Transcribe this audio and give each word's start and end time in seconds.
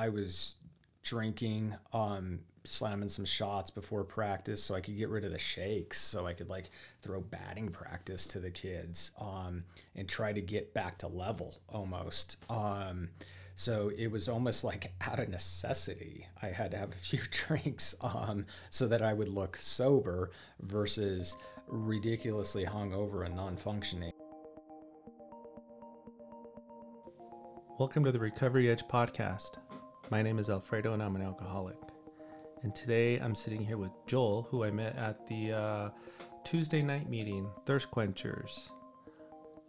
I 0.00 0.08
was 0.08 0.56
drinking, 1.02 1.74
um, 1.92 2.38
slamming 2.64 3.08
some 3.08 3.26
shots 3.26 3.70
before 3.70 4.02
practice 4.02 4.64
so 4.64 4.74
I 4.74 4.80
could 4.80 4.96
get 4.96 5.10
rid 5.10 5.24
of 5.24 5.30
the 5.30 5.38
shakes 5.38 6.00
so 6.00 6.26
I 6.26 6.32
could 6.32 6.48
like 6.48 6.70
throw 7.02 7.20
batting 7.20 7.68
practice 7.68 8.26
to 8.28 8.40
the 8.40 8.50
kids 8.50 9.10
um, 9.20 9.64
and 9.94 10.08
try 10.08 10.32
to 10.32 10.40
get 10.40 10.72
back 10.72 10.96
to 10.98 11.06
level 11.06 11.58
almost. 11.68 12.38
Um, 12.48 13.10
so 13.54 13.90
it 13.94 14.10
was 14.10 14.26
almost 14.26 14.64
like 14.64 14.90
out 15.06 15.18
of 15.18 15.28
necessity. 15.28 16.26
I 16.42 16.46
had 16.46 16.70
to 16.70 16.78
have 16.78 16.92
a 16.92 16.92
few 16.96 17.20
drinks 17.30 17.94
um, 18.02 18.46
so 18.70 18.86
that 18.86 19.02
I 19.02 19.12
would 19.12 19.28
look 19.28 19.58
sober 19.58 20.30
versus 20.60 21.36
ridiculously 21.66 22.64
hungover 22.64 23.26
and 23.26 23.36
non 23.36 23.58
functioning. 23.58 24.12
Welcome 27.78 28.04
to 28.04 28.12
the 28.12 28.18
Recovery 28.18 28.70
Edge 28.70 28.84
podcast. 28.84 29.58
My 30.10 30.22
name 30.22 30.40
is 30.40 30.50
Alfredo 30.50 30.92
and 30.92 31.00
I'm 31.00 31.14
an 31.14 31.22
alcoholic. 31.22 31.76
And 32.64 32.74
today 32.74 33.18
I'm 33.18 33.36
sitting 33.36 33.64
here 33.64 33.78
with 33.78 33.92
Joel, 34.08 34.48
who 34.50 34.64
I 34.64 34.70
met 34.72 34.96
at 34.96 35.24
the 35.28 35.52
uh, 35.52 35.90
Tuesday 36.42 36.82
night 36.82 37.08
meeting, 37.08 37.48
Thirst 37.64 37.92
Quenchers. 37.92 38.72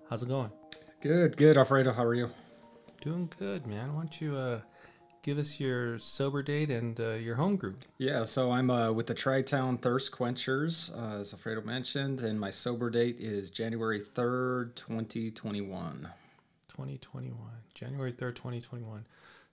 How's 0.09 0.23
it 0.23 0.30
going? 0.30 0.49
Good, 0.99 1.38
good. 1.38 1.58
Alfredo, 1.58 1.94
how 1.94 2.04
are 2.04 2.16
you? 2.16 2.32
Doing 3.02 3.30
good, 3.38 3.68
man. 3.68 3.94
Why 3.94 4.02
don't 4.02 4.20
you 4.20 4.35
uh, 4.35 4.62
give 5.22 5.38
us 5.38 5.59
your 5.59 5.99
sober 5.99 6.41
date 6.41 6.71
and 6.71 6.99
uh, 6.99 7.12
your 7.12 7.35
home 7.35 7.55
group? 7.55 7.77
Yeah, 7.99 8.23
so 8.23 8.52
I'm 8.52 8.71
uh, 8.71 8.91
with 8.91 9.05
the 9.05 9.13
Tri 9.13 9.44
Town 9.44 9.77
Thirst 9.77 10.12
Quenchers, 10.12 10.91
uh, 10.98 11.20
as 11.20 11.34
Alfredo 11.34 11.62
mentioned, 11.62 12.21
and 12.21 12.40
my 12.40 12.49
sober 12.49 12.90
date 12.90 13.18
is 13.20 13.52
January 13.52 14.02
3rd, 14.02 14.73
2021. 14.73 16.10
2021. 16.68 17.38
January 17.76 18.12
3rd, 18.12 18.35
2021. 18.35 19.05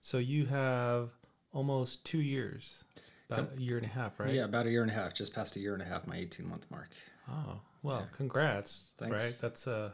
So 0.09 0.17
you 0.17 0.47
have 0.47 1.11
almost 1.53 2.03
two 2.07 2.23
years, 2.23 2.83
about 3.29 3.51
a 3.59 3.61
year 3.61 3.77
and 3.77 3.85
a 3.85 3.91
half, 3.91 4.19
right? 4.19 4.33
Yeah, 4.33 4.45
about 4.45 4.65
a 4.65 4.71
year 4.71 4.81
and 4.81 4.91
a 4.91 4.95
half, 4.95 5.13
just 5.13 5.35
past 5.35 5.55
a 5.57 5.61
year 5.61 5.75
and 5.75 5.83
a 5.83 5.85
half, 5.85 6.07
my 6.07 6.17
18 6.17 6.49
month 6.49 6.67
mark. 6.71 6.89
Oh, 7.31 7.61
well, 7.83 8.09
congrats. 8.17 8.89
Thanks. 8.97 9.23
Right? 9.23 9.39
That's 9.43 9.67
uh 9.67 9.91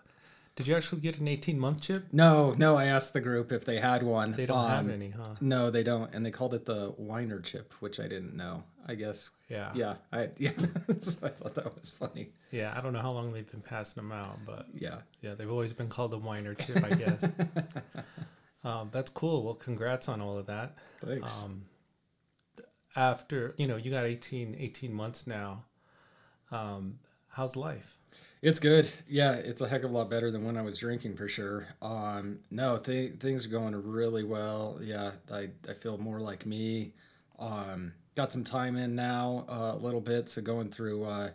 did 0.55 0.69
you 0.69 0.77
actually 0.77 1.01
get 1.01 1.19
an 1.19 1.27
18 1.27 1.59
month 1.59 1.81
chip? 1.81 2.05
No, 2.13 2.55
no, 2.57 2.77
I 2.77 2.85
asked 2.85 3.13
the 3.13 3.21
group 3.21 3.51
if 3.51 3.65
they 3.65 3.81
had 3.81 4.05
one. 4.05 4.31
They 4.31 4.47
don't 4.47 4.69
have 4.69 4.85
Um, 4.85 4.91
any, 4.93 5.11
huh? 5.11 5.35
No, 5.41 5.69
they 5.71 5.83
don't, 5.83 6.15
and 6.15 6.25
they 6.25 6.31
called 6.31 6.55
it 6.55 6.65
the 6.65 6.95
Weiner 6.97 7.41
chip, 7.41 7.73
which 7.81 7.99
I 7.99 8.07
didn't 8.07 8.37
know. 8.37 8.63
I 8.87 8.95
guess. 8.95 9.33
Yeah. 9.49 9.73
Yeah, 9.75 9.95
I 10.13 10.29
yeah. 10.39 10.51
so 11.01 11.27
I 11.27 11.31
thought 11.31 11.57
that 11.57 11.75
was 11.75 11.91
funny. 11.91 12.29
Yeah, 12.53 12.73
I 12.77 12.81
don't 12.83 12.93
know 12.93 13.03
how 13.03 13.11
long 13.11 13.33
they've 13.33 13.51
been 13.51 13.63
passing 13.63 14.01
them 14.01 14.13
out, 14.13 14.39
but 14.47 14.67
Yeah. 14.73 14.99
yeah, 15.23 15.35
they've 15.35 15.51
always 15.51 15.73
been 15.73 15.89
called 15.89 16.13
the 16.13 16.19
whiner 16.19 16.55
chip, 16.55 16.85
I 16.85 16.91
guess. 16.91 17.33
um, 18.65 18.89
that's 18.93 19.11
cool. 19.11 19.43
Well, 19.43 19.55
congrats 19.55 20.09
on 20.09 20.21
all 20.21 20.39
of 20.39 20.47
that. 20.47 20.77
Thanks. 21.05 21.45
Um, 21.45 21.63
after, 22.97 23.55
you 23.57 23.67
know, 23.67 23.77
you 23.77 23.91
got 23.91 24.05
18, 24.05 24.57
18 24.59 24.93
months 24.93 25.27
now. 25.27 25.65
Um, 26.51 26.99
how's 27.29 27.57
life? 27.57 27.97
It's 28.43 28.61
good. 28.61 28.89
Yeah, 29.09 29.33
it's 29.33 29.61
a 29.61 29.69
heck 29.69 29.85
of 29.85 29.91
a 29.91 29.95
lot 29.95 30.11
better 30.11 30.31
than 30.31 30.45
when 30.45 30.57
I 30.57 30.63
was 30.63 30.79
drinking 30.79 31.17
for 31.17 31.29
sure. 31.29 31.69
Um, 31.81 32.41
no, 32.51 32.77
th- 32.77 33.15
things 33.15 33.47
are 33.47 33.51
going 33.51 33.75
really 33.75 34.23
well. 34.23 34.79
Yeah, 34.83 35.13
I, 35.33 35.49
I 35.69 35.73
feel 35.73 35.99
more 35.99 36.21
like 36.21 36.47
me. 36.47 36.93
Um, 37.39 37.95
got 38.15 38.33
some 38.33 38.45
time 38.45 38.77
in 38.77 38.95
now, 38.95 39.47
uh, 39.49 39.73
a 39.75 39.79
little 39.79 40.01
bit. 40.01 40.29
So 40.29 40.43
going 40.43 40.69
through 40.69 41.05
uh, 41.05 41.31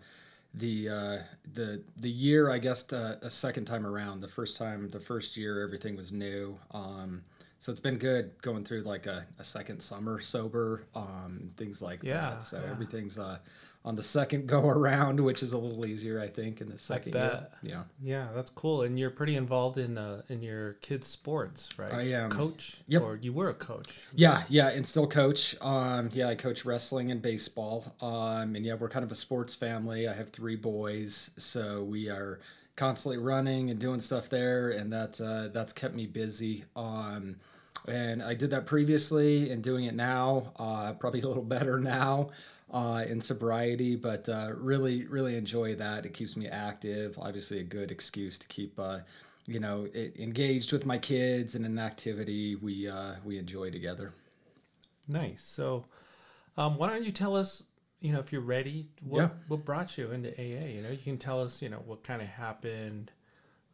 the 0.53 0.89
uh, 0.89 1.17
the 1.53 1.83
the 1.97 2.09
year, 2.09 2.49
I 2.49 2.57
guess, 2.57 2.91
uh, 2.91 3.17
a 3.21 3.29
second 3.29 3.65
time 3.65 3.85
around. 3.85 4.21
The 4.21 4.27
first 4.27 4.57
time, 4.57 4.89
the 4.89 4.99
first 4.99 5.37
year, 5.37 5.61
everything 5.63 5.95
was 5.95 6.11
new. 6.11 6.59
Um, 6.71 7.23
so 7.59 7.71
it's 7.71 7.81
been 7.81 7.97
good 7.97 8.41
going 8.41 8.63
through 8.63 8.81
like 8.83 9.05
a, 9.05 9.25
a 9.37 9.43
second 9.43 9.81
summer 9.81 10.21
sober, 10.21 10.85
um, 10.95 11.49
things 11.57 11.81
like 11.81 12.03
Yeah, 12.03 12.31
that. 12.35 12.43
So 12.43 12.61
yeah. 12.63 12.71
everything's 12.71 13.19
uh, 13.19 13.39
on 13.85 13.95
the 13.95 14.03
second 14.03 14.47
go 14.47 14.67
around, 14.69 15.19
which 15.19 15.41
is 15.41 15.53
a 15.53 15.57
little 15.57 15.85
easier, 15.85 16.19
I 16.19 16.27
think, 16.27 16.61
in 16.61 16.67
the 16.67 16.77
second 16.77 17.13
year. 17.13 17.47
Yeah. 17.61 17.83
Yeah, 18.01 18.27
that's 18.35 18.51
cool. 18.51 18.81
And 18.81 18.99
you're 18.99 19.09
pretty 19.09 19.35
involved 19.35 19.77
in 19.77 19.97
uh, 19.97 20.21
in 20.29 20.41
your 20.41 20.73
kids' 20.73 21.07
sports, 21.07 21.69
right? 21.77 21.93
I 21.93 22.03
am. 22.11 22.29
Coach? 22.29 22.77
Yep. 22.87 23.01
Or 23.01 23.15
you 23.15 23.33
were 23.33 23.49
a 23.49 23.53
coach. 23.53 23.87
Yeah, 24.13 24.43
yeah, 24.49 24.69
and 24.69 24.85
still 24.85 25.07
coach. 25.07 25.55
Um, 25.61 26.09
yeah, 26.13 26.27
I 26.27 26.35
coach 26.35 26.65
wrestling 26.65 27.11
and 27.11 27.21
baseball. 27.21 27.95
Um, 28.01 28.55
and 28.55 28.65
yeah, 28.65 28.75
we're 28.75 28.89
kind 28.89 29.05
of 29.05 29.11
a 29.11 29.15
sports 29.15 29.55
family. 29.55 30.07
I 30.07 30.13
have 30.13 30.29
three 30.29 30.55
boys, 30.55 31.31
so 31.37 31.83
we 31.83 32.09
are 32.09 32.39
constantly 32.75 33.17
running 33.17 33.69
and 33.69 33.79
doing 33.79 33.99
stuff 33.99 34.29
there, 34.29 34.69
and 34.69 34.91
that 34.91 35.19
uh, 35.21 35.49
that's 35.53 35.73
kept 35.73 35.95
me 35.95 36.05
busy. 36.05 36.65
Um, 36.75 37.37
and 37.87 38.21
I 38.21 38.33
did 38.33 38.51
that 38.51 38.65
previously, 38.65 39.49
and 39.49 39.63
doing 39.63 39.85
it 39.85 39.95
now, 39.95 40.53
uh, 40.57 40.93
probably 40.93 41.21
a 41.21 41.27
little 41.27 41.43
better 41.57 41.79
now. 41.79 42.29
Uh, 42.71 43.03
in 43.07 43.19
sobriety, 43.19 43.95
but 43.95 44.29
uh, 44.29 44.51
really, 44.55 45.03
really 45.07 45.35
enjoy 45.35 45.73
that. 45.73 46.05
It 46.05 46.13
keeps 46.13 46.37
me 46.37 46.47
active. 46.47 47.17
Obviously, 47.19 47.59
a 47.59 47.63
good 47.63 47.89
excuse 47.89 48.37
to 48.37 48.47
keep, 48.47 48.79
uh, 48.79 48.99
you 49.47 49.59
know, 49.59 49.87
it, 49.91 50.15
engaged 50.19 50.71
with 50.71 50.85
my 50.85 50.99
kids 50.99 51.55
in 51.55 51.65
an 51.65 51.79
activity 51.79 52.55
we 52.55 52.87
uh, 52.87 53.13
we 53.25 53.39
enjoy 53.39 53.71
together. 53.71 54.13
Nice. 55.07 55.43
So, 55.43 55.85
um, 56.57 56.77
why 56.77 56.89
don't 56.89 57.03
you 57.03 57.11
tell 57.11 57.35
us, 57.35 57.63
you 58.01 58.13
know, 58.13 58.19
if 58.19 58.31
you're 58.31 58.41
ready, 58.41 58.89
what 59.03 59.19
Yeah. 59.19 59.29
what 59.47 59.65
brought 59.65 59.97
you 59.97 60.11
into 60.11 60.29
AA? 60.39 60.67
You 60.67 60.81
know, 60.83 60.91
you 60.91 60.99
can 61.03 61.17
tell 61.17 61.41
us, 61.41 61.63
you 61.63 61.69
know, 61.69 61.81
what 61.87 62.03
kind 62.03 62.21
of 62.21 62.27
happened, 62.27 63.09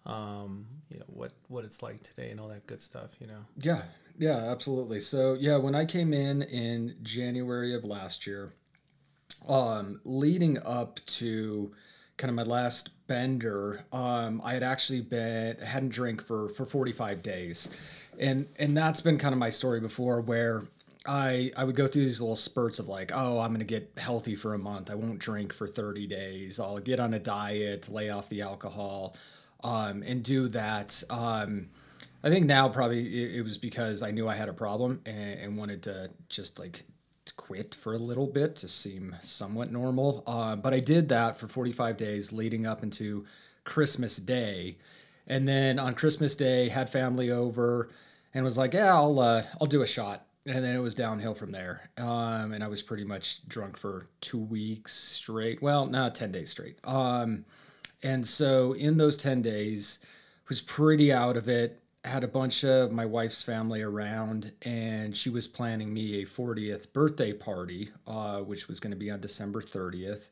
um, 0.05 0.67
you 0.89 0.99
know, 0.99 1.05
what 1.07 1.33
what 1.49 1.65
it's 1.65 1.83
like 1.83 2.01
today 2.03 2.29
and 2.31 2.39
all 2.39 2.47
that 2.47 2.65
good 2.65 2.79
stuff. 2.79 3.09
You 3.19 3.27
know. 3.27 3.45
Yeah, 3.59 3.81
yeah, 4.17 4.49
absolutely. 4.51 5.01
So 5.01 5.33
yeah, 5.33 5.57
when 5.57 5.75
I 5.75 5.83
came 5.83 6.13
in 6.13 6.41
in 6.43 6.95
January 7.03 7.75
of 7.75 7.83
last 7.83 8.25
year, 8.25 8.53
um, 9.47 10.01
leading 10.03 10.57
up 10.63 10.99
to 11.05 11.71
kind 12.17 12.29
of 12.29 12.35
my 12.35 12.43
last 12.43 13.07
bender, 13.07 13.85
um, 13.91 14.41
I 14.43 14.53
had 14.53 14.63
actually 14.63 15.01
been 15.01 15.57
hadn't 15.57 15.89
drank 15.89 16.21
for 16.21 16.49
for 16.49 16.65
forty 16.65 16.91
five 16.91 17.21
days, 17.21 18.07
and 18.19 18.47
and 18.57 18.75
that's 18.75 19.01
been 19.01 19.17
kind 19.17 19.33
of 19.33 19.39
my 19.39 19.49
story 19.49 19.79
before 19.79 20.21
where. 20.21 20.63
I, 21.07 21.51
I 21.55 21.65
would 21.65 21.75
go 21.75 21.85
through 21.85 22.01
these 22.01 22.19
little 22.19 22.35
spurts 22.35 22.79
of 22.79 22.87
like, 22.87 23.11
oh, 23.13 23.39
I'm 23.39 23.49
going 23.49 23.59
to 23.59 23.63
get 23.63 23.91
healthy 23.95 24.35
for 24.35 24.55
a 24.55 24.57
month. 24.57 24.89
I 24.89 24.95
won't 24.95 25.19
drink 25.19 25.53
for 25.53 25.67
30 25.67 26.07
days. 26.07 26.59
I'll 26.59 26.79
get 26.79 26.99
on 26.99 27.13
a 27.13 27.19
diet, 27.19 27.87
lay 27.89 28.09
off 28.09 28.27
the 28.27 28.41
alcohol, 28.41 29.15
um, 29.63 30.01
and 30.01 30.23
do 30.23 30.47
that. 30.47 31.03
Um, 31.11 31.67
I 32.25 32.29
think 32.29 32.47
now 32.47 32.69
probably 32.69 33.37
it, 33.37 33.43
was 33.43 33.59
because 33.59 34.01
I 34.01 34.09
knew 34.09 34.27
I 34.27 34.33
had 34.33 34.49
a 34.49 34.53
problem 34.53 35.01
and, 35.05 35.39
and 35.39 35.57
wanted 35.59 35.83
to 35.83 36.09
just 36.27 36.57
like 36.57 36.83
quit 37.37 37.75
for 37.75 37.93
a 37.93 37.97
little 37.97 38.27
bit 38.27 38.55
to 38.57 38.67
seem 38.67 39.15
somewhat 39.21 39.71
normal. 39.71 40.23
Uh, 40.25 40.55
but 40.55 40.73
I 40.73 40.79
did 40.79 41.09
that 41.09 41.37
for 41.37 41.47
45 41.47 41.97
days 41.97 42.33
leading 42.33 42.65
up 42.65 42.83
into 42.83 43.25
Christmas 43.63 44.17
Day. 44.17 44.77
And 45.27 45.47
then 45.47 45.79
on 45.79 45.95
Christmas 45.95 46.35
Day, 46.35 46.69
had 46.69 46.89
family 46.89 47.31
over 47.31 47.89
and 48.33 48.45
was 48.45 48.57
like, 48.57 48.73
yeah, 48.73 48.93
I'll, 48.93 49.19
uh, 49.19 49.43
I'll 49.59 49.67
do 49.67 49.81
a 49.81 49.87
shot. 49.87 50.25
And 50.45 50.63
then 50.63 50.75
it 50.75 50.81
was 50.81 50.93
downhill 50.93 51.33
from 51.33 51.51
there. 51.51 51.89
Um, 51.97 52.51
and 52.51 52.63
I 52.63 52.67
was 52.67 52.83
pretty 52.83 53.03
much 53.03 53.47
drunk 53.47 53.77
for 53.77 54.07
two 54.21 54.37
weeks 54.39 54.93
straight. 54.93 55.61
Well, 55.61 55.87
no, 55.87 56.09
10 56.09 56.31
days 56.31 56.51
straight. 56.51 56.77
Um, 56.83 57.45
and 58.03 58.27
so 58.27 58.73
in 58.73 58.97
those 58.97 59.17
10 59.17 59.41
days, 59.41 60.05
was 60.47 60.61
pretty 60.61 61.11
out 61.11 61.37
of 61.37 61.47
it. 61.47 61.81
Had 62.05 62.23
a 62.23 62.27
bunch 62.27 62.63
of 62.63 62.91
my 62.91 63.05
wife's 63.05 63.41
family 63.41 63.81
around, 63.81 64.51
and 64.61 65.17
she 65.17 65.31
was 65.31 65.47
planning 65.47 65.91
me 65.91 66.21
a 66.21 66.25
40th 66.25 66.93
birthday 66.93 67.33
party, 67.33 67.89
uh, 68.05 68.37
which 68.37 68.67
was 68.67 68.79
going 68.79 68.91
to 68.91 68.97
be 68.97 69.09
on 69.09 69.19
December 69.19 69.59
30th. 69.59 70.29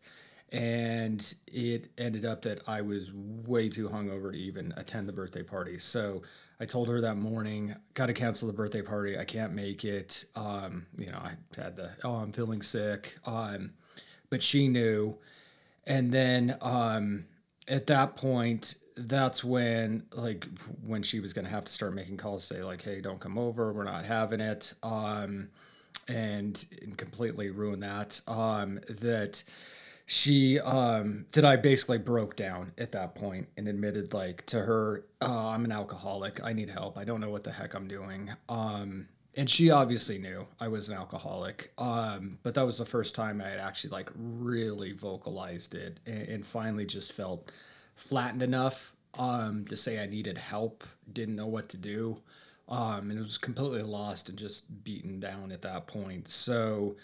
And 0.51 1.33
it 1.47 1.89
ended 1.97 2.25
up 2.25 2.43
that 2.43 2.61
I 2.67 2.81
was 2.81 3.11
way 3.11 3.69
too 3.69 3.89
hungover 3.89 4.31
to 4.31 4.37
even 4.37 4.71
attend 4.77 5.07
the 5.07 5.13
birthday 5.13 5.41
party. 5.41 5.79
So 5.79 6.21
I 6.59 6.65
told 6.65 6.89
her 6.89 7.01
that 7.01 7.17
morning, 7.17 7.75
got 7.95 8.05
to 8.05 8.13
cancel 8.13 8.47
the 8.47 8.53
birthday 8.53 8.83
party. 8.83 9.17
I 9.17 9.25
can't 9.25 9.53
make 9.53 9.83
it. 9.83 10.25
Um, 10.35 10.85
you 10.95 11.11
know, 11.11 11.17
I 11.17 11.31
had 11.59 11.75
the, 11.75 11.89
oh, 12.03 12.17
I'm 12.17 12.31
feeling 12.33 12.61
sick. 12.61 13.17
Um, 13.25 13.71
but 14.29 14.43
she 14.43 14.67
knew. 14.67 15.17
And 15.87 16.11
then 16.11 16.55
um, 16.61 17.25
at 17.67 17.87
that 17.87 18.15
point, 18.15 18.75
that's 18.95 19.43
when 19.43 20.03
like 20.15 20.45
when 20.85 21.03
she 21.03 21.19
was 21.19 21.33
gonna 21.33 21.49
have 21.49 21.65
to 21.65 21.71
start 21.71 21.93
making 21.93 22.17
calls, 22.17 22.43
say 22.43 22.63
like, 22.63 22.83
"Hey, 22.83 23.01
don't 23.01 23.19
come 23.19 23.37
over. 23.37 23.73
We're 23.73 23.83
not 23.83 24.05
having 24.05 24.39
it," 24.39 24.73
um, 24.83 25.49
and, 26.07 26.63
and 26.81 26.97
completely 26.97 27.49
ruin 27.49 27.79
that. 27.81 28.21
Um, 28.27 28.79
that 28.89 29.43
she 30.05 30.59
um, 30.59 31.25
that 31.33 31.45
I 31.45 31.55
basically 31.55 31.97
broke 31.97 32.35
down 32.35 32.73
at 32.77 32.91
that 32.91 33.15
point 33.15 33.47
and 33.57 33.67
admitted 33.67 34.13
like 34.13 34.45
to 34.47 34.61
her, 34.61 35.05
uh, 35.21 35.49
"I'm 35.49 35.65
an 35.65 35.71
alcoholic. 35.71 36.43
I 36.43 36.53
need 36.53 36.69
help. 36.69 36.97
I 36.97 37.03
don't 37.03 37.21
know 37.21 37.29
what 37.29 37.43
the 37.43 37.51
heck 37.51 37.73
I'm 37.73 37.87
doing." 37.87 38.31
Um, 38.49 39.07
and 39.35 39.49
she 39.49 39.71
obviously 39.71 40.19
knew 40.19 40.47
I 40.59 40.67
was 40.67 40.89
an 40.89 40.95
alcoholic. 40.95 41.71
Um, 41.77 42.37
but 42.43 42.53
that 42.53 42.65
was 42.65 42.77
the 42.77 42.85
first 42.85 43.15
time 43.15 43.41
I 43.41 43.49
had 43.49 43.59
actually 43.59 43.89
like 43.91 44.09
really 44.15 44.91
vocalized 44.91 45.73
it 45.73 45.99
and, 46.05 46.27
and 46.29 46.45
finally 46.45 46.85
just 46.85 47.11
felt 47.13 47.51
flattened 47.95 48.41
enough 48.41 48.95
um, 49.17 49.65
to 49.65 49.75
say 49.75 50.01
I 50.01 50.05
needed 50.05 50.37
help, 50.37 50.83
didn't 51.11 51.35
know 51.35 51.47
what 51.47 51.69
to 51.69 51.77
do. 51.77 52.19
Um, 52.67 53.09
and 53.09 53.19
it 53.19 53.21
was 53.21 53.37
completely 53.37 53.83
lost 53.83 54.29
and 54.29 54.37
just 54.37 54.83
beaten 54.83 55.19
down 55.19 55.51
at 55.51 55.61
that 55.61 55.85
point. 55.85 56.27
So 56.27 56.95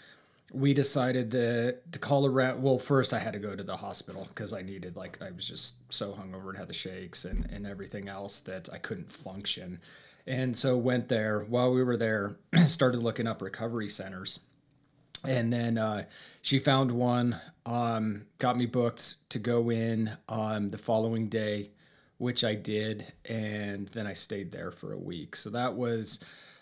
we 0.52 0.74
decided 0.74 1.30
that 1.30 1.92
to 1.92 1.98
call 1.98 2.26
around. 2.26 2.62
Well, 2.62 2.78
first 2.78 3.12
I 3.12 3.18
had 3.18 3.34
to 3.34 3.38
go 3.38 3.54
to 3.54 3.62
the 3.62 3.76
hospital 3.76 4.26
because 4.28 4.52
I 4.52 4.62
needed 4.62 4.96
like 4.96 5.22
I 5.22 5.30
was 5.30 5.46
just 5.48 5.92
so 5.92 6.12
hungover 6.12 6.48
and 6.48 6.58
had 6.58 6.68
the 6.68 6.74
shakes 6.74 7.24
and 7.24 7.48
and 7.50 7.66
everything 7.66 8.08
else 8.08 8.40
that 8.40 8.68
I 8.72 8.78
couldn't 8.78 9.10
function. 9.10 9.80
And 10.26 10.56
so 10.56 10.76
went 10.76 11.08
there. 11.08 11.40
While 11.44 11.72
we 11.72 11.82
were 11.82 11.96
there, 11.96 12.36
started 12.64 13.02
looking 13.02 13.26
up 13.26 13.42
recovery 13.42 13.88
centers. 13.88 14.40
And 15.26 15.52
then 15.52 15.76
uh, 15.76 16.04
she 16.40 16.58
found 16.58 16.92
one, 16.92 17.38
um, 17.70 18.26
got 18.38 18.58
me 18.58 18.66
booked 18.66 19.30
to 19.30 19.38
go 19.38 19.70
in 19.70 20.10
um, 20.28 20.70
the 20.70 20.78
following 20.78 21.28
day, 21.28 21.70
which 22.18 22.42
I 22.42 22.56
did, 22.56 23.12
and 23.24 23.86
then 23.88 24.08
I 24.08 24.12
stayed 24.12 24.50
there 24.50 24.72
for 24.72 24.92
a 24.92 24.98
week. 24.98 25.36
So 25.36 25.50
that 25.50 25.74
was 25.74 26.18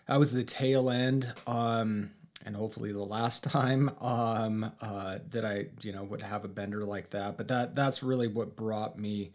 that 0.06 0.18
was 0.18 0.32
the 0.32 0.44
tail 0.44 0.90
end. 0.90 1.32
Um, 1.46 2.10
and 2.44 2.54
hopefully 2.54 2.92
the 2.92 3.02
last 3.02 3.44
time 3.50 3.90
um, 4.02 4.70
uh, 4.82 5.18
that 5.30 5.46
I 5.46 5.66
you 5.82 5.92
know 5.92 6.04
would 6.04 6.20
have 6.20 6.44
a 6.44 6.48
bender 6.48 6.84
like 6.84 7.10
that. 7.10 7.38
But 7.38 7.48
that 7.48 7.74
that's 7.74 8.02
really 8.02 8.28
what 8.28 8.54
brought 8.54 8.98
me 8.98 9.30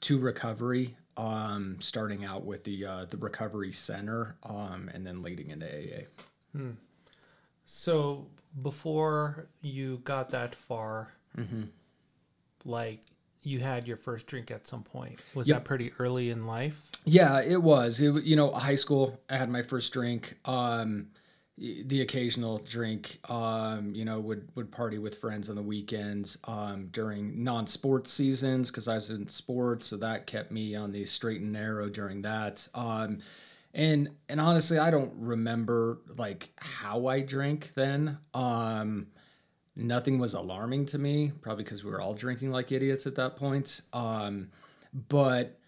to 0.00 0.18
recovery. 0.18 0.96
Um, 1.18 1.76
starting 1.80 2.24
out 2.24 2.46
with 2.46 2.64
the 2.64 2.86
uh, 2.86 3.04
the 3.04 3.18
recovery 3.18 3.72
center, 3.72 4.36
um, 4.42 4.90
and 4.94 5.04
then 5.04 5.20
leading 5.20 5.50
into 5.50 5.66
AA. 5.66 6.04
Hmm. 6.56 6.70
So 7.66 8.28
before 8.62 9.48
you 9.60 10.00
got 10.04 10.30
that 10.30 10.54
far, 10.54 11.12
mm-hmm. 11.36 11.62
like 12.64 13.00
you 13.42 13.60
had 13.60 13.86
your 13.86 13.96
first 13.96 14.26
drink 14.26 14.50
at 14.50 14.66
some 14.66 14.82
point. 14.82 15.22
Was 15.34 15.48
yep. 15.48 15.58
that 15.58 15.64
pretty 15.64 15.92
early 15.98 16.30
in 16.30 16.46
life? 16.46 16.82
Yeah, 17.04 17.42
it 17.42 17.62
was. 17.62 18.00
It, 18.00 18.24
you 18.24 18.36
know, 18.36 18.50
high 18.52 18.74
school. 18.74 19.20
I 19.30 19.36
had 19.36 19.48
my 19.48 19.62
first 19.62 19.92
drink. 19.92 20.36
Um, 20.44 21.08
the 21.60 22.00
occasional 22.00 22.58
drink 22.58 23.18
um, 23.28 23.94
you 23.94 24.02
know 24.04 24.18
would 24.18 24.48
would 24.54 24.72
party 24.72 24.98
with 24.98 25.18
friends 25.18 25.50
on 25.50 25.56
the 25.56 25.62
weekends 25.62 26.38
um, 26.44 26.88
during 26.90 27.44
non-sports 27.44 28.10
seasons 28.10 28.70
because 28.70 28.88
i 28.88 28.94
was 28.94 29.10
in 29.10 29.28
sports 29.28 29.84
so 29.86 29.98
that 29.98 30.26
kept 30.26 30.50
me 30.50 30.74
on 30.74 30.92
the 30.92 31.04
straight 31.04 31.42
and 31.42 31.52
narrow 31.52 31.90
during 31.90 32.22
that 32.22 32.66
um, 32.74 33.18
and 33.74 34.08
and 34.28 34.40
honestly 34.40 34.78
i 34.78 34.90
don't 34.90 35.12
remember 35.16 36.00
like 36.16 36.50
how 36.58 37.06
i 37.06 37.20
drank 37.20 37.74
then 37.74 38.18
um, 38.34 39.06
nothing 39.76 40.18
was 40.18 40.34
alarming 40.34 40.84
to 40.84 40.98
me 40.98 41.32
probably 41.40 41.64
because 41.64 41.84
we 41.84 41.90
were 41.90 42.00
all 42.00 42.14
drinking 42.14 42.50
like 42.50 42.72
idiots 42.72 43.06
at 43.06 43.14
that 43.14 43.36
point 43.36 43.80
um, 43.92 44.48
but 45.08 45.58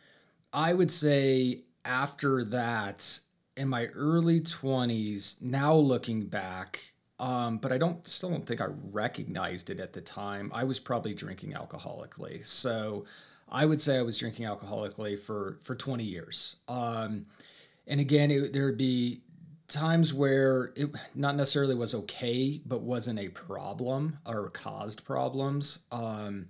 i 0.53 0.73
would 0.73 0.91
say 0.91 1.61
after 1.85 2.45
that 2.45 3.21
in 3.57 3.69
my 3.69 3.87
early 3.89 4.41
20s, 4.41 5.43
now 5.43 5.75
looking 5.75 6.27
back, 6.27 6.93
um, 7.19 7.59
but 7.59 7.73
I 7.73 7.79
don't 7.79 8.07
still 8.07 8.31
don't 8.31 8.45
think 8.45 8.61
I 8.61 8.67
recognized 8.91 9.71
it 9.71 9.79
at 9.79 9.93
the 9.93 10.01
time. 10.01 10.51
I 10.55 10.65
was 10.65 10.81
probably 10.81 11.15
drinking 11.15 11.53
alcoholically. 11.53 12.45
So 12.45 13.05
I 13.49 13.67
would 13.67 13.81
say 13.81 13.99
I 13.99 14.03
was 14.03 14.19
drinking 14.19 14.47
alcoholically 14.47 15.19
for 15.19 15.59
for 15.63 15.75
20 15.75 16.03
years. 16.05 16.57
Um, 16.67 17.27
and 17.87 18.01
again, 18.01 18.31
it, 18.31 18.53
there 18.53 18.67
would 18.67 18.77
be 18.77 19.23
times 19.69 20.13
where 20.13 20.73
it 20.77 20.91
not 21.15 21.35
necessarily 21.35 21.75
was 21.75 21.95
okay, 21.95 22.61
but 22.65 22.83
wasn't 22.83 23.19
a 23.19 23.29
problem 23.29 24.19
or 24.27 24.51
caused 24.51 25.05
problems. 25.05 25.81
Um, 25.91 26.49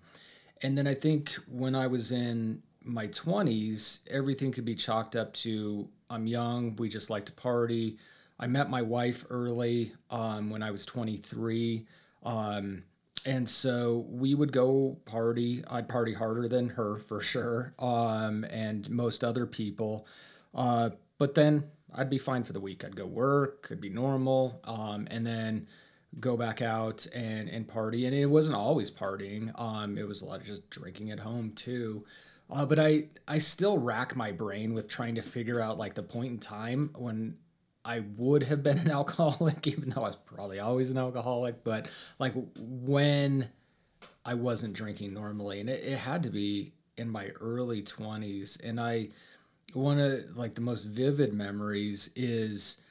and 0.62 0.76
then 0.76 0.86
I 0.86 0.94
think 0.94 1.32
when 1.48 1.74
I 1.74 1.86
was 1.86 2.12
in 2.12 2.62
my 2.84 3.06
20s, 3.06 4.08
everything 4.10 4.52
could 4.52 4.64
be 4.64 4.74
chalked 4.74 5.16
up 5.16 5.32
to 5.34 5.88
I'm 6.10 6.26
young. 6.26 6.76
We 6.76 6.88
just 6.88 7.10
like 7.10 7.26
to 7.26 7.32
party. 7.32 7.96
I 8.38 8.46
met 8.46 8.68
my 8.68 8.82
wife 8.82 9.24
early 9.30 9.92
um, 10.10 10.50
when 10.50 10.62
I 10.62 10.70
was 10.70 10.84
23. 10.84 11.86
Um, 12.22 12.84
and 13.24 13.48
so 13.48 14.04
we 14.08 14.34
would 14.34 14.52
go 14.52 14.98
party. 15.04 15.62
I'd 15.70 15.88
party 15.88 16.12
harder 16.12 16.48
than 16.48 16.70
her 16.70 16.98
for 16.98 17.20
sure, 17.20 17.72
um, 17.78 18.44
and 18.50 18.90
most 18.90 19.22
other 19.22 19.46
people. 19.46 20.06
Uh, 20.54 20.90
but 21.18 21.34
then 21.34 21.70
I'd 21.94 22.10
be 22.10 22.18
fine 22.18 22.42
for 22.42 22.52
the 22.52 22.60
week. 22.60 22.84
I'd 22.84 22.96
go 22.96 23.06
work, 23.06 23.62
could 23.62 23.80
be 23.80 23.90
normal, 23.90 24.60
um, 24.64 25.06
and 25.10 25.26
then 25.26 25.68
go 26.20 26.36
back 26.36 26.60
out 26.60 27.06
and, 27.14 27.48
and 27.48 27.66
party. 27.66 28.06
And 28.06 28.14
it 28.14 28.26
wasn't 28.26 28.58
always 28.58 28.90
partying. 28.90 29.58
Um, 29.58 29.96
it 29.96 30.06
was 30.06 30.22
a 30.22 30.26
lot 30.26 30.40
of 30.40 30.46
just 30.46 30.70
drinking 30.70 31.10
at 31.10 31.20
home 31.20 31.52
too. 31.52 32.04
Uh, 32.50 32.66
but 32.66 32.78
I 32.78 33.04
I 33.26 33.38
still 33.38 33.78
rack 33.78 34.14
my 34.14 34.30
brain 34.30 34.74
with 34.74 34.88
trying 34.88 35.14
to 35.14 35.22
figure 35.22 35.60
out 35.60 35.78
like 35.78 35.94
the 35.94 36.02
point 36.02 36.32
in 36.32 36.38
time 36.38 36.90
when 36.96 37.36
I 37.84 38.04
would 38.16 38.42
have 38.44 38.62
been 38.62 38.78
an 38.78 38.90
alcoholic, 38.90 39.66
even 39.66 39.90
though 39.90 40.02
I 40.02 40.06
was 40.06 40.16
probably 40.16 40.60
always 40.60 40.90
an 40.90 40.98
alcoholic. 40.98 41.64
But 41.64 41.90
like 42.18 42.34
when 42.56 43.48
I 44.24 44.34
wasn't 44.34 44.74
drinking 44.74 45.14
normally, 45.14 45.60
and 45.60 45.70
it, 45.70 45.82
it 45.84 45.98
had 45.98 46.22
to 46.24 46.30
be 46.30 46.74
in 46.96 47.08
my 47.08 47.28
early 47.40 47.82
twenties. 47.82 48.58
And 48.62 48.78
I 48.78 49.08
one 49.72 49.98
of 49.98 50.36
like 50.36 50.54
the 50.54 50.60
most 50.60 50.84
vivid 50.86 51.32
memories 51.32 52.12
is 52.16 52.82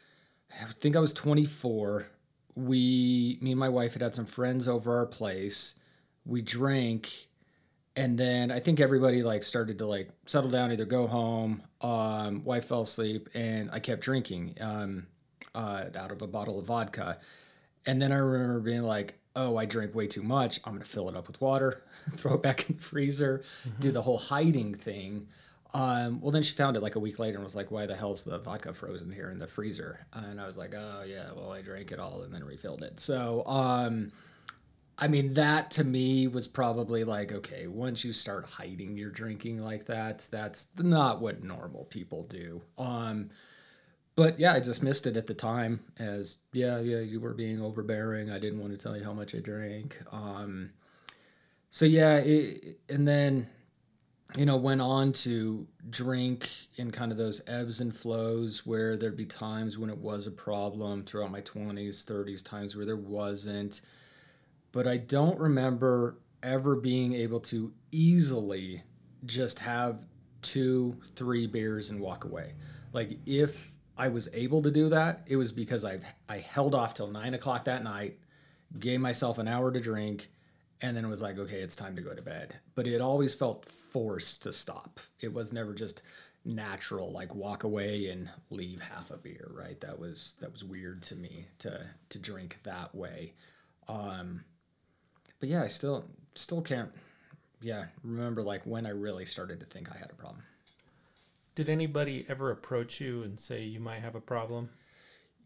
I 0.62 0.66
think 0.66 0.96
I 0.96 1.00
was 1.00 1.14
twenty 1.14 1.46
four. 1.46 2.08
We 2.56 3.38
me 3.42 3.52
and 3.52 3.60
my 3.60 3.70
wife 3.70 3.94
had 3.94 4.02
had 4.02 4.16
some 4.16 4.26
friends 4.26 4.68
over 4.68 4.98
our 4.98 5.06
place. 5.06 5.76
We 6.26 6.42
drank 6.42 7.28
and 7.96 8.18
then 8.18 8.52
I 8.52 8.60
think 8.60 8.80
everybody 8.80 9.22
like 9.22 9.44
started 9.44 9.78
to 9.80 9.86
like 9.86 10.10
settle 10.26 10.50
down, 10.50 10.72
either 10.72 10.86
go 10.86 11.08
home. 11.08 11.64
Um, 11.82 12.44
wife 12.44 12.66
fell 12.66 12.82
asleep, 12.82 13.30
and 13.34 13.70
I 13.72 13.80
kept 13.80 14.02
drinking 14.02 14.58
um, 14.62 15.08
uh, 15.54 15.86
out 15.96 16.12
of 16.12 16.22
a 16.22 16.28
bottle 16.28 16.60
of 16.60 16.68
vodka. 16.68 17.20
And 17.86 18.02
then 18.02 18.12
I 18.12 18.18
remember 18.18 18.60
being 18.60 18.84
like, 18.84 19.16
"Oh, 19.36 19.58
I 19.58 19.66
drank 19.66 19.94
way 19.94 20.08
too 20.08 20.24
much. 20.24 20.60
I'm 20.66 20.74
gonna 20.74 20.86
fill 20.86 21.10
it 21.10 21.16
up 21.16 21.28
with 21.28 21.42
water, 21.42 21.84
throw 22.12 22.36
it 22.36 22.44
back 22.44 22.70
in 22.70 22.78
the 22.78 22.82
freezer, 22.82 23.40
mm-hmm. 23.40 23.80
do 23.80 23.92
the 23.92 24.04
whole 24.04 24.18
hiding 24.18 24.74
thing." 24.74 25.28
Um, 25.74 26.20
well, 26.22 26.32
then 26.32 26.44
she 26.44 26.54
found 26.54 26.76
it 26.76 26.84
like 26.84 26.96
a 26.96 27.00
week 27.00 27.18
later 27.18 27.38
and 27.38 27.46
was 27.46 27.56
like, 27.56 27.72
"Why 27.72 27.86
the 27.86 27.96
hell's 27.96 28.24
the 28.24 28.38
vodka 28.40 28.74
frozen 28.74 29.12
here 29.12 29.30
in 29.30 29.38
the 29.38 29.48
freezer?" 29.48 30.06
And 30.14 30.40
I 30.42 30.46
was 30.48 30.58
like, 30.58 30.74
"Oh 30.76 31.04
yeah, 31.08 31.30
well 31.36 31.52
I 31.52 31.62
drank 31.62 31.92
it 31.92 32.00
all 32.00 32.22
and 32.22 32.34
then 32.34 32.44
refilled 32.44 32.84
it." 32.84 33.00
So. 33.00 33.46
Um, 33.46 34.10
I 34.98 35.08
mean, 35.08 35.34
that 35.34 35.72
to 35.72 35.84
me 35.84 36.28
was 36.28 36.48
probably 36.48 37.04
like, 37.04 37.32
okay, 37.32 37.66
once 37.66 38.06
you 38.06 38.14
start 38.14 38.46
hiding 38.46 38.98
your 38.98 39.10
drinking 39.10 39.60
like 39.60 39.86
that, 39.86 40.28
that's 40.32 40.68
not 40.78 41.20
what 41.20 41.44
normal 41.44 41.86
people 41.86 42.24
do. 42.24 42.62
Um, 42.78 43.32
but 44.16 44.40
yeah, 44.40 44.54
I 44.54 44.60
just 44.60 44.84
missed 44.84 45.08
it 45.08 45.18
at 45.18 45.26
the 45.26 45.34
time 45.34 45.80
as, 45.98 46.40
yeah, 46.54 46.80
yeah, 46.80 47.00
you 47.00 47.20
were 47.20 47.34
being 47.34 47.62
overbearing. 47.64 48.30
I 48.30 48.38
didn't 48.38 48.60
want 48.60 48.74
to 48.74 48.78
tell 48.78 48.96
you 48.96 49.04
how 49.04 49.14
much 49.14 49.34
I 49.34 49.40
drank. 49.40 49.98
Um, 50.12 50.72
so 51.72 51.86
yeah, 51.86 52.18
it, 52.18 52.78
and 52.88 53.08
then, 53.08 53.48
you 54.38 54.46
know, 54.46 54.58
went 54.58 54.82
on 54.82 55.12
to 55.12 55.68
drink 55.90 56.50
in 56.76 56.92
kind 56.92 57.12
of 57.12 57.18
those 57.18 57.42
ebbs 57.48 57.82
and 57.82 57.94
flows 57.96 58.66
where 58.66 58.96
there'd 58.96 59.18
be 59.18 59.26
times 59.26 59.78
when 59.78 59.90
it 59.90 59.98
was 59.98 60.26
a 60.26 60.32
problem 60.32 61.04
throughout 61.04 61.32
my 61.32 61.42
20s, 61.42 62.06
30s, 62.06 62.44
times 62.44 62.76
where 62.76 62.86
there 62.86 62.96
wasn't 62.96 63.82
but 64.72 64.88
I 64.88 64.98
don't 64.98 65.40
remember 65.40 66.18
ever 66.42 66.76
being 66.76 67.14
able 67.14 67.40
to 67.42 67.74
easily 67.92 68.84
just 69.26 69.60
have 69.60 70.06
two, 70.42 70.98
three 71.16 71.46
beers 71.46 71.90
and 71.90 72.00
walk 72.00 72.24
away. 72.24 72.54
Like 72.94 73.20
if 73.26 73.74
I 73.98 74.08
was 74.08 74.30
able 74.34 74.62
to 74.64 74.72
do 74.72 74.90
that, 74.90 75.22
it 75.28 75.36
was 75.36 75.52
because 75.52 75.84
I've 75.86 76.06
I 76.30 76.38
held 76.38 76.74
off 76.74 76.94
till 76.94 77.08
nine 77.08 77.34
o'clock 77.34 77.66
that 77.66 77.84
night, 77.84 78.18
gave 78.80 79.02
myself 79.02 79.38
an 79.38 79.48
hour 79.48 79.72
to 79.72 79.80
drink, 79.80 80.30
and 80.82 80.98
then 80.98 81.06
it 81.06 81.10
was 81.10 81.22
like, 81.22 81.38
okay, 81.38 81.60
it's 81.62 81.76
time 81.76 81.96
to 81.96 82.02
go 82.02 82.14
to 82.14 82.22
bed. 82.22 82.60
But 82.76 82.88
it 82.88 83.02
always 83.02 83.36
felt 83.36 83.66
forced 83.66 84.44
to 84.44 84.54
stop. 84.54 85.00
It 85.20 85.34
was 85.34 85.54
never 85.54 85.74
just 85.74 86.02
natural, 86.44 87.12
like 87.12 87.36
walk 87.36 87.64
away 87.64 88.08
and 88.08 88.30
leave 88.50 88.82
half 88.82 89.12
a 89.12 89.18
beer, 89.18 89.50
right? 89.54 89.80
That 89.82 90.00
was 90.00 90.36
that 90.42 90.52
was 90.52 90.64
weird 90.64 91.02
to 91.04 91.16
me 91.16 91.48
to 91.60 91.88
to 92.10 92.20
drink 92.20 92.64
that 92.64 92.96
way. 92.96 93.34
Um, 93.88 94.46
but 95.40 95.50
yeah, 95.50 95.64
I 95.64 95.68
still 95.68 96.06
still 96.34 96.62
can't 96.62 96.92
yeah, 97.62 97.86
remember 98.04 98.42
like 98.42 98.66
when 98.66 98.86
I 98.86 98.90
really 98.90 99.26
started 99.26 99.60
to 99.60 99.66
think 99.66 99.92
I 99.92 99.98
had 99.98 100.10
a 100.10 100.16
problem. 100.16 100.44
Did 101.54 101.70
anybody 101.70 102.26
ever 102.28 102.50
approach 102.50 103.00
you 103.00 103.24
and 103.24 103.40
say 103.40 103.64
you 103.64 103.80
might 103.80 104.02
have 104.02 104.16
a 104.16 104.22
problem? 104.22 104.70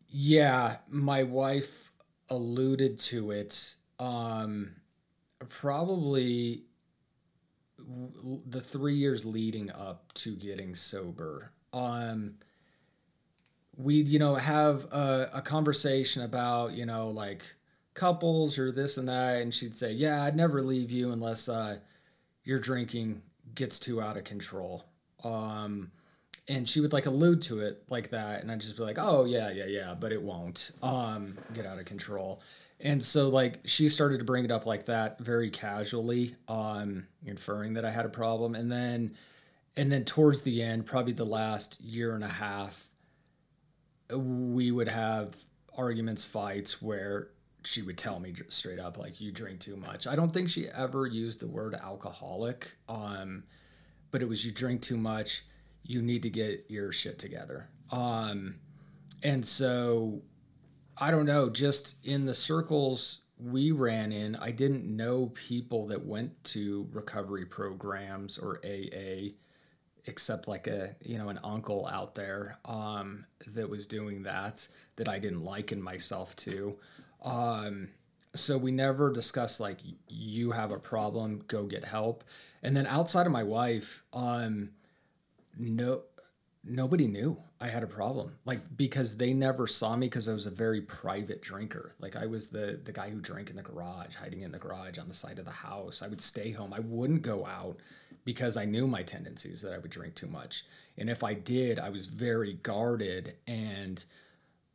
Yeah, 0.07 0.77
my 0.87 1.23
wife 1.23 1.91
alluded 2.29 2.99
to 2.99 3.31
it. 3.31 3.75
Um, 3.99 4.75
probably 5.49 6.63
the 7.77 8.61
three 8.61 8.95
years 8.95 9.25
leading 9.25 9.71
up 9.71 10.13
to 10.13 10.35
getting 10.35 10.75
sober. 10.75 11.51
Um, 11.73 12.35
we'd 13.77 14.07
you 14.07 14.19
know 14.19 14.35
have 14.35 14.85
a, 14.91 15.29
a 15.33 15.41
conversation 15.41 16.23
about 16.23 16.73
you 16.73 16.85
know 16.85 17.09
like 17.09 17.55
couples 17.93 18.57
or 18.57 18.71
this 18.71 18.97
and 18.97 19.07
that 19.07 19.41
and 19.41 19.53
she'd 19.53 19.75
say 19.75 19.91
yeah 19.91 20.23
i'd 20.23 20.35
never 20.35 20.61
leave 20.61 20.91
you 20.91 21.11
unless 21.11 21.47
uh, 21.47 21.77
your 22.43 22.59
drinking 22.59 23.21
gets 23.53 23.79
too 23.79 24.01
out 24.01 24.17
of 24.17 24.23
control 24.23 24.85
um, 25.23 25.91
and 26.47 26.67
she 26.67 26.79
would 26.79 26.93
like 26.93 27.05
allude 27.05 27.41
to 27.41 27.59
it 27.59 27.83
like 27.89 28.09
that 28.09 28.41
and 28.41 28.51
i'd 28.51 28.61
just 28.61 28.77
be 28.77 28.83
like 28.83 28.97
oh 28.99 29.25
yeah 29.25 29.49
yeah 29.49 29.65
yeah 29.65 29.93
but 29.93 30.11
it 30.11 30.21
won't 30.21 30.71
um 30.81 31.37
get 31.53 31.65
out 31.65 31.79
of 31.79 31.85
control 31.85 32.41
and 32.79 33.03
so 33.03 33.29
like 33.29 33.59
she 33.65 33.89
started 33.89 34.19
to 34.19 34.25
bring 34.25 34.45
it 34.45 34.51
up 34.51 34.65
like 34.65 34.85
that 34.85 35.19
very 35.19 35.49
casually 35.49 36.35
um 36.47 37.07
inferring 37.25 37.73
that 37.73 37.85
i 37.85 37.91
had 37.91 38.05
a 38.05 38.09
problem 38.09 38.55
and 38.55 38.71
then 38.71 39.13
and 39.77 39.91
then 39.91 40.03
towards 40.03 40.43
the 40.43 40.61
end 40.61 40.85
probably 40.85 41.13
the 41.13 41.25
last 41.25 41.81
year 41.81 42.15
and 42.15 42.23
a 42.23 42.29
half 42.29 42.89
we 44.13 44.71
would 44.71 44.89
have 44.89 45.35
arguments 45.77 46.23
fights 46.23 46.81
where 46.81 47.29
she 47.63 47.81
would 47.81 47.97
tell 47.97 48.19
me 48.19 48.33
straight 48.47 48.79
up 48.79 48.97
like 48.97 49.19
you 49.19 49.31
drink 49.31 49.59
too 49.59 49.75
much 49.75 50.05
i 50.05 50.15
don't 50.15 50.33
think 50.33 50.49
she 50.49 50.67
ever 50.67 51.07
used 51.07 51.39
the 51.39 51.47
word 51.47 51.75
alcoholic 51.83 52.75
um 52.87 53.43
but 54.11 54.21
it 54.21 54.29
was 54.29 54.45
you 54.45 54.51
drink 54.51 54.81
too 54.81 54.97
much 54.97 55.43
you 55.85 56.01
need 56.01 56.23
to 56.23 56.29
get 56.29 56.65
your 56.67 56.91
shit 56.91 57.19
together. 57.19 57.69
Um, 57.91 58.55
and 59.23 59.45
so 59.45 60.21
I 60.97 61.11
don't 61.11 61.25
know, 61.25 61.49
just 61.49 62.05
in 62.05 62.25
the 62.25 62.33
circles 62.33 63.21
we 63.37 63.71
ran 63.71 64.11
in, 64.11 64.35
I 64.37 64.51
didn't 64.51 64.85
know 64.85 65.27
people 65.27 65.87
that 65.87 66.05
went 66.05 66.43
to 66.45 66.87
recovery 66.91 67.45
programs 67.45 68.37
or 68.37 68.61
AA 68.63 69.33
except 70.07 70.47
like 70.47 70.67
a 70.67 70.95
you 71.01 71.17
know 71.17 71.29
an 71.29 71.39
uncle 71.43 71.87
out 71.87 72.15
there 72.15 72.59
um, 72.65 73.25
that 73.47 73.69
was 73.69 73.87
doing 73.87 74.23
that 74.23 74.67
that 74.95 75.09
I 75.09 75.19
didn't 75.19 75.43
liken 75.43 75.81
myself 75.81 76.35
to. 76.37 76.77
Um, 77.23 77.89
so 78.33 78.57
we 78.57 78.71
never 78.71 79.11
discussed 79.11 79.59
like 79.59 79.79
you 80.07 80.51
have 80.51 80.71
a 80.71 80.79
problem, 80.79 81.43
go 81.47 81.65
get 81.65 81.85
help. 81.85 82.23
And 82.61 82.75
then 82.75 82.85
outside 82.85 83.25
of 83.25 83.31
my 83.31 83.43
wife, 83.43 84.03
um, 84.13 84.71
no 85.57 86.03
nobody 86.63 87.07
knew 87.07 87.37
I 87.59 87.67
had 87.67 87.83
a 87.83 87.87
problem. 87.87 88.33
Like 88.45 88.75
because 88.75 89.17
they 89.17 89.33
never 89.33 89.65
saw 89.65 89.95
me 89.95 90.07
because 90.07 90.27
I 90.27 90.33
was 90.33 90.45
a 90.45 90.51
very 90.51 90.81
private 90.81 91.41
drinker. 91.41 91.93
Like 91.99 92.15
I 92.15 92.25
was 92.25 92.49
the 92.49 92.79
the 92.83 92.91
guy 92.91 93.09
who 93.09 93.21
drank 93.21 93.49
in 93.49 93.55
the 93.55 93.61
garage, 93.61 94.15
hiding 94.15 94.41
in 94.41 94.51
the 94.51 94.59
garage 94.59 94.99
on 94.99 95.07
the 95.07 95.13
side 95.13 95.39
of 95.39 95.45
the 95.45 95.51
house. 95.51 96.01
I 96.01 96.07
would 96.07 96.21
stay 96.21 96.51
home. 96.51 96.73
I 96.73 96.81
wouldn't 96.81 97.21
go 97.21 97.45
out 97.45 97.77
because 98.25 98.57
I 98.57 98.65
knew 98.65 98.87
my 98.87 99.03
tendencies 99.03 99.61
that 99.61 99.73
I 99.73 99.77
would 99.77 99.91
drink 99.91 100.15
too 100.15 100.27
much. 100.27 100.65
And 100.97 101.09
if 101.09 101.23
I 101.23 101.33
did, 101.33 101.79
I 101.79 101.89
was 101.89 102.07
very 102.07 102.53
guarded 102.53 103.35
and 103.47 104.03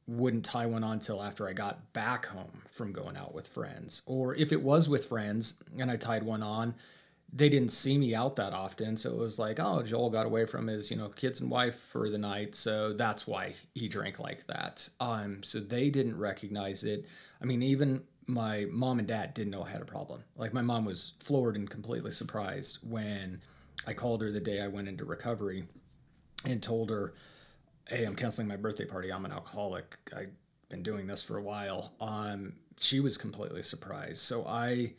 wouldn't 0.07 0.45
tie 0.45 0.67
one 0.67 0.83
on 0.83 0.99
till 0.99 1.23
after 1.23 1.49
I 1.49 1.53
got 1.53 1.93
back 1.93 2.27
home 2.27 2.63
from 2.69 2.93
going 2.93 3.17
out 3.17 3.35
with 3.35 3.47
friends. 3.47 4.03
Or 4.07 4.35
if 4.35 4.53
it 4.53 4.63
was 4.63 4.89
with 4.89 5.05
friends 5.05 5.63
and 5.79 5.91
I 5.91 5.97
tied 5.97 6.23
one 6.23 6.43
on, 6.43 6.75
they 7.33 7.49
didn't 7.49 7.71
see 7.71 7.97
me 7.97 8.15
out 8.15 8.37
that 8.37 8.53
often. 8.53 8.97
So 8.97 9.11
it 9.11 9.19
was 9.19 9.39
like, 9.39 9.61
oh, 9.61 9.83
Joel 9.83 10.11
got 10.11 10.27
away 10.27 10.47
from 10.47 10.67
his, 10.67 10.91
you 10.91 10.97
know, 10.97 11.09
kids 11.09 11.41
and 11.41 11.51
wife 11.51 11.77
for 11.77 12.11
the 12.11 12.19
night. 12.19 12.55
So 12.55 12.93
that's 12.93 13.27
why 13.27 13.55
he 13.75 13.89
drank 13.89 14.19
like 14.19 14.47
that. 14.47 14.89
Um, 14.99 15.43
so 15.43 15.61
they 15.61 15.91
didn't 15.91 16.19
recognize 16.19 16.83
it. 16.83 17.07
I 17.41 17.45
mean, 17.45 17.63
even 17.63 18.03
my 18.27 18.67
mom 18.71 18.99
and 18.99 19.07
dad 19.07 19.35
didn't 19.35 19.53
know 19.53 19.63
I 19.63 19.71
had 19.71 19.83
a 19.83 19.87
problem. 19.87 20.25
Like 20.37 20.53
my 20.53 20.63
mom 20.63 20.85
was 20.85 21.13
floored 21.21 21.57
and 21.57 21.71
completely 21.71 22.11
surprised 22.13 22.79
when 22.83 23.43
I 23.87 23.93
called 23.93 24.23
her 24.23 24.31
the 24.33 24.41
day 24.41 24.61
I 24.61 24.69
went 24.69 24.89
into 24.89 25.05
recovery 25.05 25.65
and 26.45 26.63
told 26.63 26.91
her, 26.91 27.15
hey, 27.89 28.05
I'm 28.05 28.17
canceling 28.17 28.49
my 28.49 28.57
birthday 28.57 28.85
party. 28.85 29.13
I'm 29.13 29.25
an 29.25 29.33
alcoholic. 29.33 29.97
I've 30.17 30.33
been 30.69 30.83
doing 30.83 31.07
this 31.07 31.23
for 31.23 31.37
a 31.37 31.43
while. 31.43 31.93
Um, 32.01 32.55
she 32.81 32.99
was 32.99 33.17
completely 33.17 33.63
surprised. 33.63 34.19
So 34.19 34.45
I, 34.47 34.95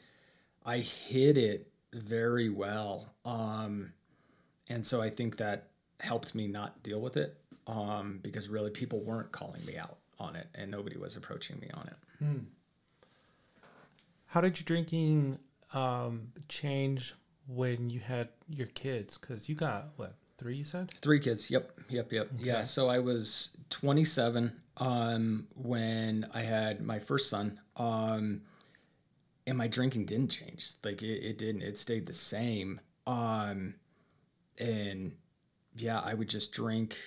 I 0.65 0.79
hid 0.79 1.37
it 1.37 1.70
very 1.93 2.49
well. 2.49 3.13
Um, 3.25 3.93
and 4.69 4.85
so 4.85 5.01
I 5.01 5.09
think 5.09 5.37
that 5.37 5.67
helped 5.99 6.33
me 6.33 6.47
not 6.47 6.81
deal 6.83 7.01
with 7.01 7.17
it 7.17 7.37
um, 7.67 8.19
because 8.21 8.49
really 8.49 8.71
people 8.71 9.01
weren't 9.01 9.31
calling 9.31 9.63
me 9.65 9.77
out 9.77 9.97
on 10.19 10.35
it 10.35 10.47
and 10.55 10.71
nobody 10.71 10.97
was 10.97 11.15
approaching 11.15 11.59
me 11.59 11.69
on 11.73 11.87
it. 11.87 11.95
Hmm. 12.19 12.37
How 14.27 14.41
did 14.41 14.59
your 14.59 14.65
drinking 14.65 15.39
um, 15.73 16.29
change 16.47 17.15
when 17.47 17.89
you 17.89 17.99
had 17.99 18.29
your 18.47 18.67
kids? 18.67 19.17
Because 19.17 19.49
you 19.49 19.55
got 19.55 19.89
what 19.97 20.15
three? 20.37 20.55
You 20.55 20.65
said 20.65 20.89
three 21.01 21.19
kids. 21.19 21.51
Yep, 21.51 21.71
yep, 21.89 22.11
yep. 22.11 22.27
Okay. 22.33 22.43
Yeah. 22.43 22.63
So 22.63 22.87
I 22.87 22.99
was 22.99 23.55
27 23.71 24.53
um, 24.77 25.47
when 25.55 26.27
I 26.33 26.41
had 26.41 26.81
my 26.81 26.99
first 26.99 27.29
son. 27.29 27.59
Um, 27.75 28.41
and 29.47 29.57
my 29.57 29.67
drinking 29.67 30.05
didn't 30.05 30.29
change. 30.29 30.73
Like 30.83 31.01
it, 31.01 31.23
it 31.23 31.37
didn't. 31.37 31.61
It 31.63 31.77
stayed 31.77 32.05
the 32.05 32.13
same. 32.13 32.81
Um, 33.07 33.75
and 34.59 35.13
yeah, 35.75 36.01
I 36.03 36.13
would 36.13 36.29
just 36.29 36.53
drink 36.53 36.97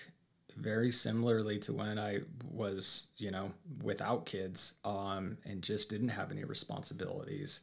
very 0.57 0.91
similarly 0.91 1.59
to 1.61 1.73
when 1.73 1.99
I 1.99 2.21
was, 2.51 3.11
you 3.19 3.31
know, 3.31 3.53
without 3.83 4.27
kids, 4.27 4.75
um, 4.85 5.39
and 5.45 5.63
just 5.63 5.91
didn't 5.91 6.11
have 6.11 6.31
any 6.31 6.45
responsibilities. 6.45 7.61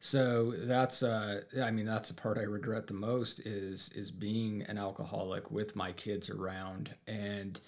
So 0.00 0.50
that's 0.50 1.02
uh, 1.02 1.42
I 1.62 1.70
mean 1.70 1.86
that's 1.86 2.10
the 2.10 2.14
part 2.14 2.36
I 2.36 2.42
regret 2.42 2.88
the 2.88 2.94
most 2.94 3.46
is 3.46 3.90
is 3.94 4.10
being 4.10 4.62
an 4.68 4.76
alcoholic 4.76 5.50
with 5.50 5.74
my 5.76 5.92
kids 5.92 6.28
around 6.28 6.94
and 7.06 7.58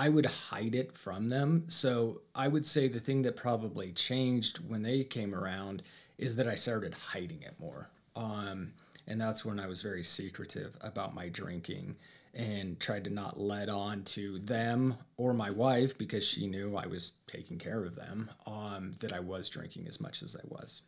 I 0.00 0.08
would 0.08 0.24
hide 0.24 0.74
it 0.74 0.96
from 0.96 1.28
them. 1.28 1.66
So 1.68 2.22
I 2.34 2.48
would 2.48 2.64
say 2.64 2.88
the 2.88 2.98
thing 2.98 3.20
that 3.20 3.36
probably 3.36 3.92
changed 3.92 4.66
when 4.66 4.82
they 4.82 5.04
came 5.04 5.34
around 5.34 5.82
is 6.16 6.36
that 6.36 6.48
I 6.48 6.54
started 6.54 6.94
hiding 6.94 7.42
it 7.42 7.60
more. 7.60 7.90
Um, 8.16 8.72
and 9.06 9.20
that's 9.20 9.44
when 9.44 9.60
I 9.60 9.66
was 9.66 9.82
very 9.82 10.02
secretive 10.02 10.78
about 10.80 11.14
my 11.14 11.28
drinking 11.28 11.96
and 12.32 12.80
tried 12.80 13.04
to 13.04 13.10
not 13.10 13.38
let 13.38 13.68
on 13.68 14.04
to 14.04 14.38
them 14.38 14.94
or 15.18 15.34
my 15.34 15.50
wife 15.50 15.98
because 15.98 16.26
she 16.26 16.46
knew 16.46 16.76
I 16.76 16.86
was 16.86 17.12
taking 17.26 17.58
care 17.58 17.84
of 17.84 17.94
them 17.94 18.30
um, 18.46 18.92
that 19.00 19.12
I 19.12 19.20
was 19.20 19.50
drinking 19.50 19.86
as 19.86 20.00
much 20.00 20.22
as 20.22 20.34
I 20.34 20.46
was. 20.48 20.80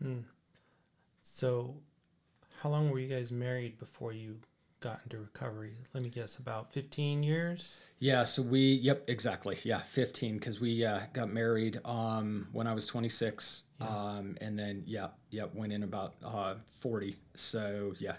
Hmm. 0.00 0.20
So, 1.20 1.74
how 2.60 2.68
long 2.68 2.90
were 2.90 3.00
you 3.00 3.08
guys 3.08 3.32
married 3.32 3.76
before 3.76 4.12
you 4.12 4.36
got 4.86 5.00
into 5.02 5.18
recovery? 5.18 5.72
Let 5.92 6.04
me 6.04 6.10
guess, 6.10 6.38
about 6.38 6.72
15 6.72 7.24
years? 7.24 7.88
Yeah, 7.98 8.22
so 8.22 8.42
we, 8.42 8.60
yep, 8.74 9.02
exactly. 9.08 9.58
Yeah, 9.64 9.78
15, 9.78 10.34
because 10.34 10.60
we 10.60 10.84
uh, 10.84 11.00
got 11.12 11.28
married 11.28 11.80
um, 11.84 12.46
when 12.52 12.68
I 12.68 12.72
was 12.72 12.86
26. 12.86 13.64
Yeah. 13.80 13.86
Um, 13.88 14.36
and 14.40 14.56
then, 14.56 14.84
yeah, 14.86 15.08
yeah, 15.30 15.46
went 15.52 15.72
in 15.72 15.82
about 15.82 16.14
uh, 16.24 16.54
40. 16.66 17.16
So, 17.34 17.94
yeah, 17.98 18.16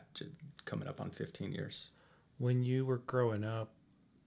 coming 0.66 0.90
up 0.90 1.00
on 1.00 1.12
15 1.12 1.54
years. 1.54 1.92
When 2.38 2.64
you 2.64 2.86
were 2.86 2.98
growing 2.98 3.46
up, 3.46 3.72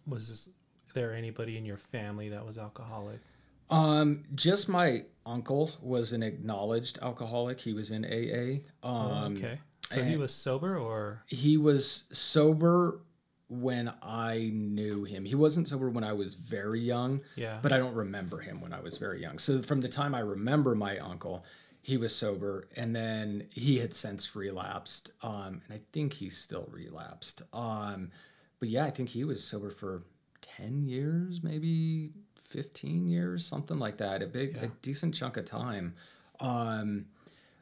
was 0.06 0.48
there 0.94 1.12
anybody 1.14 1.58
in 1.58 1.66
your 1.66 1.76
family 1.76 2.30
that 2.30 2.46
was 2.46 2.56
alcoholic? 2.56 3.20
Um, 3.68 4.24
just 4.34 4.66
my 4.66 5.02
uncle 5.26 5.72
was 5.82 6.14
an 6.14 6.22
acknowledged 6.22 6.98
alcoholic. 7.02 7.60
He 7.60 7.74
was 7.74 7.90
in 7.90 8.04
AA. 8.04 8.66
Um, 8.82 9.36
oh, 9.36 9.36
okay. 9.36 9.60
So 9.90 10.02
he 10.02 10.16
was 10.16 10.32
sober 10.32 10.76
or 10.78 11.24
he 11.26 11.56
was 11.56 12.06
sober 12.12 13.00
when 13.48 13.92
I 14.00 14.50
knew 14.54 15.02
him. 15.04 15.24
He 15.24 15.34
wasn't 15.34 15.66
sober 15.66 15.90
when 15.90 16.04
I 16.04 16.12
was 16.12 16.36
very 16.36 16.80
young. 16.80 17.22
Yeah. 17.34 17.58
But 17.60 17.72
I 17.72 17.78
don't 17.78 17.94
remember 17.94 18.38
him 18.38 18.60
when 18.60 18.72
I 18.72 18.80
was 18.80 18.98
very 18.98 19.20
young. 19.20 19.38
So 19.38 19.60
from 19.60 19.80
the 19.80 19.88
time 19.88 20.14
I 20.14 20.20
remember 20.20 20.76
my 20.76 20.98
uncle, 20.98 21.44
he 21.82 21.96
was 21.96 22.14
sober 22.14 22.68
and 22.76 22.94
then 22.94 23.48
he 23.50 23.78
had 23.78 23.92
since 23.92 24.36
relapsed. 24.36 25.10
Um, 25.22 25.62
and 25.64 25.72
I 25.72 25.78
think 25.92 26.14
he's 26.14 26.38
still 26.38 26.68
relapsed. 26.70 27.42
Um, 27.52 28.12
but 28.60 28.68
yeah, 28.68 28.84
I 28.84 28.90
think 28.90 29.08
he 29.08 29.24
was 29.24 29.42
sober 29.42 29.70
for 29.70 30.04
10 30.42 30.84
years, 30.84 31.42
maybe 31.42 32.12
15 32.36 33.08
years, 33.08 33.44
something 33.44 33.80
like 33.80 33.96
that. 33.96 34.22
A 34.22 34.26
big, 34.26 34.56
yeah. 34.56 34.64
a 34.64 34.68
decent 34.82 35.16
chunk 35.16 35.36
of 35.36 35.44
time. 35.44 35.94
Um, 36.38 37.06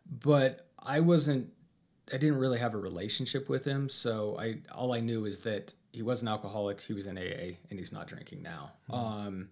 but 0.07 0.69
I 0.85 1.01
wasn't 1.01 1.53
I 2.13 2.17
didn't 2.17 2.39
really 2.39 2.59
have 2.59 2.75
a 2.75 2.79
relationship 2.79 3.49
with 3.49 3.65
him, 3.65 3.89
so 3.89 4.37
I 4.39 4.59
all 4.75 4.93
I 4.93 5.01
knew 5.01 5.25
is 5.25 5.41
that 5.41 5.75
he 5.93 6.03
was 6.03 6.23
an 6.23 6.29
alcoholic. 6.29 6.81
He 6.81 6.93
was 6.93 7.07
in 7.07 7.19
AA, 7.19 7.59
and 7.71 7.79
he's 7.79 7.93
not 7.93 8.07
drinking 8.07 8.43
now. 8.43 8.73
Mm-hmm. 8.91 9.27
Um, 9.27 9.49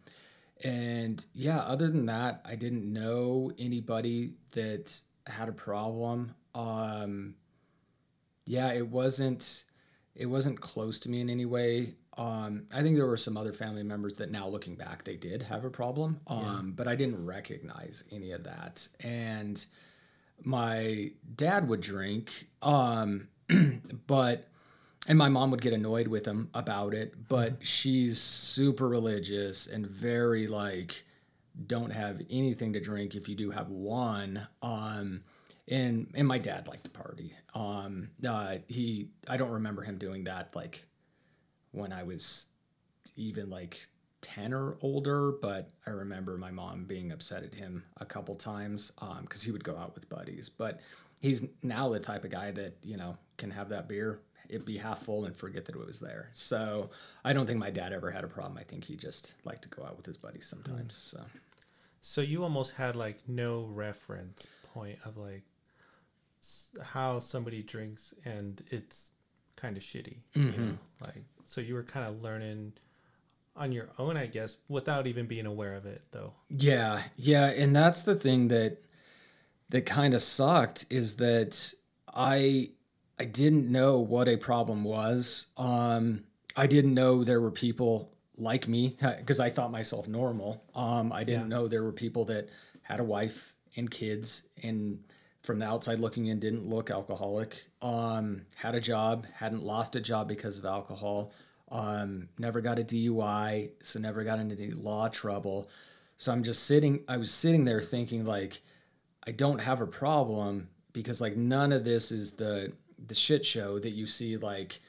and 0.65 1.25
yeah, 1.35 1.59
other 1.59 1.89
than 1.89 2.07
that, 2.07 2.41
I 2.45 2.55
didn't 2.55 2.91
know 2.91 3.53
anybody 3.59 4.35
that 4.53 5.01
had 5.27 5.49
a 5.49 5.53
problem. 5.53 6.35
Um, 6.55 7.35
yeah, 8.47 8.73
it 8.73 8.89
wasn't 8.89 9.65
it 10.15 10.27
wasn't 10.27 10.61
close 10.61 10.99
to 11.01 11.11
me 11.11 11.21
in 11.21 11.29
any 11.29 11.45
way. 11.45 11.95
Um, 12.17 12.67
I 12.75 12.81
think 12.83 12.97
there 12.97 13.07
were 13.07 13.19
some 13.19 13.37
other 13.37 13.53
family 13.53 13.83
members 13.83 14.15
that 14.15 14.31
now 14.31 14.49
looking 14.49 14.75
back, 14.75 15.05
they 15.05 15.17
did 15.17 15.43
have 15.43 15.65
a 15.65 15.71
problem, 15.71 16.21
um, 16.27 16.41
yeah. 16.41 16.61
but 16.75 16.89
I 16.89 16.95
didn't 16.95 17.27
recognize 17.27 18.05
any 18.11 18.31
of 18.31 18.45
that. 18.45 18.89
And 19.05 19.65
my 20.45 21.11
dad 21.35 21.69
would 21.69 21.81
drink, 21.81 22.47
um, 22.63 23.29
but 24.07 24.49
and 25.09 25.19
my 25.19 25.29
mom 25.29 25.51
would 25.51 25.61
get 25.61 25.73
annoyed 25.73 26.09
with 26.09 26.27
him 26.27 26.51
about 26.55 26.95
it. 26.95 27.29
But 27.29 27.55
mm-hmm. 27.55 27.63
she's 27.63 28.21
super 28.21 28.89
religious 28.89 29.67
and 29.67 29.87
very 29.87 30.47
like, 30.47 31.05
don't 31.67 31.93
have 31.93 32.21
anything 32.29 32.73
to 32.75 32.81
drink 32.81 33.15
if 33.15 33.29
you 33.29 33.35
do 33.35 33.51
have 33.51 33.71
one. 33.71 34.47
Um, 34.63 35.23
and 35.69 36.09
and 36.15 36.29
my 36.29 36.39
dad 36.39 36.69
liked 36.69 36.85
to 36.85 36.91
party. 36.91 37.33
Um, 37.55 38.11
uh, 38.27 38.57
he 38.69 39.09
I 39.29 39.37
don't 39.37 39.51
remember 39.51 39.83
him 39.83 39.99
doing 39.99 40.25
that 40.25 40.55
like 40.55 40.85
when 41.73 41.93
I 41.93 42.03
was 42.03 42.49
even 43.17 43.51
like 43.51 43.81
10 44.37 44.53
or 44.53 44.77
older, 44.83 45.33
but 45.33 45.71
I 45.87 45.91
remember 45.91 46.37
my 46.37 46.51
mom 46.51 46.85
being 46.85 47.11
upset 47.11 47.43
at 47.43 47.55
him 47.55 47.85
a 47.99 48.05
couple 48.05 48.35
times 48.35 48.91
because 48.91 49.43
um, 49.43 49.47
he 49.47 49.51
would 49.51 49.65
go 49.65 49.77
out 49.79 49.95
with 49.95 50.09
buddies. 50.09 50.49
But 50.49 50.81
he's 51.21 51.49
now 51.63 51.89
the 51.89 52.01
type 52.01 52.25
of 52.25 52.31
guy 52.31 52.51
that, 52.51 52.77
you 52.83 52.97
know, 52.97 53.17
can 53.39 53.51
have 53.51 53.71
that 53.71 53.89
beer, 53.89 54.21
it 54.49 54.67
be 54.67 54.77
half 54.77 54.99
full 54.99 55.25
and 55.25 55.35
forget 55.35 55.65
that 55.65 55.75
it 55.75 55.87
was 55.87 56.01
there. 56.01 56.29
So 56.33 56.91
I 57.25 57.33
don't 57.33 57.47
think 57.47 57.59
my 57.59 57.71
dad 57.71 57.93
ever 57.93 58.11
had 58.11 58.25
a 58.25 58.29
problem. 58.29 58.59
I 58.59 58.63
think 58.63 58.85
he 58.85 58.97
just 58.97 59.35
liked 59.45 59.63
to 59.63 59.69
go 59.69 59.85
out 59.85 59.97
with 59.97 60.07
his 60.07 60.19
buddies 60.19 60.47
sometimes. 60.47 60.95
So. 60.95 61.23
So 62.03 62.21
you 62.21 62.43
almost 62.43 62.75
had 62.75 62.95
like 62.95 63.29
no 63.29 63.63
reference 63.73 64.47
point 64.75 64.99
of 65.05 65.17
like 65.17 65.45
how 66.83 67.21
somebody 67.21 67.63
drinks 67.63 68.15
and 68.25 68.63
it's 68.71 69.15
kind 69.57 69.77
of 69.77 69.83
shitty. 69.83 70.19
Mm-hmm. 70.35 70.61
You 70.61 70.67
know? 70.69 70.79
Like 71.01 71.25
so 71.45 71.63
you 71.63 71.75
were 71.75 71.83
kind 71.83 72.07
of 72.07 72.23
learning 72.23 72.75
on 73.57 73.73
your 73.73 73.89
own, 73.99 74.17
I 74.17 74.27
guess, 74.27 74.59
without 74.69 75.07
even 75.07 75.27
being 75.27 75.47
aware 75.47 75.75
of 75.75 75.87
it, 75.87 76.03
though. 76.13 76.35
Yeah, 76.49 77.05
yeah, 77.17 77.51
and 77.51 77.75
that's 77.75 78.03
the 78.03 78.15
thing 78.15 78.49
that 78.49 78.79
that 79.71 79.87
kind 79.87 80.15
of 80.15 80.23
sucked 80.23 80.85
is 80.91 81.17
that 81.17 81.75
I 82.15 82.71
I 83.19 83.25
didn't 83.25 83.71
know 83.71 83.99
what 83.99 84.29
a 84.29 84.37
problem 84.37 84.85
was. 84.85 85.47
Um, 85.57 86.25
I 86.57 86.67
didn't 86.67 86.95
know 86.95 87.25
there 87.25 87.41
were 87.41 87.51
people 87.51 88.13
like 88.39 88.69
me 88.69 88.97
because 89.19 89.41
I 89.41 89.51
thought 89.51 89.71
myself 89.71 90.09
normal. 90.09 90.65
Um, 90.75 91.13
I 91.13 91.25
didn't 91.25 91.51
yeah. 91.51 91.57
know 91.57 91.69
there 91.69 91.85
were 91.85 91.93
people 91.93 92.25
that 92.27 92.49
had 92.83 93.01
a 93.01 93.05
wife 93.05 93.55
and 93.77 93.91
kids 93.91 94.49
and 94.63 95.01
from 95.43 95.61
the 95.61 95.67
outside 95.67 95.99
looking 95.99 96.27
in 96.27 96.41
didn't 96.41 96.67
look 96.67 96.91
alcoholic. 96.91 97.69
Um, 97.81 98.47
had 98.57 98.75
a 98.75 98.81
job, 98.81 99.27
hadn't 99.35 99.63
lost 99.63 99.95
a 99.95 100.01
job 100.01 100.29
because 100.29 100.59
of 100.59 100.65
alcohol. 100.65 101.33
Um, 101.71 102.29
never 102.39 102.61
got 102.61 102.79
a 102.79 102.83
DUI, 102.83 103.71
so 103.81 103.99
never 103.99 104.25
got 104.25 104.39
into 104.39 104.57
any 104.57 104.73
law 104.73 105.09
trouble. 105.09 105.69
So 106.17 106.33
I'm 106.33 106.43
just 106.43 106.65
sitting. 106.65 107.05
I 107.09 107.17
was 107.17 107.33
sitting 107.33 107.65
there 107.65 107.83
thinking 107.83 108.25
like, 108.25 108.61
I 109.27 109.33
don't 109.33 109.61
have 109.61 109.81
a 109.81 109.87
problem 109.87 110.69
because 110.93 111.21
like 111.21 111.37
none 111.37 111.73
of 111.73 111.85
this 111.85 112.13
is 112.13 112.33
the 112.33 112.73
the 113.05 113.15
shit 113.15 113.45
show 113.45 113.79
that 113.79 113.91
you 113.91 114.07
see 114.07 114.37
like 114.37 114.81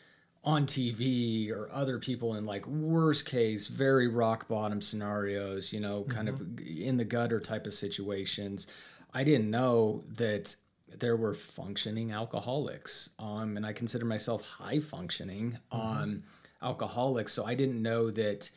on 0.43 0.65
TV 0.65 1.51
or 1.51 1.69
other 1.74 2.00
people 2.00 2.36
in 2.36 2.46
like 2.46 2.65
worst 2.67 3.25
case, 3.25 3.67
very 3.67 4.07
rock 4.07 4.48
bottom 4.48 4.81
scenarios, 4.81 5.74
you 5.74 5.79
know, 5.79 6.03
kind 6.03 6.29
mm-hmm. 6.29 6.57
of 6.57 6.67
in 6.67 6.98
the 6.98 7.03
gutter 7.03 7.39
type 7.39 7.67
of 7.67 7.74
situations. 7.74 8.67
I 9.13 9.24
didn't 9.24 9.50
know 9.50 10.03
that 10.15 10.55
there 10.96 11.17
were 11.17 11.34
functioning 11.34 12.12
alcoholics. 12.12 13.10
Um, 13.19 13.57
and 13.57 13.65
I 13.65 13.74
consider 13.74 14.05
myself 14.05 14.57
high 14.60 14.79
functioning. 14.79 15.60
Mm-hmm. 15.72 16.03
Um, 16.03 16.24
alcoholic, 16.62 17.30
so 17.30 17.46
I 17.46 17.56
didn't 17.56 17.82
know 17.82 18.12
that 18.12 18.50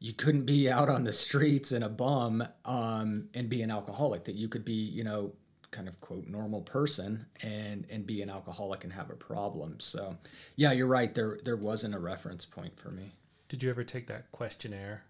you 0.00 0.12
couldn't 0.12 0.44
be 0.44 0.70
out 0.70 0.88
on 0.88 1.04
the 1.04 1.12
streets 1.12 1.72
in 1.72 1.82
a 1.82 1.88
bum 1.88 2.44
um, 2.64 3.28
and 3.34 3.48
be 3.48 3.62
an 3.62 3.70
alcoholic. 3.70 4.24
That 4.24 4.34
you 4.34 4.48
could 4.48 4.64
be, 4.64 4.72
you 4.72 5.04
know, 5.04 5.34
kind 5.70 5.86
of 5.88 6.00
quote 6.00 6.26
normal 6.26 6.62
person 6.62 7.26
and 7.42 7.84
and 7.90 8.06
be 8.06 8.22
an 8.22 8.30
alcoholic 8.30 8.84
and 8.84 8.92
have 8.92 9.10
a 9.10 9.16
problem. 9.16 9.80
So, 9.80 10.16
yeah, 10.56 10.72
you're 10.72 10.86
right. 10.86 11.14
There 11.14 11.38
there 11.44 11.56
wasn't 11.56 11.94
a 11.94 11.98
reference 11.98 12.44
point 12.44 12.78
for 12.78 12.90
me. 12.90 13.14
Did 13.48 13.62
you 13.62 13.70
ever 13.70 13.84
take 13.84 14.06
that 14.08 14.30
questionnaire? 14.32 15.04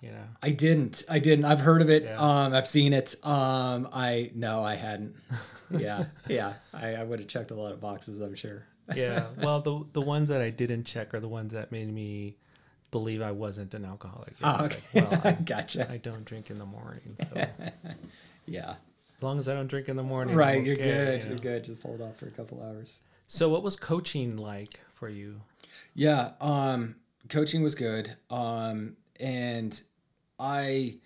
You 0.00 0.12
know, 0.12 0.24
I 0.42 0.50
didn't. 0.50 1.02
I 1.10 1.18
didn't. 1.18 1.44
I've 1.44 1.60
heard 1.60 1.82
of 1.82 1.90
it. 1.90 2.04
Yeah. 2.04 2.18
Um, 2.18 2.54
I've 2.54 2.68
seen 2.68 2.92
it. 2.92 3.16
Um, 3.24 3.88
I 3.92 4.30
no, 4.34 4.62
I 4.62 4.76
hadn't. 4.76 5.16
yeah, 5.70 6.04
yeah. 6.28 6.54
I, 6.72 6.94
I 6.94 7.02
would 7.02 7.18
have 7.18 7.28
checked 7.28 7.50
a 7.50 7.54
lot 7.54 7.72
of 7.72 7.80
boxes. 7.80 8.20
I'm 8.20 8.36
sure 8.36 8.67
yeah. 8.94 9.26
Well, 9.42 9.60
the 9.60 9.84
the 9.92 10.00
ones 10.00 10.28
that 10.28 10.40
I 10.40 10.50
didn't 10.50 10.84
check 10.84 11.14
are 11.14 11.20
the 11.20 11.28
ones 11.28 11.52
that 11.52 11.72
made 11.72 11.92
me 11.92 12.36
believe 12.90 13.22
I 13.22 13.32
wasn't 13.32 13.74
an 13.74 13.84
alcoholic. 13.84 14.34
Oh, 14.42 14.64
okay. 14.66 15.00
Like, 15.00 15.10
well, 15.10 15.20
I, 15.24 15.32
gotcha. 15.42 15.90
I 15.90 15.98
don't 15.98 16.24
drink 16.24 16.50
in 16.50 16.58
the 16.58 16.66
morning, 16.66 17.16
so 17.18 17.44
yeah. 18.46 18.74
As 19.16 19.22
long 19.22 19.38
as 19.38 19.48
I 19.48 19.54
don't 19.54 19.66
drink 19.66 19.88
in 19.88 19.96
the 19.96 20.02
morning, 20.02 20.36
right? 20.36 20.62
you're 20.62 20.76
good. 20.76 21.24
You 21.24 21.32
are 21.32 21.38
good. 21.38 21.64
Just 21.64 21.82
hold 21.82 22.00
off 22.00 22.16
for 22.16 22.26
a 22.26 22.30
couple 22.30 22.62
hours. 22.62 23.00
So, 23.26 23.48
what 23.48 23.62
was 23.62 23.76
coaching 23.76 24.36
like 24.36 24.80
for 24.94 25.08
you? 25.08 25.40
Yeah, 25.94 26.30
um, 26.40 26.96
coaching 27.28 27.62
was 27.62 27.74
good, 27.74 28.10
um, 28.30 28.96
and 29.18 29.80
I 30.38 30.98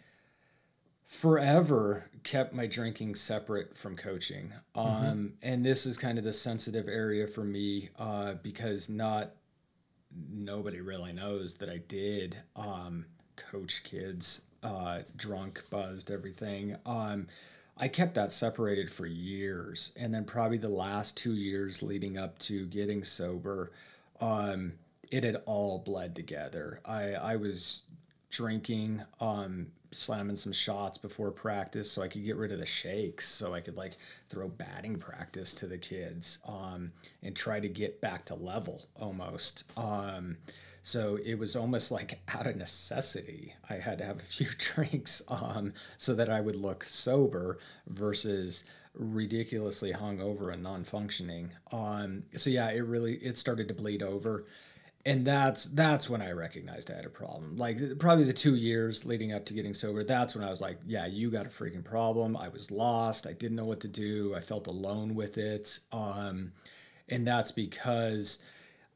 forever 1.12 2.08
kept 2.22 2.54
my 2.54 2.66
drinking 2.66 3.14
separate 3.14 3.76
from 3.76 3.96
coaching. 3.96 4.54
Mm-hmm. 4.74 4.80
Um, 4.80 5.04
mm-hmm. 5.04 5.26
And 5.42 5.64
this 5.64 5.84
is 5.84 5.98
kind 5.98 6.16
of 6.16 6.24
the 6.24 6.32
sensitive 6.32 6.88
area 6.88 7.26
for 7.26 7.44
me 7.44 7.90
uh, 7.98 8.34
because 8.42 8.88
not 8.88 9.32
nobody 10.30 10.80
really 10.80 11.12
knows 11.12 11.56
that 11.56 11.68
I 11.68 11.78
did 11.86 12.38
um, 12.56 13.04
coach 13.36 13.84
kids, 13.84 14.42
uh, 14.62 15.00
drunk, 15.14 15.64
buzzed, 15.68 16.10
everything. 16.10 16.76
Um, 16.86 17.26
I 17.76 17.88
kept 17.88 18.14
that 18.14 18.32
separated 18.32 18.90
for 18.90 19.06
years. 19.06 19.92
And 19.98 20.14
then, 20.14 20.24
probably 20.24 20.58
the 20.58 20.68
last 20.70 21.16
two 21.16 21.34
years 21.34 21.82
leading 21.82 22.16
up 22.16 22.38
to 22.40 22.66
getting 22.66 23.04
sober, 23.04 23.70
um, 24.20 24.74
it 25.10 25.24
had 25.24 25.36
all 25.44 25.78
bled 25.78 26.14
together. 26.14 26.80
I, 26.86 27.12
I 27.12 27.36
was 27.36 27.84
drinking 28.30 29.02
um, 29.20 29.72
slamming 29.92 30.36
some 30.36 30.52
shots 30.52 30.98
before 30.98 31.30
practice 31.30 31.90
so 31.90 32.02
I 32.02 32.08
could 32.08 32.24
get 32.24 32.36
rid 32.36 32.52
of 32.52 32.58
the 32.58 32.66
shakes 32.66 33.28
so 33.28 33.54
I 33.54 33.60
could 33.60 33.76
like 33.76 33.96
throw 34.28 34.48
batting 34.48 34.96
practice 34.96 35.54
to 35.56 35.66
the 35.66 35.78
kids 35.78 36.38
um, 36.48 36.92
and 37.22 37.36
try 37.36 37.60
to 37.60 37.68
get 37.68 38.00
back 38.00 38.24
to 38.26 38.34
level 38.34 38.82
almost. 39.00 39.70
Um, 39.76 40.38
so 40.82 41.18
it 41.24 41.38
was 41.38 41.54
almost 41.54 41.92
like 41.92 42.20
out 42.36 42.46
of 42.46 42.56
necessity. 42.56 43.54
I 43.70 43.74
had 43.74 43.98
to 43.98 44.04
have 44.04 44.16
a 44.16 44.20
few 44.20 44.46
drinks 44.58 45.22
um, 45.30 45.72
so 45.96 46.14
that 46.14 46.30
I 46.30 46.40
would 46.40 46.56
look 46.56 46.84
sober 46.84 47.58
versus 47.86 48.64
ridiculously 48.94 49.92
hungover 49.92 50.52
and 50.52 50.62
non-functioning. 50.62 51.50
Um, 51.72 52.24
so 52.36 52.50
yeah, 52.50 52.70
it 52.70 52.80
really 52.80 53.14
it 53.14 53.38
started 53.38 53.68
to 53.68 53.74
bleed 53.74 54.02
over 54.02 54.44
and 55.04 55.26
that's 55.26 55.64
that's 55.66 56.08
when 56.08 56.22
I 56.22 56.32
recognized 56.32 56.90
I 56.90 56.96
had 56.96 57.04
a 57.04 57.10
problem. 57.10 57.56
Like 57.58 57.78
probably 57.98 58.24
the 58.24 58.32
two 58.32 58.54
years 58.54 59.04
leading 59.04 59.32
up 59.32 59.44
to 59.46 59.54
getting 59.54 59.74
sober, 59.74 60.04
that's 60.04 60.34
when 60.34 60.44
I 60.44 60.50
was 60.50 60.60
like, 60.60 60.78
yeah, 60.86 61.06
you 61.06 61.30
got 61.30 61.46
a 61.46 61.48
freaking 61.48 61.84
problem. 61.84 62.36
I 62.36 62.48
was 62.48 62.70
lost. 62.70 63.26
I 63.26 63.32
didn't 63.32 63.56
know 63.56 63.64
what 63.64 63.80
to 63.80 63.88
do. 63.88 64.34
I 64.36 64.40
felt 64.40 64.66
alone 64.66 65.14
with 65.14 65.38
it, 65.38 65.80
um, 65.92 66.52
and 67.08 67.26
that's 67.26 67.50
because 67.50 68.44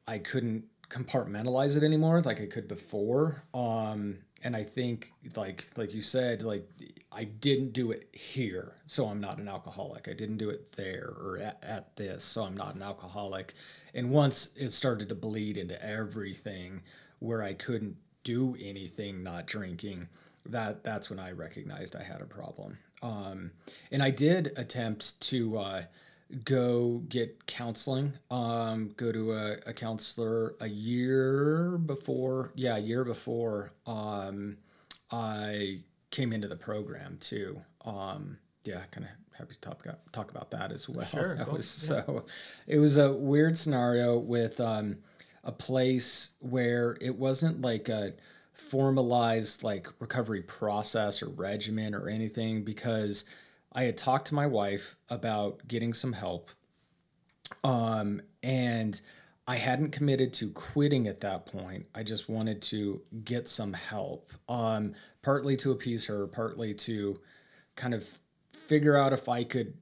I 0.06 0.18
couldn't 0.18 0.64
compartmentalize 0.88 1.76
it 1.76 1.82
anymore 1.82 2.20
like 2.22 2.40
I 2.40 2.46
could 2.46 2.68
before. 2.68 3.42
Um, 3.52 4.18
and 4.46 4.54
I 4.54 4.62
think 4.62 5.12
like 5.35 5.66
like 5.76 5.92
you 5.92 6.00
said, 6.00 6.40
like 6.40 6.68
I 7.11 7.24
didn't 7.24 7.72
do 7.72 7.90
it 7.90 8.09
here, 8.12 8.76
so 8.87 9.06
I'm 9.06 9.20
not 9.20 9.38
an 9.38 9.48
alcoholic. 9.48 10.06
I 10.06 10.12
didn't 10.12 10.37
do 10.37 10.50
it 10.50 10.76
there 10.76 11.12
or 11.18 11.38
at, 11.42 11.59
at 11.66 11.96
this, 11.96 12.22
so 12.22 12.44
I'm 12.44 12.56
not 12.56 12.76
an 12.76 12.82
alcoholic. 12.82 13.54
And 13.92 14.12
once 14.12 14.54
it 14.56 14.70
started 14.70 15.09
to 15.09 15.16
bleed 15.16 15.56
into 15.56 15.85
everything 15.85 16.82
where 17.18 17.42
I 17.42 17.54
couldn't 17.54 17.96
do 18.22 18.56
anything 18.62 19.24
not 19.24 19.46
drinking, 19.46 20.09
that 20.44 20.85
that's 20.85 21.11
when 21.11 21.18
I 21.18 21.32
recognized 21.32 21.96
I 21.96 22.04
had 22.04 22.20
a 22.20 22.26
problem. 22.26 22.78
Um, 23.02 23.50
and 23.90 24.00
I 24.00 24.11
did 24.11 24.52
attempt 24.56 25.20
to 25.22 25.59
uh, 25.59 25.82
go 26.44 26.98
get 27.08 27.46
counseling, 27.46 28.14
um, 28.30 28.92
go 28.96 29.12
to 29.12 29.32
a, 29.32 29.56
a 29.66 29.72
counselor 29.72 30.54
a 30.60 30.68
year 30.68 31.78
before, 31.78 32.52
yeah, 32.56 32.76
a 32.76 32.80
year 32.80 33.04
before 33.04 33.72
um, 33.86 34.56
I 35.10 35.78
came 36.10 36.32
into 36.32 36.48
the 36.48 36.56
program 36.56 37.18
too. 37.20 37.60
Um, 37.84 38.38
yeah, 38.64 38.80
kind 38.90 39.06
of 39.06 39.38
happy 39.38 39.54
to 39.54 39.60
talk 39.60 39.84
about, 39.84 40.12
talk 40.12 40.30
about 40.30 40.50
that 40.50 40.72
as 40.72 40.88
well. 40.88 41.06
Sure, 41.06 41.36
that 41.36 41.52
was 41.52 41.88
yeah. 41.90 42.02
so. 42.02 42.24
It 42.66 42.78
was 42.78 42.96
a 42.96 43.12
weird 43.12 43.56
scenario 43.56 44.18
with 44.18 44.60
um, 44.60 44.98
a 45.44 45.52
place 45.52 46.34
where 46.40 46.96
it 47.00 47.16
wasn't 47.16 47.60
like 47.60 47.88
a 47.88 48.14
formalized 48.52 49.62
like 49.62 49.86
recovery 50.00 50.42
process 50.42 51.22
or 51.22 51.28
regimen 51.28 51.94
or 51.94 52.08
anything 52.08 52.64
because 52.64 53.24
I 53.76 53.82
had 53.82 53.98
talked 53.98 54.28
to 54.28 54.34
my 54.34 54.46
wife 54.46 54.96
about 55.10 55.68
getting 55.68 55.92
some 55.92 56.14
help, 56.14 56.50
um, 57.62 58.22
and 58.42 58.98
I 59.46 59.56
hadn't 59.56 59.92
committed 59.92 60.32
to 60.34 60.50
quitting 60.50 61.06
at 61.06 61.20
that 61.20 61.44
point. 61.44 61.86
I 61.94 62.02
just 62.02 62.28
wanted 62.28 62.62
to 62.62 63.02
get 63.22 63.48
some 63.48 63.74
help, 63.74 64.28
um, 64.48 64.94
partly 65.22 65.56
to 65.58 65.70
appease 65.72 66.06
her, 66.06 66.26
partly 66.26 66.72
to 66.74 67.20
kind 67.76 67.92
of 67.92 68.18
figure 68.52 68.96
out 68.96 69.12
if 69.12 69.28
I 69.28 69.44
could 69.44 69.74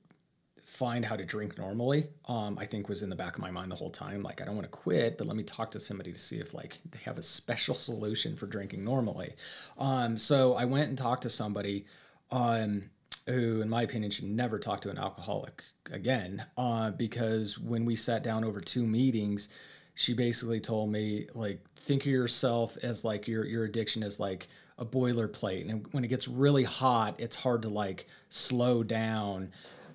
find 0.64 1.04
how 1.04 1.14
to 1.14 1.24
drink 1.24 1.57
normally. 1.57 2.09
Um, 2.26 2.59
I 2.59 2.66
think 2.66 2.88
was 2.88 3.02
in 3.02 3.11
the 3.11 3.16
back 3.16 3.37
of 3.37 3.42
my 3.42 3.50
mind 3.52 3.70
the 3.70 3.76
whole 3.76 3.90
time. 3.90 4.22
Like 4.22 4.42
I 4.42 4.44
don't 4.44 4.57
want 4.57 4.64
to 4.64 4.76
quit, 4.76 5.18
but 5.18 5.28
let 5.28 5.37
me 5.37 5.44
talk 5.44 5.70
to 5.70 5.80
somebody 5.80 6.12
to 6.12 6.18
see 6.18 6.38
if 6.38 6.52
like 6.52 6.78
they 6.90 6.98
have 7.04 7.16
a 7.16 7.22
special 7.22 7.74
solution 7.88 8.35
for 8.35 8.46
drinking 8.46 8.85
normally. 8.85 9.35
Um, 9.78 10.16
so 10.16 10.54
I 10.54 10.64
went 10.64 10.88
and 10.88 10.98
talked 10.98 11.22
to 11.22 11.30
somebody. 11.30 11.87
Um, 12.33 12.90
who, 13.27 13.62
in 13.62 13.68
my 13.68 13.83
opinion, 13.83 14.11
should 14.11 14.27
never 14.27 14.59
talk 14.59 14.81
to 14.83 14.90
an 14.90 14.98
alcoholic 14.98 15.64
again. 15.90 16.44
Uh, 16.59 16.90
because 16.90 17.59
when 17.59 17.85
we 17.85 17.96
sat 17.96 18.22
down 18.22 18.44
over 18.44 18.61
two 18.61 18.87
meetings, 18.87 19.48
she 19.94 20.12
basically 20.12 20.61
told 20.61 20.90
me 20.90 21.27
like 21.35 21.61
think 21.77 22.03
of 22.03 22.09
yourself 22.09 22.77
as 22.83 23.05
like 23.05 23.29
your 23.29 23.44
your 23.44 23.64
addiction 23.64 24.03
is 24.03 24.18
like 24.18 24.48
a 24.77 24.85
boilerplate 24.85 25.70
and 25.70 25.87
when 25.92 26.03
it 26.05 26.09
gets 26.09 26.27
really 26.27 26.64
hot 26.64 27.14
it's 27.18 27.37
hard 27.37 27.62
to 27.62 27.68
like 27.68 28.07
slow 28.29 28.83
down 28.83 29.53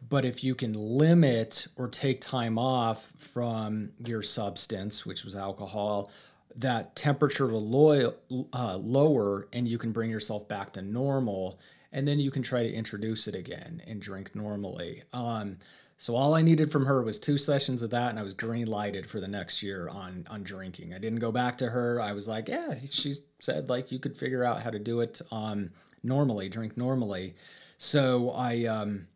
but 0.07 0.23
if 0.23 0.41
you 0.43 0.55
can 0.55 0.73
limit 0.73 1.67
or 1.75 1.89
take 1.89 2.21
time 2.21 2.57
off 2.57 3.11
from 3.17 3.91
your 4.05 4.23
substance 4.23 5.05
which 5.05 5.25
was 5.25 5.35
alcohol 5.35 6.09
that 6.55 6.95
temperature 6.95 7.47
will 7.47 7.65
low, 7.65 8.13
uh, 8.53 8.77
lower 8.77 9.47
and 9.53 9.67
you 9.67 9.77
can 9.77 9.91
bring 9.91 10.09
yourself 10.09 10.47
back 10.47 10.73
to 10.73 10.81
normal 10.81 11.59
and 11.91 12.07
then 12.07 12.19
you 12.19 12.31
can 12.31 12.43
try 12.43 12.63
to 12.63 12.73
introduce 12.73 13.27
it 13.27 13.35
again 13.35 13.81
and 13.87 14.01
drink 14.01 14.35
normally 14.35 15.03
um, 15.13 15.57
so 16.01 16.15
all 16.15 16.33
I 16.33 16.41
needed 16.41 16.71
from 16.71 16.85
her 16.85 17.03
was 17.03 17.19
two 17.19 17.37
sessions 17.37 17.81
of 17.81 17.89
that, 17.89 18.09
and 18.09 18.17
I 18.17 18.23
was 18.23 18.33
green 18.33 18.67
lighted 18.67 19.05
for 19.05 19.19
the 19.19 19.27
next 19.27 19.61
year 19.61 19.89
on 19.89 20.25
on 20.29 20.43
drinking. 20.43 20.93
I 20.93 20.97
didn't 20.97 21.19
go 21.19 21.33
back 21.33 21.57
to 21.57 21.67
her. 21.67 21.99
I 21.99 22.13
was 22.13 22.25
like, 22.25 22.47
yeah, 22.47 22.69
she 22.89 23.15
said 23.39 23.67
like 23.67 23.91
you 23.91 23.99
could 23.99 24.17
figure 24.17 24.45
out 24.45 24.61
how 24.61 24.69
to 24.69 24.79
do 24.79 25.01
it 25.01 25.21
um, 25.29 25.71
normally, 26.01 26.47
drink 26.47 26.77
normally. 26.77 27.35
So 27.77 28.31
I 28.31 28.63
um, 28.63 29.07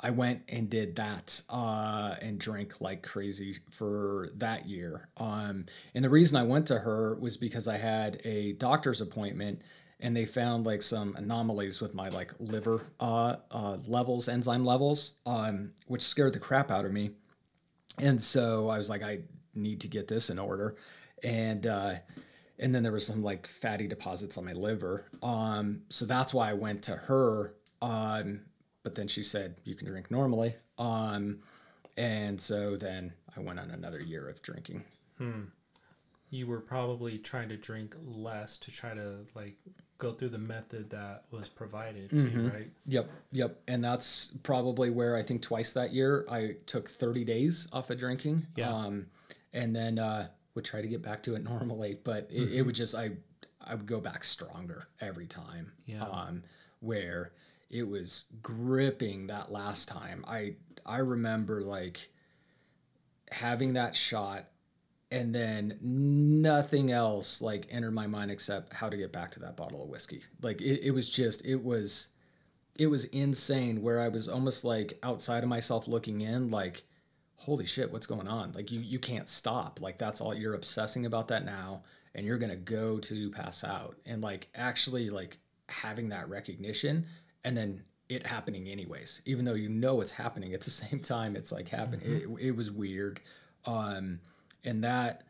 I 0.00 0.10
went 0.10 0.42
and 0.50 0.68
did 0.68 0.96
that 0.96 1.40
uh, 1.48 2.16
and 2.20 2.38
drank 2.38 2.82
like 2.82 3.02
crazy 3.02 3.56
for 3.70 4.28
that 4.36 4.68
year. 4.68 5.08
Um, 5.16 5.64
and 5.94 6.04
the 6.04 6.10
reason 6.10 6.36
I 6.36 6.42
went 6.42 6.66
to 6.66 6.80
her 6.80 7.16
was 7.18 7.38
because 7.38 7.66
I 7.66 7.78
had 7.78 8.20
a 8.26 8.52
doctor's 8.52 9.00
appointment 9.00 9.62
and 10.00 10.16
they 10.16 10.26
found 10.26 10.66
like 10.66 10.82
some 10.82 11.14
anomalies 11.16 11.80
with 11.80 11.94
my 11.94 12.08
like 12.08 12.32
liver 12.38 12.86
uh, 13.00 13.36
uh, 13.50 13.78
levels, 13.86 14.28
enzyme 14.28 14.64
levels, 14.64 15.14
um, 15.26 15.72
which 15.86 16.02
scared 16.02 16.34
the 16.34 16.38
crap 16.38 16.70
out 16.70 16.84
of 16.84 16.92
me. 16.92 17.10
And 17.98 18.20
so 18.20 18.68
I 18.68 18.78
was 18.78 18.90
like, 18.90 19.02
I 19.02 19.20
need 19.54 19.80
to 19.80 19.88
get 19.88 20.08
this 20.08 20.28
in 20.28 20.38
order, 20.38 20.76
and 21.24 21.66
uh, 21.66 21.94
and 22.58 22.74
then 22.74 22.82
there 22.82 22.92
was 22.92 23.06
some 23.06 23.22
like 23.22 23.46
fatty 23.46 23.86
deposits 23.86 24.36
on 24.36 24.44
my 24.44 24.52
liver. 24.52 25.06
Um, 25.22 25.82
so 25.88 26.04
that's 26.04 26.34
why 26.34 26.50
I 26.50 26.54
went 26.54 26.82
to 26.84 26.92
her. 26.92 27.54
Um, 27.80 28.42
but 28.82 28.94
then 28.94 29.08
she 29.08 29.22
said 29.22 29.56
you 29.64 29.74
can 29.74 29.88
drink 29.88 30.10
normally. 30.10 30.54
Um, 30.78 31.40
and 31.96 32.40
so 32.40 32.76
then 32.76 33.14
I 33.36 33.40
went 33.40 33.58
on 33.58 33.70
another 33.70 34.00
year 34.00 34.28
of 34.28 34.42
drinking. 34.42 34.84
Hmm. 35.18 35.44
You 36.30 36.46
were 36.46 36.60
probably 36.60 37.18
trying 37.18 37.48
to 37.50 37.56
drink 37.56 37.94
less 38.04 38.58
to 38.58 38.70
try 38.70 38.94
to 38.94 39.18
like 39.34 39.56
go 39.98 40.12
through 40.12 40.28
the 40.28 40.38
method 40.38 40.90
that 40.90 41.24
was 41.30 41.48
provided 41.48 42.10
mm-hmm. 42.10 42.40
you, 42.40 42.48
right? 42.48 42.70
Yep, 42.86 43.10
yep. 43.32 43.60
And 43.66 43.84
that's 43.84 44.36
probably 44.42 44.90
where 44.90 45.16
I 45.16 45.22
think 45.22 45.42
twice 45.42 45.72
that 45.72 45.92
year 45.92 46.26
I 46.30 46.56
took 46.66 46.88
30 46.88 47.24
days 47.24 47.68
off 47.72 47.90
of 47.90 47.98
drinking. 47.98 48.46
Yeah. 48.56 48.70
Um, 48.70 49.06
and 49.52 49.74
then 49.74 49.98
uh, 49.98 50.28
would 50.54 50.64
try 50.64 50.82
to 50.82 50.88
get 50.88 51.02
back 51.02 51.22
to 51.24 51.34
it 51.34 51.44
normally, 51.48 51.98
but 52.02 52.28
it, 52.30 52.40
mm-hmm. 52.40 52.58
it, 52.58 52.66
would 52.66 52.74
just 52.74 52.94
I 52.94 53.12
I 53.64 53.74
would 53.74 53.86
go 53.86 54.00
back 54.00 54.24
stronger 54.24 54.88
every 55.00 55.26
time. 55.26 55.72
Yeah. 55.86 56.04
Um, 56.04 56.42
where 56.80 57.32
it 57.70 57.88
was 57.88 58.26
gripping 58.42 59.28
that 59.28 59.50
last 59.50 59.88
time. 59.88 60.24
I 60.28 60.56
I 60.84 60.98
remember 60.98 61.62
like 61.62 62.08
having 63.32 63.72
that 63.72 63.96
shot 63.96 64.48
and 65.10 65.34
then 65.34 65.78
nothing 65.80 66.90
else 66.90 67.40
like 67.40 67.66
entered 67.70 67.92
my 67.92 68.06
mind 68.06 68.30
except 68.30 68.72
how 68.72 68.88
to 68.88 68.96
get 68.96 69.12
back 69.12 69.30
to 69.32 69.40
that 69.40 69.56
bottle 69.56 69.82
of 69.82 69.88
whiskey. 69.88 70.22
Like 70.42 70.60
it, 70.60 70.86
it 70.86 70.90
was 70.92 71.08
just 71.08 71.46
it 71.46 71.62
was 71.62 72.08
it 72.78 72.88
was 72.88 73.04
insane 73.06 73.80
where 73.80 73.98
i 74.00 74.08
was 74.08 74.28
almost 74.28 74.62
like 74.62 74.98
outside 75.02 75.42
of 75.42 75.48
myself 75.48 75.88
looking 75.88 76.20
in 76.20 76.50
like 76.50 76.82
holy 77.38 77.66
shit 77.66 77.92
what's 77.92 78.06
going 78.06 78.26
on? 78.28 78.52
Like 78.52 78.72
you 78.72 78.80
you 78.80 78.98
can't 78.98 79.28
stop. 79.28 79.80
Like 79.80 79.98
that's 79.98 80.20
all 80.20 80.34
you're 80.34 80.54
obsessing 80.54 81.06
about 81.06 81.28
that 81.28 81.44
now 81.44 81.82
and 82.14 82.26
you're 82.26 82.38
gonna 82.38 82.56
go 82.56 82.98
to 82.98 83.30
pass 83.30 83.62
out. 83.62 83.96
And 84.06 84.22
like 84.22 84.48
actually 84.54 85.10
like 85.10 85.38
having 85.68 86.08
that 86.08 86.28
recognition 86.28 87.06
and 87.44 87.56
then 87.56 87.82
it 88.08 88.24
happening 88.26 88.68
anyways 88.68 89.20
even 89.26 89.44
though 89.44 89.54
you 89.54 89.68
know 89.68 90.00
it's 90.00 90.12
happening 90.12 90.54
at 90.54 90.60
the 90.60 90.70
same 90.82 90.98
time 90.98 91.36
it's 91.36 91.52
like 91.52 91.68
happening. 91.68 92.08
Mm-hmm. 92.08 92.38
it, 92.38 92.48
it 92.48 92.56
was 92.56 92.72
weird. 92.72 93.20
Um 93.66 94.20
and 94.66 94.84
that 94.84 95.22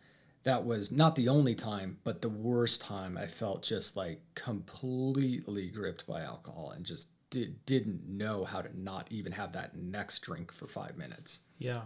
that 0.45 0.65
was 0.65 0.91
not 0.91 1.17
the 1.17 1.29
only 1.29 1.55
time 1.55 1.99
but 2.05 2.23
the 2.23 2.29
worst 2.29 2.85
time 2.85 3.17
i 3.17 3.27
felt 3.27 3.63
just 3.63 3.97
like 3.97 4.21
completely 4.35 5.69
gripped 5.69 6.07
by 6.07 6.21
alcohol 6.23 6.73
and 6.75 6.85
just 6.85 7.11
did, 7.29 7.65
didn't 7.67 8.09
know 8.09 8.45
how 8.45 8.63
to 8.63 8.81
not 8.81 9.09
even 9.11 9.33
have 9.33 9.53
that 9.53 9.77
next 9.77 10.21
drink 10.21 10.53
for 10.53 10.67
five 10.67 10.97
minutes 10.97 11.41
yeah 11.59 11.83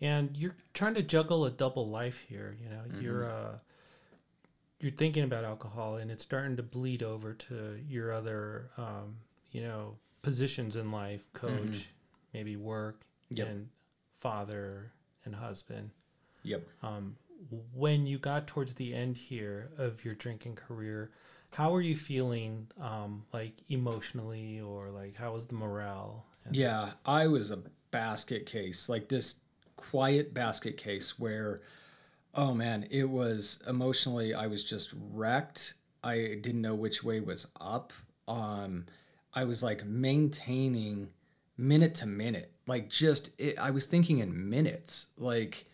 and 0.00 0.36
you're 0.36 0.54
trying 0.74 0.94
to 0.94 1.02
juggle 1.02 1.44
a 1.44 1.50
double 1.50 1.88
life 1.88 2.24
here 2.28 2.56
you 2.62 2.68
know 2.68 2.82
mm-hmm. 2.88 3.02
you're 3.02 3.30
uh 3.30 3.58
you're 4.80 4.90
thinking 4.90 5.24
about 5.24 5.44
alcohol 5.44 5.96
and 5.96 6.10
it's 6.10 6.22
starting 6.22 6.56
to 6.56 6.62
bleed 6.62 7.02
over 7.02 7.32
to 7.32 7.78
your 7.88 8.12
other 8.12 8.70
um, 8.76 9.16
you 9.50 9.62
know 9.62 9.96
positions 10.22 10.76
in 10.76 10.90
life 10.90 11.24
coach 11.32 11.52
mm-hmm. 11.52 12.34
maybe 12.34 12.56
work 12.56 13.02
yep. 13.30 13.48
and 13.48 13.68
father 14.20 14.92
and 15.24 15.34
husband 15.34 15.90
Yep. 16.46 16.68
Um, 16.82 17.16
when 17.74 18.06
you 18.06 18.18
got 18.18 18.46
towards 18.46 18.74
the 18.74 18.94
end 18.94 19.16
here 19.16 19.70
of 19.78 20.04
your 20.04 20.14
drinking 20.14 20.56
career, 20.56 21.10
how 21.50 21.72
were 21.72 21.80
you 21.80 21.96
feeling, 21.96 22.68
um, 22.80 23.24
like 23.32 23.54
emotionally, 23.68 24.60
or 24.60 24.90
like 24.90 25.16
how 25.16 25.34
was 25.34 25.46
the 25.46 25.54
morale? 25.54 26.26
yeah, 26.50 26.92
I 27.04 27.26
was 27.26 27.50
a 27.50 27.62
basket 27.90 28.46
case, 28.46 28.88
like 28.88 29.08
this 29.08 29.40
quiet 29.76 30.32
basket 30.34 30.76
case 30.76 31.18
where, 31.18 31.60
oh 32.34 32.54
man, 32.54 32.86
it 32.90 33.10
was 33.10 33.62
emotionally, 33.68 34.34
I 34.34 34.46
was 34.46 34.64
just 34.64 34.94
wrecked. 34.96 35.74
I 36.04 36.36
didn't 36.40 36.62
know 36.62 36.74
which 36.74 37.02
way 37.02 37.20
was 37.20 37.50
up. 37.60 37.92
Um, 38.28 38.86
I 39.34 39.44
was 39.44 39.62
like 39.62 39.84
maintaining 39.84 41.08
minute 41.56 41.94
to 41.96 42.06
minute, 42.06 42.52
like 42.66 42.88
just 42.88 43.30
it, 43.40 43.58
I 43.58 43.70
was 43.70 43.86
thinking 43.86 44.18
in 44.18 44.48
minutes, 44.50 45.08
like 45.16 45.64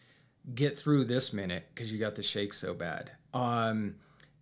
get 0.54 0.78
through 0.78 1.04
this 1.04 1.32
minute 1.32 1.68
because 1.74 1.92
you 1.92 1.98
got 1.98 2.16
the 2.16 2.22
shake 2.22 2.52
so 2.52 2.74
bad. 2.74 3.12
Um, 3.32 3.96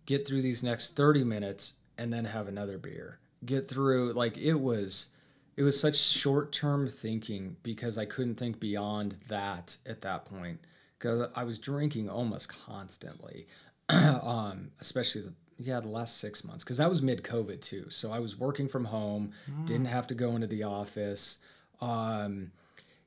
get 0.05 0.27
through 0.27 0.41
these 0.41 0.63
next 0.63 0.95
30 0.95 1.23
minutes 1.23 1.75
and 1.97 2.11
then 2.11 2.25
have 2.25 2.47
another 2.47 2.77
beer. 2.77 3.19
Get 3.45 3.67
through 3.67 4.13
like 4.13 4.37
it 4.37 4.55
was 4.55 5.09
it 5.57 5.63
was 5.63 5.79
such 5.79 5.97
short-term 5.97 6.87
thinking 6.87 7.57
because 7.61 7.97
I 7.97 8.05
couldn't 8.05 8.35
think 8.35 8.59
beyond 8.59 9.13
that 9.27 9.77
at 9.85 10.01
that 10.01 10.25
point 10.25 10.59
cuz 10.99 11.27
I 11.35 11.43
was 11.43 11.57
drinking 11.57 12.09
almost 12.09 12.49
constantly. 12.49 13.47
um, 13.89 14.71
especially 14.79 15.21
the 15.21 15.33
yeah, 15.57 15.79
the 15.79 15.89
last 15.89 16.17
6 16.17 16.43
months 16.43 16.63
cuz 16.63 16.77
that 16.77 16.89
was 16.89 17.01
mid 17.01 17.23
COVID 17.23 17.61
too. 17.61 17.89
So 17.89 18.11
I 18.11 18.19
was 18.19 18.37
working 18.37 18.67
from 18.67 18.85
home, 18.85 19.31
mm. 19.49 19.65
didn't 19.65 19.87
have 19.87 20.07
to 20.07 20.15
go 20.15 20.35
into 20.35 20.47
the 20.47 20.63
office. 20.63 21.39
Um, 21.79 22.51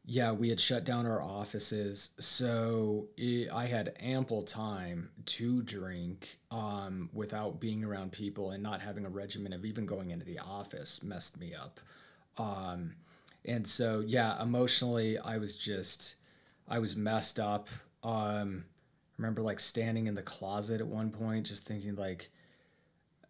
yeah, 0.07 0.33
we 0.33 0.51
had 0.51 0.61
shut 0.61 0.85
down 0.85 1.07
our 1.07 1.23
offices, 1.23 2.11
so 2.19 3.09
it, 3.17 3.49
I 3.53 3.65
had 3.65 3.95
ample 3.99 4.43
time 4.43 5.11
to 5.27 5.63
drink 5.63 6.37
um, 6.51 7.09
without 7.15 7.59
being 7.59 7.83
around 7.83 8.13
people 8.13 8.51
and 8.51 8.63
not 8.63 8.83
having 8.83 9.07
a 9.07 9.09
regimen 9.09 9.55
of 9.55 9.65
even 9.65 9.87
going 9.87 10.11
into 10.11 10.27
the 10.27 10.39
office 10.41 11.03
messed 11.03 11.41
me 11.41 11.55
up. 11.55 11.81
Um, 12.37 12.97
and 13.47 13.67
so, 13.67 14.03
yeah, 14.07 14.41
emotionally, 14.43 15.19
I 15.19 15.39
was 15.39 15.57
just, 15.57 16.17
I 16.69 16.81
was 16.81 16.97
messed 16.97 17.39
up. 17.39 17.71
Um, 18.03 18.65
remember 19.17 19.41
like 19.41 19.61
standing 19.61 20.07
in 20.07 20.15
the 20.15 20.23
closet 20.23 20.83
at 20.83 20.87
one 20.87 21.11
point, 21.13 21.47
just 21.47 21.67
thinking 21.67 21.97
like, 21.97 22.29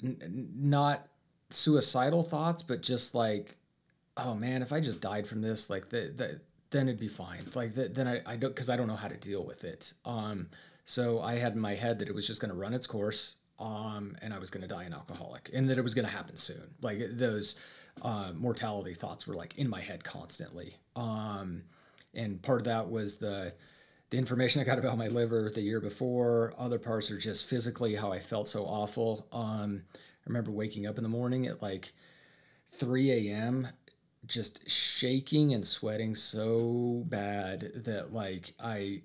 n- 0.03 0.51
not 0.57 1.07
suicidal 1.51 2.25
thoughts, 2.25 2.65
but 2.65 2.83
just 2.83 3.15
like, 3.15 3.57
oh 4.17 4.35
man, 4.35 4.61
if 4.63 4.73
I 4.73 4.81
just 4.81 5.01
died 5.01 5.29
from 5.29 5.41
this, 5.41 5.71
like 5.71 5.91
the, 5.91 6.13
the 6.15 6.41
then 6.75 6.89
it'd 6.89 7.01
be 7.01 7.09
fine. 7.09 7.39
Like 7.55 7.75
th- 7.75 7.93
then 7.93 8.09
I, 8.09 8.21
I 8.27 8.37
don't 8.37 8.51
because 8.51 8.69
I 8.69 8.77
don't 8.77 8.89
know 8.89 8.97
how 8.97 9.09
to 9.09 9.17
deal 9.17 9.45
with 9.45 9.65
it. 9.65 9.95
Um, 10.05 10.49
so 10.85 11.23
I 11.23 11.35
had 11.35 11.55
in 11.55 11.61
my 11.61 11.75
head 11.75 12.01
that 12.01 12.09
it 12.09 12.15
was 12.15 12.27
just 12.27 12.41
going 12.41 12.53
to 12.53 12.59
run 12.59 12.75
its 12.75 12.87
course, 12.87 13.37
um, 13.59 14.17
and 14.21 14.35
I 14.35 14.39
was 14.39 14.51
going 14.51 14.63
to 14.63 14.69
die 14.69 14.83
an 14.83 14.93
alcoholic, 14.93 15.51
and 15.55 15.71
that 15.71 15.79
it 15.79 15.85
was 15.85 15.95
going 15.95 16.07
to 16.07 16.13
happen 16.13 16.37
soon. 16.37 16.75
Like 16.83 16.99
those 17.11 17.65
uh, 18.03 18.33
mortality 18.35 18.93
thoughts 18.93 19.27
were 19.27 19.35
like 19.35 19.57
in 19.57 19.71
my 19.71 19.81
head 19.81 20.03
constantly. 20.03 20.77
Um, 20.97 21.63
and 22.13 22.43
part 22.43 22.61
of 22.61 22.65
that 22.65 22.91
was 22.91 23.17
the 23.19 23.55
the 24.11 24.19
information 24.19 24.61
I 24.61 24.65
got 24.65 24.79
about 24.79 24.99
my 24.99 25.09
liver 25.09 25.51
the 25.55 25.63
year 25.63 25.81
before. 25.81 26.55
Other 26.59 26.81
parts 26.81 27.11
are 27.13 27.19
just 27.19 27.49
physically 27.49 27.95
how 27.95 28.13
I 28.13 28.19
felt 28.19 28.49
so 28.49 28.65
awful. 28.65 29.29
Um, 29.33 29.85
I 29.95 30.27
remember 30.27 30.51
waking 30.51 30.87
up 30.87 30.99
in 30.99 31.05
the 31.05 31.09
morning 31.09 31.47
at 31.47 31.63
like 31.63 31.93
3 32.67 33.11
a.m 33.13 33.69
just 34.27 34.69
shaking 34.69 35.53
and 35.53 35.67
sweating 35.67 36.15
so 36.15 37.05
bad 37.07 37.61
that 37.85 38.13
like 38.13 38.55
I 38.63 39.03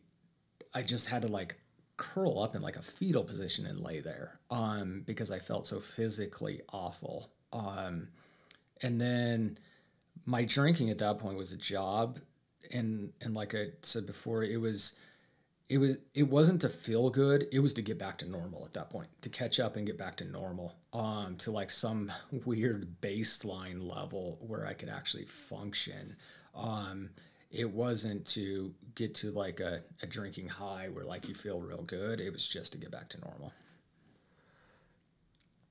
I 0.74 0.82
just 0.82 1.10
had 1.10 1.24
to 1.24 1.28
like 1.28 1.58
curl 1.98 2.40
up 2.40 2.56
in 2.56 2.62
like 2.62 2.78
a 2.78 2.82
fetal 2.82 3.24
position 3.24 3.66
and 3.66 3.80
lay 3.80 4.00
there 4.00 4.40
um 4.50 5.04
because 5.06 5.32
I 5.32 5.40
felt 5.40 5.66
so 5.68 5.80
physically 5.80 6.62
awful. 6.72 7.32
Um 7.52 8.10
and 8.82 9.00
then 9.00 9.58
my 10.26 10.44
drinking 10.44 10.90
at 10.90 11.00
that 11.00 11.18
point 11.18 11.38
was 11.38 11.52
a 11.52 11.58
job 11.58 12.20
and 12.72 13.12
and 13.22 13.34
like 13.34 13.56
I 13.56 13.68
said 13.82 14.06
before 14.06 14.44
it 14.44 14.60
was 14.62 14.96
it 15.70 15.78
was 15.78 15.98
it 16.16 16.24
wasn't 16.24 16.60
to 16.60 16.68
feel 16.68 17.10
good 17.12 17.48
it 17.52 17.60
was 17.60 17.74
to 17.76 17.82
get 17.82 17.98
back 17.98 18.18
to 18.18 18.28
normal 18.28 18.66
at 18.66 18.74
that 18.74 18.90
point 18.90 19.08
to 19.22 19.30
catch 19.30 19.60
up 19.60 19.76
and 19.76 19.86
get 19.86 19.98
back 19.98 20.16
to 20.16 20.26
normal 20.26 20.76
um 20.94 21.36
to 21.38 21.52
like 21.52 21.70
some 21.70 22.12
weird 22.46 23.00
baseline 23.02 23.88
level 23.90 24.38
where 24.42 24.66
i 24.66 24.74
could 24.74 24.90
actually 24.90 25.26
function. 25.26 26.16
Um 26.56 27.12
it 27.52 27.72
wasn't 27.72 28.28
to 28.28 28.76
get 28.94 29.16
to 29.16 29.32
like 29.32 29.60
a, 29.60 29.82
a 30.04 30.08
drinking 30.08 30.50
high 30.50 30.88
where 30.92 31.06
like 31.06 31.28
you 31.28 31.34
feel 31.34 31.60
real 31.60 31.84
good 31.84 32.20
it 32.20 32.34
was 32.34 32.48
just 32.48 32.74
to 32.74 32.78
get 32.78 32.92
back 32.92 33.10
to 33.10 33.22
normal. 33.22 33.54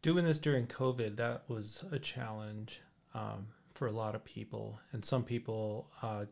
Doing 0.01 0.25
this 0.25 0.39
during 0.39 0.69
covid 0.69 1.17
that 1.17 1.43
was 1.49 1.85
a 1.91 1.99
challenge 1.99 2.83
um, 3.15 3.49
for 3.75 3.89
a 3.89 3.93
lot 3.93 4.15
of 4.15 4.25
people 4.25 4.79
and 4.93 5.05
some 5.05 5.25
people 5.25 5.89
uh, 6.03 6.27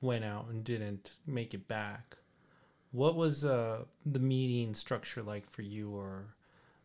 went 0.00 0.24
out 0.24 0.46
and 0.48 0.64
didn't 0.64 1.12
make 1.26 1.52
it 1.52 1.68
back 1.68 2.16
what 2.94 3.16
was 3.16 3.44
uh, 3.44 3.82
the 4.06 4.20
meeting 4.20 4.72
structure 4.74 5.20
like 5.20 5.50
for 5.50 5.62
you, 5.62 5.90
or 5.90 6.26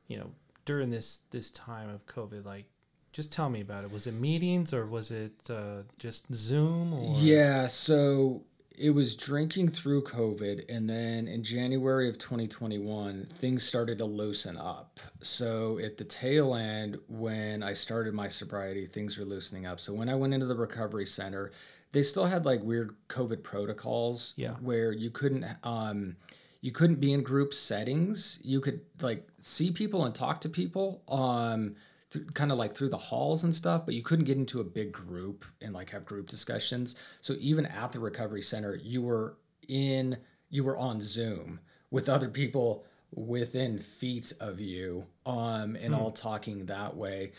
you 0.07 0.17
know, 0.17 0.31
during 0.65 0.89
this 0.89 1.21
this 1.29 1.51
time 1.51 1.87
of 1.89 2.05
COVID? 2.07 2.45
Like, 2.45 2.65
just 3.13 3.31
tell 3.31 3.49
me 3.49 3.61
about 3.61 3.83
it. 3.83 3.93
Was 3.93 4.07
it 4.07 4.15
meetings 4.15 4.73
or 4.73 4.87
was 4.87 5.11
it 5.11 5.33
uh, 5.51 5.83
just 5.99 6.33
Zoom? 6.33 6.93
Or? 6.95 7.13
Yeah, 7.15 7.67
so 7.67 8.41
it 8.75 8.91
was 8.91 9.15
drinking 9.15 9.67
through 9.69 10.03
COVID, 10.03 10.63
and 10.67 10.89
then 10.89 11.27
in 11.27 11.43
January 11.43 12.07
of 12.07 12.17
2021, 12.17 13.25
things 13.25 13.63
started 13.63 13.97
to 13.97 14.05
loosen 14.05 14.57
up. 14.57 14.99
So 15.21 15.77
at 15.79 15.97
the 15.97 16.05
tail 16.05 16.55
end, 16.55 16.97
when 17.07 17.61
I 17.61 17.73
started 17.73 18.13
my 18.13 18.29
sobriety, 18.29 18.85
things 18.85 19.19
were 19.19 19.25
loosening 19.25 19.67
up. 19.67 19.79
So 19.79 19.93
when 19.93 20.09
I 20.09 20.15
went 20.15 20.33
into 20.33 20.45
the 20.45 20.55
recovery 20.55 21.05
center, 21.05 21.51
they 21.91 22.01
still 22.01 22.25
had 22.25 22.45
like 22.45 22.63
weird 22.63 22.95
COVID 23.07 23.43
protocols 23.43 24.33
yeah. 24.37 24.53
where 24.61 24.91
you 24.91 25.09
couldn't 25.09 25.45
um, 25.63 26.17
you 26.61 26.71
couldn't 26.71 26.99
be 26.99 27.13
in 27.13 27.23
group 27.23 27.53
settings. 27.53 28.39
You 28.43 28.61
could 28.61 28.81
like 29.01 29.27
see 29.39 29.71
people 29.71 30.05
and 30.05 30.13
talk 30.13 30.41
to 30.41 30.49
people 30.49 31.01
um, 31.07 31.75
th- 32.11 32.25
kind 32.33 32.51
of 32.51 32.57
like 32.57 32.75
through 32.75 32.89
the 32.89 32.97
halls 32.97 33.43
and 33.43 33.55
stuff, 33.55 33.85
but 33.85 33.95
you 33.95 34.03
couldn't 34.03 34.25
get 34.25 34.37
into 34.37 34.59
a 34.59 34.63
big 34.63 34.91
group 34.91 35.45
and 35.61 35.73
like 35.73 35.91
have 35.91 36.05
group 36.05 36.27
discussions. 36.27 37.17
So 37.21 37.35
even 37.39 37.65
at 37.65 37.91
the 37.93 37.99
recovery 37.99 38.41
center, 38.41 38.75
you 38.75 39.01
were 39.01 39.37
in 39.67 40.17
you 40.49 40.63
were 40.63 40.77
on 40.77 40.99
Zoom 40.99 41.59
with 41.91 42.09
other 42.09 42.27
people 42.27 42.85
within 43.11 43.79
feet 43.79 44.33
of 44.39 44.59
you 44.59 45.07
um, 45.25 45.75
and 45.75 45.93
mm. 45.93 45.97
all 45.97 46.11
talking 46.11 46.65
that 46.65 46.95
way. 46.95 47.31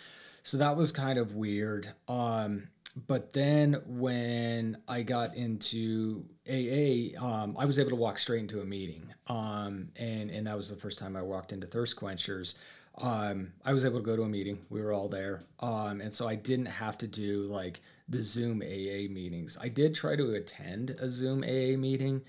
So 0.42 0.56
that 0.58 0.76
was 0.76 0.90
kind 0.90 1.18
of 1.18 1.34
weird. 1.34 1.88
Um, 2.08 2.68
but 2.96 3.32
then 3.32 3.76
when 3.86 4.76
I 4.88 5.02
got 5.02 5.36
into 5.36 6.24
AA, 6.48 7.16
um, 7.24 7.56
I 7.58 7.64
was 7.64 7.78
able 7.78 7.90
to 7.90 7.96
walk 7.96 8.18
straight 8.18 8.40
into 8.40 8.60
a 8.60 8.64
meeting. 8.64 9.14
Um, 9.28 9.90
and, 9.96 10.30
and 10.30 10.46
that 10.46 10.56
was 10.56 10.68
the 10.70 10.76
first 10.76 10.98
time 10.98 11.16
I 11.16 11.22
walked 11.22 11.52
into 11.52 11.66
Thirst 11.66 11.96
Quenchers. 11.96 12.58
Um, 13.00 13.52
I 13.64 13.72
was 13.72 13.84
able 13.84 14.00
to 14.00 14.04
go 14.04 14.16
to 14.16 14.22
a 14.22 14.28
meeting. 14.28 14.66
We 14.68 14.82
were 14.82 14.92
all 14.92 15.08
there. 15.08 15.44
Um, 15.60 16.00
and 16.00 16.12
so 16.12 16.28
I 16.28 16.34
didn't 16.34 16.66
have 16.66 16.98
to 16.98 17.06
do 17.06 17.44
like 17.44 17.80
the 18.08 18.22
Zoom 18.22 18.60
AA 18.60 19.10
meetings. 19.10 19.56
I 19.60 19.68
did 19.68 19.94
try 19.94 20.16
to 20.16 20.34
attend 20.34 20.90
a 20.90 21.08
Zoom 21.08 21.44
AA 21.44 21.78
meeting 21.78 22.22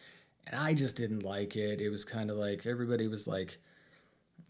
and 0.45 0.59
I 0.59 0.73
just 0.73 0.97
didn't 0.97 1.23
like 1.23 1.55
it. 1.55 1.81
It 1.81 1.89
was 1.89 2.05
kind 2.05 2.29
of 2.29 2.37
like 2.37 2.65
everybody 2.65 3.07
was 3.07 3.27
like, 3.27 3.57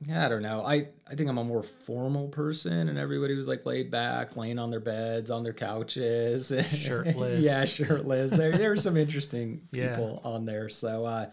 I 0.10 0.30
don't 0.30 0.42
know. 0.42 0.64
I, 0.66 0.88
I 1.10 1.16
think 1.16 1.30
I'm 1.30 1.38
a 1.38 1.44
more 1.44 1.62
formal 1.62 2.28
person, 2.30 2.90
and 2.90 2.98
everybody 2.98 3.36
was 3.36 3.48
like 3.48 3.66
laid 3.66 3.92
back, 3.92 4.36
laying 4.36 4.58
on 4.58 4.72
their 4.72 4.80
beds, 4.80 5.30
on 5.30 5.44
their 5.44 5.54
couches, 5.54 6.48
shirtless. 6.76 7.40
yeah, 7.40 7.66
shirtless. 7.66 8.32
There, 8.32 8.58
there 8.58 8.72
are 8.72 8.78
some 8.78 8.98
interesting 8.98 9.68
people 9.72 10.22
yeah. 10.24 10.30
on 10.30 10.46
there. 10.46 10.70
So, 10.70 11.06
uh, 11.06 11.30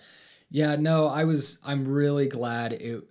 yeah, 0.51 0.77
no, 0.77 1.07
I 1.07 1.25
was. 1.25 1.61
I'm 1.67 1.89
really 1.89 2.27
glad 2.27 2.75
it 2.75 3.05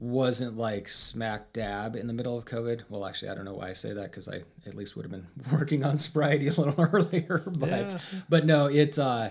wasn't 0.00 0.56
like 0.56 0.88
smack 0.88 1.52
dab 1.52 1.94
in 1.94 2.08
the 2.08 2.12
middle 2.12 2.36
of 2.36 2.44
COVID. 2.44 2.84
Well, 2.88 3.06
actually, 3.06 3.28
I 3.28 3.34
don't 3.34 3.44
know 3.44 3.54
why 3.54 3.68
I 3.68 3.72
say 3.74 3.92
that 3.92 4.10
because 4.10 4.28
I 4.28 4.40
at 4.66 4.74
least 4.74 4.96
would 4.96 5.04
have 5.04 5.12
been 5.12 5.28
working 5.52 5.84
on 5.84 5.96
sobriety 5.96 6.48
a 6.48 6.52
little 6.52 6.74
earlier. 6.92 7.42
But, 7.46 7.70
yeah. 7.70 7.98
but 8.28 8.46
no, 8.46 8.66
it, 8.66 8.98
uh, 8.98 9.28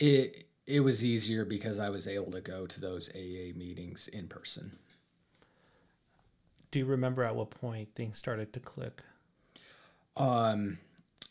it 0.00 0.44
it 0.66 0.80
was 0.80 1.04
easier 1.04 1.44
because 1.44 1.78
I 1.78 1.90
was 1.90 2.06
able 2.06 2.32
to 2.32 2.40
go 2.40 2.66
to 2.66 2.80
those 2.80 3.10
AA 3.10 3.56
meetings 3.56 4.08
in 4.08 4.28
person. 4.28 4.78
Do 6.70 6.78
you 6.78 6.86
remember 6.86 7.22
at 7.22 7.36
what 7.36 7.50
point 7.50 7.94
things 7.94 8.18
started 8.18 8.52
to 8.54 8.60
click? 8.60 9.02
Um, 10.16 10.78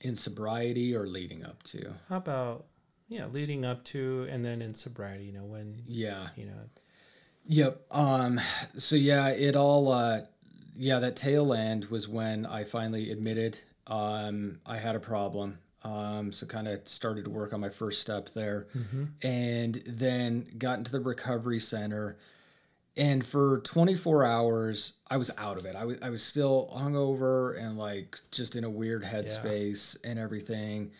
in 0.04 0.15
sobriety 0.15 0.96
or 0.96 1.08
leading 1.08 1.43
up 1.43 1.63
to? 1.63 1.93
How 2.10 2.17
about 2.17 2.65
yeah, 3.08 3.26
leading 3.28 3.65
up 3.65 3.84
to 3.86 4.28
and 4.30 4.43
then 4.43 4.62
in 4.62 4.76
sobriety, 4.76 5.26
you 5.26 5.34
know, 5.34 5.46
when 5.46 5.82
Yeah. 5.88 6.28
You 6.36 6.46
know. 6.48 6.60
Yep. 7.48 7.82
Um 7.91 8.39
so 8.78 8.96
yeah, 8.96 9.30
it 9.30 9.56
all 9.56 9.91
uh 9.91 10.22
yeah, 10.76 11.00
that 11.00 11.15
tail 11.15 11.54
end 11.54 11.86
was 11.86 12.08
when 12.08 12.46
I 12.46 12.63
finally 12.63 13.12
admitted 13.12 13.60
um 13.88 14.60
I 14.65 14.78
had 14.78 14.96
a 14.96 15.00
problem 15.00 15.60
um, 15.84 16.32
so 16.32 16.46
kind 16.46 16.67
of 16.67 16.88
started 16.88 17.26
to 17.26 17.32
work 17.32 17.54
on 17.54 17.60
my 17.60 17.69
first 17.69 18.02
step 18.02 18.30
there, 18.30 18.67
mm-hmm. 18.76 19.06
and 19.22 19.76
then 19.86 20.48
got 20.58 20.78
into 20.78 20.91
the 20.91 21.00
recovery 21.00 21.60
center. 21.60 22.17
And 22.96 23.26
for 23.26 23.60
24 23.62 24.24
hours, 24.24 25.00
I 25.10 25.17
was 25.17 25.32
out 25.38 25.58
of 25.58 25.65
it. 25.65 25.76
I 25.76 25.86
was 25.86 26.00
I 26.02 26.10
was 26.10 26.24
still 26.24 26.69
hungover 26.74 27.60
and 27.60 27.78
like 27.78 28.17
just 28.32 28.56
in 28.56 28.63
a 28.63 28.69
weird 28.69 29.04
headspace 29.04 29.98
yeah. 30.04 30.12
and 30.12 30.19
everything. 30.19 30.91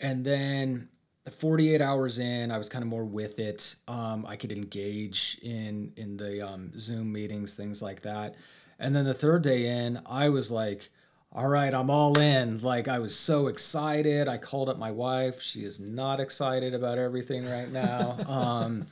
And 0.00 0.24
then 0.24 0.88
48 1.30 1.80
hours 1.80 2.18
in, 2.18 2.50
I 2.50 2.58
was 2.58 2.68
kind 2.68 2.82
of 2.82 2.88
more 2.88 3.04
with 3.04 3.38
it. 3.38 3.76
Um, 3.88 4.26
I 4.28 4.36
could 4.36 4.52
engage 4.52 5.38
in 5.42 5.92
in 5.96 6.16
the 6.16 6.46
um, 6.46 6.76
Zoom 6.76 7.12
meetings, 7.12 7.54
things 7.54 7.80
like 7.80 8.02
that. 8.02 8.34
And 8.78 8.94
then 8.94 9.04
the 9.04 9.14
third 9.14 9.42
day 9.42 9.66
in, 9.66 9.98
I 10.04 10.28
was 10.28 10.50
like, 10.50 10.90
all 11.36 11.48
right, 11.48 11.72
I'm 11.72 11.90
all 11.90 12.18
in. 12.18 12.62
Like, 12.62 12.88
I 12.88 12.98
was 12.98 13.14
so 13.14 13.48
excited. 13.48 14.26
I 14.26 14.38
called 14.38 14.70
up 14.70 14.78
my 14.78 14.90
wife. 14.90 15.42
She 15.42 15.60
is 15.60 15.78
not 15.78 16.18
excited 16.18 16.72
about 16.72 16.98
everything 16.98 17.48
right 17.48 17.70
now. 17.70 18.16
Um, 18.26 18.86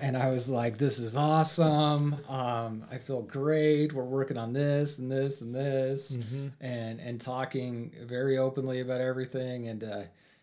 and 0.00 0.16
I 0.16 0.30
was 0.30 0.48
like, 0.48 0.78
this 0.78 0.98
is 0.98 1.14
awesome. 1.14 2.14
Um, 2.28 2.82
I 2.90 2.96
feel 2.96 3.22
great. 3.22 3.92
We're 3.92 4.04
working 4.04 4.38
on 4.38 4.52
this 4.52 4.98
and 4.98 5.10
this 5.10 5.42
and 5.42 5.54
this 5.54 6.16
mm-hmm. 6.16 6.48
and, 6.60 7.00
and 7.00 7.20
talking 7.20 7.92
very 8.00 8.38
openly 8.38 8.80
about 8.80 9.00
everything. 9.00 9.68
And, 9.68 9.84
uh, 9.84 10.02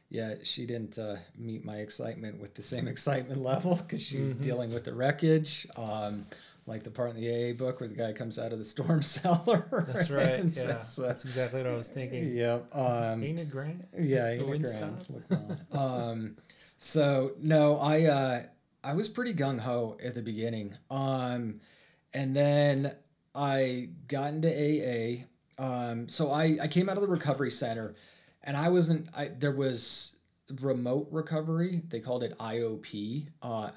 yeah, 0.09 0.35
she 0.43 0.65
didn't 0.65 0.97
uh, 0.97 1.15
meet 1.37 1.65
my 1.65 1.77
excitement 1.77 2.39
with 2.39 2.53
the 2.53 2.61
same 2.61 2.87
excitement 2.93 3.41
level 3.41 3.75
because 3.75 4.01
she's 4.01 4.35
mm-hmm. 4.35 4.43
dealing 4.43 4.73
with 4.73 4.85
the 4.85 4.93
wreckage. 4.93 5.67
Um, 5.75 6.25
like 6.67 6.83
the 6.83 6.91
part 6.91 7.15
in 7.15 7.15
the 7.15 7.51
AA 7.51 7.53
book 7.53 7.79
where 7.79 7.87
the 7.87 7.95
guy 7.95 8.11
comes 8.11 8.37
out 8.37 8.51
of 8.51 8.57
the 8.57 8.65
storm 8.65 9.01
cellar. 9.01 9.85
That's 9.87 10.11
right. 10.11 10.39
yeah, 10.39 10.47
says, 10.47 10.99
uh, 11.01 11.07
that's 11.07 11.23
exactly 11.23 11.63
what 11.63 11.71
I 11.71 11.75
was 11.77 11.89
thinking. 11.89 12.35
Yep. 12.35 12.75
Um, 12.75 13.23
Ain't 13.23 13.39
it 13.39 13.49
grand. 13.49 13.87
Yeah, 13.97 14.29
Ain't 14.29 14.65
it 14.65 15.27
grand. 15.29 15.65
um, 15.71 16.37
so 16.75 17.31
no, 17.39 17.77
I 17.77 18.03
uh, 18.03 18.39
I 18.83 18.93
was 18.93 19.09
pretty 19.09 19.33
gung 19.33 19.59
ho 19.59 19.97
at 20.03 20.13
the 20.13 20.21
beginning, 20.21 20.75
um, 20.91 21.61
and 22.13 22.35
then 22.35 22.91
I 23.33 23.89
got 24.07 24.33
into 24.33 24.49
AA. 24.49 25.25
Um, 25.59 26.07
so 26.09 26.29
I 26.29 26.57
I 26.61 26.67
came 26.67 26.89
out 26.89 26.97
of 26.97 27.01
the 27.01 27.09
recovery 27.09 27.49
center, 27.49 27.95
and 28.43 28.55
I 28.57 28.69
wasn't. 28.69 29.09
I 29.17 29.27
there 29.27 29.51
was 29.51 30.17
remote 30.61 31.07
recovery. 31.11 31.81
They 31.87 31.99
called 31.99 32.23
it 32.23 32.37
IOP. 32.37 33.27
Uh, 33.41 33.69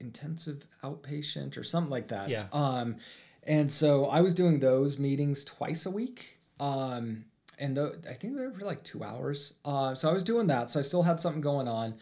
intensive 0.00 0.66
outpatient 0.82 1.56
or 1.56 1.62
something 1.62 1.90
like 1.90 2.08
that. 2.08 2.28
Yeah. 2.28 2.42
Um, 2.52 2.96
and 3.44 3.70
so 3.70 4.06
I 4.06 4.20
was 4.20 4.34
doing 4.34 4.60
those 4.60 4.98
meetings 4.98 5.44
twice 5.44 5.86
a 5.86 5.90
week. 5.90 6.38
Um, 6.60 7.24
and 7.58 7.76
the, 7.76 7.98
I 8.08 8.12
think 8.12 8.36
they 8.36 8.46
were 8.46 8.52
like 8.60 8.84
two 8.84 9.02
hours. 9.02 9.54
Uh, 9.64 9.94
so 9.94 10.08
I 10.08 10.12
was 10.12 10.22
doing 10.22 10.46
that. 10.48 10.70
So 10.70 10.78
I 10.78 10.82
still 10.82 11.02
had 11.02 11.18
something 11.18 11.40
going 11.40 11.66
on, 11.66 11.94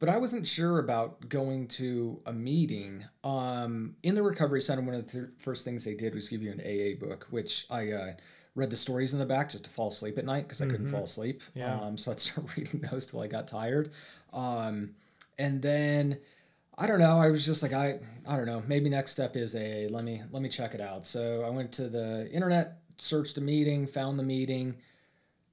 but 0.00 0.08
I 0.08 0.18
wasn't 0.18 0.46
sure 0.46 0.78
about 0.78 1.28
going 1.28 1.68
to 1.68 2.20
a 2.26 2.32
meeting. 2.32 3.04
Um, 3.24 3.96
in 4.02 4.14
the 4.14 4.22
recovery 4.22 4.60
center, 4.60 4.82
one 4.82 4.94
of 4.94 5.06
the 5.06 5.12
th- 5.12 5.32
first 5.38 5.64
things 5.64 5.84
they 5.84 5.94
did 5.94 6.14
was 6.14 6.28
give 6.28 6.42
you 6.42 6.52
an 6.52 6.60
AA 6.60 6.98
book, 6.98 7.28
which 7.30 7.66
I 7.70 7.92
uh, 7.92 8.12
read 8.54 8.70
the 8.70 8.76
stories 8.76 9.12
in 9.12 9.18
the 9.18 9.26
back 9.26 9.50
just 9.50 9.64
to 9.64 9.70
fall 9.70 9.88
asleep 9.88 10.18
at 10.18 10.24
night 10.24 10.42
because 10.42 10.60
I 10.60 10.64
mm-hmm. 10.64 10.72
couldn't 10.72 10.88
fall 10.88 11.04
asleep. 11.04 11.42
Yeah. 11.54 11.80
Um, 11.80 11.96
so 11.96 12.10
I'd 12.10 12.20
start 12.20 12.48
reading 12.56 12.80
those 12.90 13.06
till 13.06 13.20
I 13.20 13.28
got 13.28 13.48
tired. 13.48 13.90
Um, 14.32 14.90
and 15.38 15.62
then 15.62 16.18
I 16.80 16.86
don't 16.86 17.00
know. 17.00 17.18
I 17.18 17.28
was 17.28 17.44
just 17.44 17.62
like 17.62 17.72
I 17.72 17.98
I 18.26 18.36
don't 18.36 18.46
know. 18.46 18.62
Maybe 18.68 18.88
next 18.88 19.10
step 19.10 19.34
is 19.34 19.56
a 19.56 19.88
let 19.88 20.04
me 20.04 20.22
let 20.30 20.42
me 20.42 20.48
check 20.48 20.74
it 20.74 20.80
out. 20.80 21.04
So 21.04 21.42
I 21.44 21.50
went 21.50 21.72
to 21.72 21.88
the 21.88 22.30
internet, 22.30 22.78
searched 22.96 23.36
a 23.36 23.40
meeting, 23.40 23.88
found 23.88 24.16
the 24.18 24.22
meeting. 24.22 24.76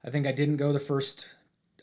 I 0.05 0.11
think 0.11 0.27
I 0.27 0.31
didn't 0.31 0.57
go 0.57 0.71
the 0.71 0.79
first 0.79 1.33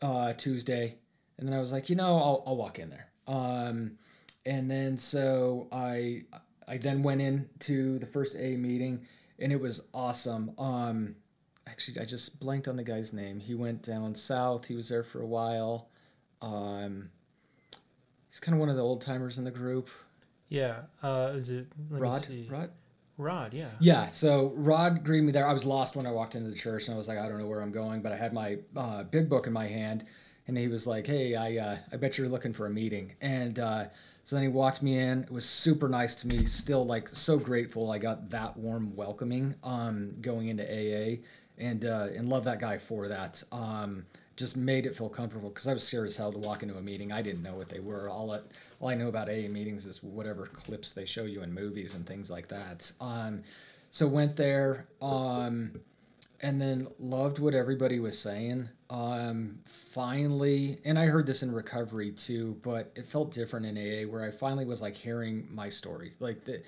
uh, 0.01 0.33
Tuesday, 0.35 0.99
and 1.39 1.49
then 1.49 1.57
I 1.57 1.61
was 1.61 1.73
like, 1.73 1.91
you 1.91 1.97
know, 1.97 2.17
I'll 2.19 2.45
I'll 2.47 2.57
walk 2.57 2.79
in 2.79 2.91
there. 2.91 3.09
Um, 3.27 3.99
and 4.47 4.71
then 4.71 4.97
so 4.97 5.67
I 5.73 6.23
I 6.69 6.77
then 6.77 7.03
went 7.03 7.21
into 7.21 7.99
the 7.99 8.07
first 8.07 8.37
A 8.39 8.57
meeting, 8.57 9.05
and 9.41 9.51
it 9.51 9.61
was 9.61 9.89
awesome. 9.93 10.53
Um, 10.57 11.17
actually, 11.67 12.01
I 12.01 12.05
just 12.05 12.39
blanked 12.39 12.69
on 12.69 12.77
the 12.77 12.85
guy's 12.85 13.13
name. 13.13 13.41
He 13.41 13.55
went 13.55 13.83
down 13.83 14.15
south. 14.15 14.69
He 14.69 14.77
was 14.77 14.89
there 14.89 15.03
for 15.03 15.21
a 15.21 15.27
while. 15.27 15.89
Um, 16.41 17.11
he's 18.33 18.41
kind 18.41 18.55
of 18.55 18.61
one 18.61 18.71
of 18.71 18.77
the 18.77 18.83
old 18.83 19.03
timers 19.03 19.37
in 19.37 19.45
the 19.45 19.51
group. 19.51 19.91
Yeah. 20.49 20.83
Uh, 21.03 21.33
is 21.35 21.51
it 21.51 21.67
Rod. 21.91 22.27
Rod. 22.49 22.71
Rod, 23.19 23.53
yeah. 23.53 23.69
Yeah, 23.79 24.09
so 24.09 24.53
Rod 24.57 25.05
greeted 25.05 25.27
me 25.27 25.33
there. 25.33 25.47
I 25.47 25.53
was 25.53 25.67
lost 25.67 25.97
when 25.97 26.07
I 26.07 26.11
walked 26.11 26.35
into 26.35 26.49
the 26.49 26.57
church, 26.57 26.87
and 26.89 26.95
I 26.95 26.97
was 26.97 27.09
like, 27.09 27.19
I 27.19 27.29
don't 27.29 27.39
know 27.39 27.47
where 27.47 27.61
I'm 27.61 27.71
going, 27.71 28.01
but 28.01 28.11
I 28.11 28.17
had 28.17 28.33
my 28.33 28.57
uh, 28.75 29.03
big 29.05 29.29
book 29.29 29.47
in 29.47 29.53
my 29.53 29.67
hand, 29.67 30.05
and 30.49 30.57
he 30.57 30.67
was 30.67 30.87
like, 30.87 31.07
Hey, 31.07 31.37
I 31.37 31.59
uh, 31.59 31.77
I 31.93 31.97
bet 31.99 32.17
you're 32.17 32.29
looking 32.29 32.55
for 32.55 32.67
a 32.67 32.71
meeting, 32.71 33.15
and 33.21 33.59
uh, 33.59 33.85
so 34.25 34.37
then 34.37 34.45
he 34.45 34.49
walked 34.49 34.83
me 34.83 34.99
in. 34.99 35.25
It 35.25 35.31
was 35.31 35.45
super 35.45 35.91
nice 35.91 36.15
to 36.17 36.27
me. 36.27 36.47
Still, 36.47 36.87
like, 36.87 37.09
so 37.09 37.39
grateful 37.39 37.91
I 37.91 37.99
got 37.99 38.31
that 38.31 38.57
warm 38.57 38.97
welcoming 38.97 39.57
um, 39.63 40.15
going 40.23 40.49
into 40.49 40.65
AA, 40.65 41.21
and 41.59 41.85
uh, 41.85 42.09
and 42.17 42.31
love 42.31 42.45
that 42.45 42.61
guy 42.61 42.79
for 42.79 43.09
that. 43.09 43.43
Um, 43.53 44.07
just 44.37 44.57
made 44.57 44.87
it 44.87 44.95
feel 44.95 45.09
comfortable 45.09 45.49
because 45.51 45.67
I 45.67 45.73
was 45.73 45.87
scared 45.87 46.07
as 46.07 46.17
hell 46.17 46.33
to 46.33 46.39
walk 46.39 46.63
into 46.63 46.77
a 46.77 46.83
meeting. 46.83 47.13
I 47.13 47.23
didn't 47.23 47.43
know 47.43 47.55
what 47.55 47.69
they 47.69 47.81
were. 47.81 48.09
All 48.09 48.29
that, 48.29 48.45
all 48.81 48.89
I 48.89 48.95
know 48.95 49.09
about 49.09 49.29
AA 49.29 49.49
meetings 49.49 49.85
is 49.87 50.03
whatever 50.03 50.47
clips 50.47 50.93
they 50.93 51.05
show 51.05 51.25
you 51.25 51.43
in 51.43 51.53
movies 51.53 51.95
and 51.95 52.07
things 52.07 52.31
like 52.31 52.49
that. 52.49 52.91
Um, 53.01 53.43
so 53.91 54.07
went 54.07 54.37
there, 54.37 54.87
um, 55.03 55.73
and 56.43 56.61
then 56.61 56.89
loved 56.99 57.39
what 57.39 57.55
everybody 57.55 58.01
was 58.01 58.19
saying. 58.19 58.69
Um, 58.91 59.61
finally, 59.65 60.79
and 60.85 60.99
I 60.99 61.07
heard 61.07 61.27
this 61.27 61.43
in 61.43 61.53
recovery 61.53 62.11
too, 62.11 62.59
but 62.63 62.91
it 62.97 63.05
felt 63.05 63.31
different 63.33 63.67
in 63.67 63.77
AA 63.77 64.11
where 64.11 64.25
I 64.25 64.31
finally 64.31 64.65
was 64.65 64.83
like 64.83 64.97
hearing 64.97 65.47
my 65.51 65.69
story, 65.69 66.13
like 66.21 66.45
the. 66.45 66.63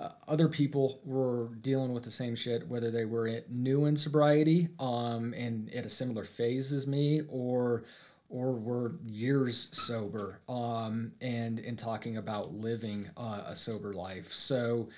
Uh, 0.00 0.08
other 0.28 0.48
people 0.48 0.98
were 1.04 1.48
dealing 1.60 1.92
with 1.92 2.04
the 2.04 2.10
same 2.10 2.34
shit, 2.34 2.66
whether 2.68 2.90
they 2.90 3.04
were 3.04 3.30
new 3.48 3.84
in 3.84 3.96
sobriety 3.96 4.68
um, 4.78 5.34
and 5.36 5.72
at 5.74 5.84
a 5.84 5.90
similar 5.90 6.24
phase 6.24 6.72
as 6.72 6.86
me, 6.86 7.20
or 7.28 7.84
or 8.30 8.52
were 8.52 8.94
years 9.04 9.68
sober 9.72 10.40
um, 10.48 11.12
and 11.20 11.58
and 11.58 11.78
talking 11.78 12.16
about 12.16 12.52
living 12.52 13.10
uh, 13.16 13.42
a 13.46 13.56
sober 13.56 13.92
life. 13.92 14.26
So 14.26 14.88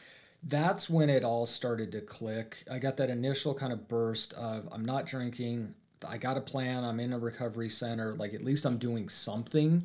that's 0.43 0.88
when 0.88 1.09
it 1.11 1.25
all 1.25 1.47
started 1.47 1.91
to 1.93 2.01
click. 2.01 2.65
I 2.71 2.79
got 2.79 2.97
that 2.99 3.11
initial 3.11 3.55
kind 3.55 3.73
of 3.73 3.88
burst 3.88 4.35
of 4.35 4.69
I'm 4.71 4.85
not 4.85 5.07
drinking. 5.07 5.75
I 6.09 6.19
got 6.19 6.37
a 6.37 6.41
plan. 6.41 6.85
I'm 6.85 6.99
in 7.01 7.12
a 7.12 7.19
recovery 7.19 7.69
center. 7.69 8.15
Like 8.15 8.35
at 8.35 8.45
least 8.45 8.67
I'm 8.67 8.77
doing 8.77 9.09
something 9.09 9.85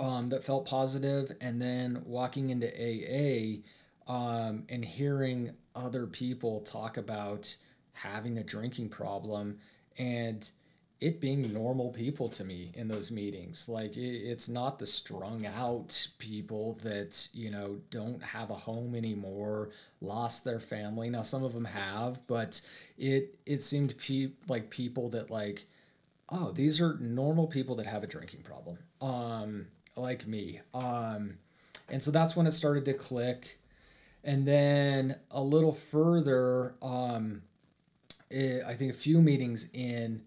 um, 0.00 0.28
that 0.30 0.44
felt 0.44 0.68
positive. 0.68 1.32
And 1.40 1.60
then 1.60 2.02
walking 2.06 2.50
into 2.50 2.68
AA 2.68 3.62
um, 4.08 4.64
and 4.68 4.84
hearing 4.84 5.52
other 5.74 6.06
people 6.06 6.60
talk 6.60 6.96
about 6.96 7.56
having 7.92 8.38
a 8.38 8.44
drinking 8.44 8.88
problem 8.88 9.58
and 9.98 10.50
it 11.00 11.20
being 11.20 11.52
normal 11.52 11.90
people 11.90 12.28
to 12.28 12.42
me 12.44 12.72
in 12.74 12.88
those 12.88 13.10
meetings. 13.10 13.68
Like 13.68 13.96
it, 13.96 14.00
it's 14.00 14.48
not 14.48 14.78
the 14.78 14.86
strung 14.86 15.44
out 15.46 16.08
people 16.18 16.78
that 16.82 17.28
you 17.34 17.50
know 17.50 17.80
don't 17.90 18.22
have 18.22 18.50
a 18.50 18.54
home 18.54 18.94
anymore 18.94 19.70
lost 20.00 20.44
their 20.44 20.60
family. 20.60 21.10
Now 21.10 21.22
some 21.22 21.44
of 21.44 21.52
them 21.52 21.66
have 21.66 22.26
but 22.26 22.60
it 22.96 23.38
it 23.44 23.58
seemed 23.58 23.96
pe- 23.98 24.32
like 24.48 24.70
people 24.70 25.10
that 25.10 25.30
like 25.30 25.66
oh 26.30 26.50
these 26.52 26.80
are 26.80 26.96
normal 27.00 27.46
people 27.46 27.76
that 27.76 27.86
have 27.86 28.02
a 28.02 28.06
drinking 28.06 28.42
problem 28.42 28.78
um 29.00 29.66
like 29.96 30.26
me. 30.26 30.60
Um 30.74 31.38
and 31.88 32.02
so 32.02 32.10
that's 32.10 32.34
when 32.34 32.46
it 32.46 32.52
started 32.52 32.84
to 32.86 32.94
click 32.94 33.58
and 34.26 34.44
then 34.44 35.14
a 35.30 35.40
little 35.40 35.72
further, 35.72 36.74
um, 36.82 37.42
it, 38.28 38.62
I 38.66 38.74
think 38.74 38.90
a 38.90 38.96
few 38.96 39.22
meetings 39.22 39.70
in, 39.72 40.22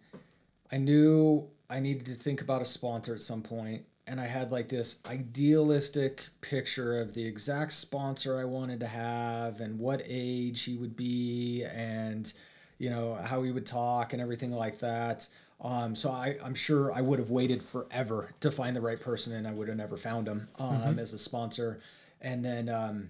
I 0.72 0.78
knew 0.78 1.50
I 1.70 1.82
needed 1.82 2.06
to 2.06 2.14
think 2.14 2.42
about 2.42 2.62
a 2.62 2.66
sponsor 2.66 3.14
at 3.14 3.20
some 3.20 3.42
point, 3.42 3.84
and 4.08 4.22
I 4.22 4.26
had 4.26 4.52
like 4.52 4.70
this 4.70 5.02
idealistic 5.06 6.30
picture 6.40 6.98
of 7.00 7.14
the 7.14 7.28
exact 7.28 7.74
sponsor 7.74 8.40
I 8.40 8.46
wanted 8.46 8.80
to 8.80 8.88
have 8.88 9.60
and 9.60 9.78
what 9.78 10.02
age 10.08 10.64
he 10.64 10.78
would 10.78 10.96
be 10.96 11.66
and 11.76 12.32
you 12.80 12.90
know 12.90 13.20
how 13.24 13.44
he 13.44 13.52
would 13.52 13.68
talk 13.68 14.14
and 14.14 14.22
everything 14.22 14.52
like 14.52 14.80
that. 14.80 15.28
Um, 15.62 15.94
so 15.94 16.10
I, 16.10 16.38
I'm 16.44 16.56
sure 16.56 16.94
I 16.94 17.02
would 17.02 17.20
have 17.20 17.30
waited 17.30 17.62
forever 17.62 18.34
to 18.40 18.50
find 18.50 18.76
the 18.76 18.82
right 18.82 19.00
person, 19.00 19.34
and 19.36 19.46
I 19.46 19.52
would 19.52 19.68
have 19.68 19.76
never 19.76 19.98
found 19.98 20.28
him 20.28 20.48
um, 20.58 20.70
mm-hmm. 20.70 21.00
as 21.00 21.12
a 21.12 21.20
sponsor. 21.20 21.82
And 22.22 22.44
then 22.44 22.70
um, 22.70 23.10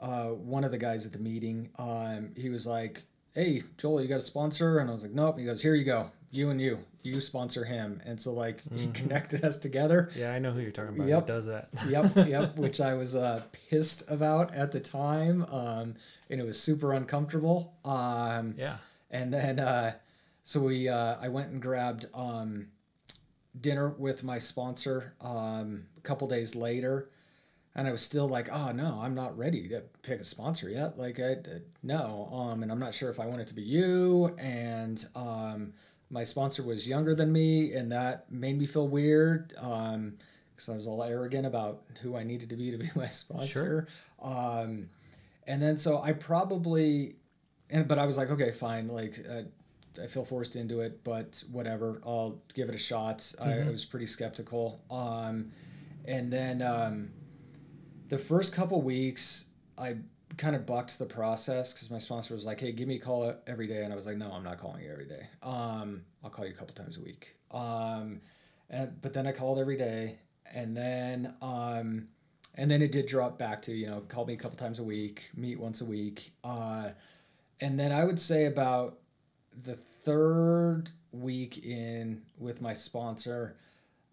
uh, 0.00 0.28
one 0.28 0.64
of 0.64 0.70
the 0.70 0.78
guys 0.78 1.06
at 1.06 1.12
the 1.12 1.18
meeting, 1.18 1.70
um, 1.78 2.32
he 2.36 2.48
was 2.48 2.66
like, 2.66 3.04
"Hey, 3.34 3.62
Joel, 3.76 4.02
you 4.02 4.08
got 4.08 4.18
a 4.18 4.20
sponsor?" 4.20 4.78
And 4.78 4.90
I 4.90 4.92
was 4.92 5.02
like, 5.02 5.12
"Nope." 5.12 5.38
He 5.38 5.44
goes, 5.44 5.62
"Here 5.62 5.74
you 5.74 5.84
go, 5.84 6.10
you 6.30 6.50
and 6.50 6.60
you, 6.60 6.80
you 7.02 7.20
sponsor 7.20 7.64
him." 7.64 8.00
And 8.04 8.20
so 8.20 8.32
like 8.32 8.62
mm-hmm. 8.62 8.76
he 8.76 8.86
connected 8.88 9.44
us 9.44 9.58
together. 9.58 10.10
Yeah, 10.16 10.32
I 10.32 10.38
know 10.38 10.52
who 10.52 10.60
you're 10.60 10.72
talking 10.72 10.96
about. 10.96 11.08
Yep, 11.08 11.26
does 11.26 11.46
that. 11.46 11.68
yep, 11.88 12.12
yep. 12.28 12.56
Which 12.56 12.80
I 12.80 12.94
was 12.94 13.14
uh, 13.14 13.42
pissed 13.68 14.10
about 14.10 14.54
at 14.54 14.72
the 14.72 14.80
time, 14.80 15.44
um, 15.50 15.94
and 16.28 16.40
it 16.40 16.46
was 16.46 16.60
super 16.60 16.92
uncomfortable. 16.92 17.74
Um, 17.84 18.54
yeah. 18.56 18.76
And 19.10 19.32
then 19.32 19.58
uh, 19.58 19.92
so 20.42 20.60
we, 20.60 20.88
uh, 20.88 21.16
I 21.20 21.28
went 21.28 21.50
and 21.50 21.60
grabbed 21.60 22.06
um, 22.14 22.68
dinner 23.58 23.90
with 23.90 24.24
my 24.24 24.38
sponsor 24.38 25.14
um, 25.20 25.86
a 25.96 26.00
couple 26.02 26.26
days 26.28 26.54
later 26.54 27.08
and 27.80 27.88
I 27.88 27.92
was 27.92 28.02
still 28.02 28.28
like, 28.28 28.48
oh 28.52 28.72
no, 28.72 29.00
I'm 29.02 29.14
not 29.14 29.38
ready 29.38 29.66
to 29.68 29.80
pick 30.02 30.20
a 30.20 30.24
sponsor 30.24 30.68
yet. 30.68 30.98
Like 30.98 31.18
I 31.18 31.36
no, 31.82 32.28
um, 32.30 32.62
and 32.62 32.70
I'm 32.70 32.78
not 32.78 32.92
sure 32.92 33.08
if 33.08 33.18
I 33.18 33.24
want 33.24 33.40
it 33.40 33.46
to 33.46 33.54
be 33.54 33.62
you. 33.62 34.36
And 34.38 35.02
um, 35.16 35.72
my 36.10 36.22
sponsor 36.24 36.62
was 36.62 36.86
younger 36.86 37.14
than 37.14 37.32
me, 37.32 37.72
and 37.72 37.90
that 37.90 38.30
made 38.30 38.58
me 38.58 38.66
feel 38.66 38.86
weird. 38.86 39.54
Um, 39.58 40.18
because 40.52 40.68
I 40.68 40.74
was 40.74 40.86
all 40.86 41.02
arrogant 41.02 41.46
about 41.46 41.80
who 42.02 42.18
I 42.18 42.22
needed 42.22 42.50
to 42.50 42.56
be 42.56 42.70
to 42.70 42.76
be 42.76 42.90
my 42.94 43.06
sponsor. 43.06 43.88
Sure. 44.22 44.30
Um, 44.30 44.88
and 45.46 45.62
then 45.62 45.78
so 45.78 46.02
I 46.02 46.12
probably, 46.12 47.14
and 47.70 47.88
but 47.88 47.98
I 47.98 48.04
was 48.04 48.18
like, 48.18 48.30
okay, 48.30 48.52
fine, 48.52 48.88
like. 48.88 49.24
Uh, 49.26 49.42
I 50.00 50.06
feel 50.06 50.24
forced 50.24 50.54
into 50.54 50.80
it, 50.82 51.02
but 51.02 51.42
whatever. 51.50 52.00
I'll 52.06 52.40
give 52.54 52.68
it 52.68 52.74
a 52.76 52.78
shot. 52.78 53.18
Mm-hmm. 53.18 53.42
I, 53.42 53.46
I, 53.46 53.56
mm-hmm. 53.56 53.70
was 53.70 53.84
pretty 53.84 54.06
skeptical. 54.06 54.80
Um, 54.88 55.50
and 56.06 56.32
then 56.32 56.62
um, 56.62 57.10
the 58.10 58.18
first 58.18 58.54
couple 58.54 58.82
weeks, 58.82 59.46
I 59.78 59.96
kind 60.36 60.54
of 60.54 60.66
bucked 60.66 60.98
the 60.98 61.06
process 61.06 61.72
because 61.72 61.90
my 61.90 61.98
sponsor 61.98 62.34
was 62.34 62.44
like, 62.44 62.60
"Hey, 62.60 62.72
give 62.72 62.86
me 62.86 62.96
a 62.96 62.98
call 62.98 63.34
every 63.46 63.66
day," 63.66 63.82
and 63.82 63.92
I 63.92 63.96
was 63.96 64.06
like, 64.06 64.16
"No, 64.16 64.30
I'm 64.30 64.42
not 64.42 64.58
calling 64.58 64.82
you 64.82 64.90
every 64.90 65.06
day. 65.06 65.26
Um, 65.42 66.02
I'll 66.22 66.30
call 66.30 66.44
you 66.44 66.50
a 66.50 66.54
couple 66.54 66.74
times 66.74 66.98
a 66.98 67.00
week." 67.00 67.36
Um, 67.52 68.20
and 68.68 69.00
but 69.00 69.12
then 69.12 69.26
I 69.26 69.32
called 69.32 69.58
every 69.58 69.76
day, 69.76 70.18
and 70.52 70.76
then 70.76 71.34
um, 71.40 72.08
and 72.56 72.70
then 72.70 72.82
it 72.82 72.92
did 72.92 73.06
drop 73.06 73.38
back 73.38 73.62
to 73.62 73.72
you 73.72 73.86
know 73.86 74.00
call 74.00 74.26
me 74.26 74.34
a 74.34 74.36
couple 74.36 74.58
times 74.58 74.80
a 74.80 74.84
week, 74.84 75.30
meet 75.36 75.58
once 75.60 75.80
a 75.80 75.84
week, 75.86 76.32
uh, 76.42 76.90
and 77.60 77.78
then 77.78 77.92
I 77.92 78.04
would 78.04 78.18
say 78.18 78.46
about 78.46 78.98
the 79.56 79.74
third 79.74 80.90
week 81.12 81.64
in 81.64 82.22
with 82.38 82.60
my 82.60 82.74
sponsor, 82.74 83.54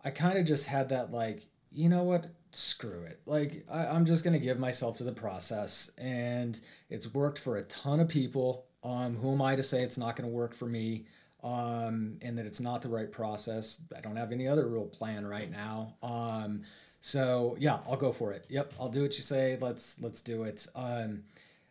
I 0.06 0.12
kind 0.12 0.38
of 0.38 0.46
just 0.46 0.68
had 0.68 0.90
that 0.90 1.12
like, 1.12 1.48
you 1.72 1.90
know 1.90 2.04
what, 2.04 2.28
screw 2.58 3.04
it. 3.04 3.22
Like, 3.26 3.64
I, 3.72 3.86
I'm 3.88 4.06
just 4.06 4.24
going 4.24 4.34
to 4.34 4.46
give 4.46 4.60
myself 4.60 4.98
to 4.98 5.04
the 5.04 5.14
process. 5.14 5.92
And 5.98 6.60
it's 6.90 7.14
worked 7.14 7.40
for 7.40 7.58
a 7.58 7.64
ton 7.64 8.00
of 8.00 8.10
people. 8.10 8.66
Um, 8.84 9.16
who 9.16 9.34
am 9.34 9.42
I 9.42 9.56
to 9.56 9.64
say 9.64 9.84
it's 9.84 9.98
not 9.98 10.16
going 10.16 10.30
to 10.30 10.36
work 10.36 10.54
for 10.54 10.66
me? 10.66 11.06
Um, 11.44 12.18
and 12.22 12.38
that 12.38 12.46
it's 12.46 12.60
not 12.60 12.82
the 12.82 12.90
right 12.90 13.12
process. 13.12 13.86
I 13.96 14.02
don't 14.02 14.16
have 14.16 14.32
any 14.32 14.48
other 14.48 14.68
real 14.68 14.86
plan 14.86 15.26
right 15.26 15.50
now. 15.52 15.96
Um, 16.02 16.64
so 17.00 17.56
yeah, 17.60 17.80
I'll 17.88 17.96
go 17.96 18.12
for 18.12 18.34
it. 18.34 18.48
Yep, 18.50 18.74
I'll 18.80 18.90
do 18.90 19.04
what 19.04 19.16
you 19.18 19.24
say. 19.24 19.58
Let's 19.62 20.02
let's 20.02 20.22
do 20.22 20.44
it. 20.44 20.68
Um, 20.76 21.24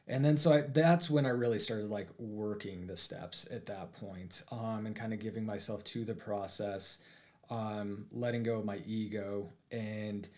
and 0.07 0.25
then 0.25 0.37
so 0.37 0.53
I, 0.53 0.61
that's 0.63 1.11
when 1.11 1.27
I 1.27 1.31
really 1.31 1.59
started 1.59 1.91
like 1.91 2.09
working 2.19 2.87
the 2.87 2.97
steps 2.97 3.51
at 3.53 3.67
that 3.67 3.93
point, 3.93 4.43
um, 4.53 4.87
and 4.87 4.95
kind 4.95 5.13
of 5.13 5.19
giving 5.19 5.45
myself 5.45 5.83
to 5.85 6.05
the 6.05 6.15
process, 6.15 7.05
um, 7.51 8.07
letting 8.13 8.45
go 8.45 8.61
of 8.61 8.65
my 8.65 8.79
ego, 8.87 9.53
and 9.73 10.29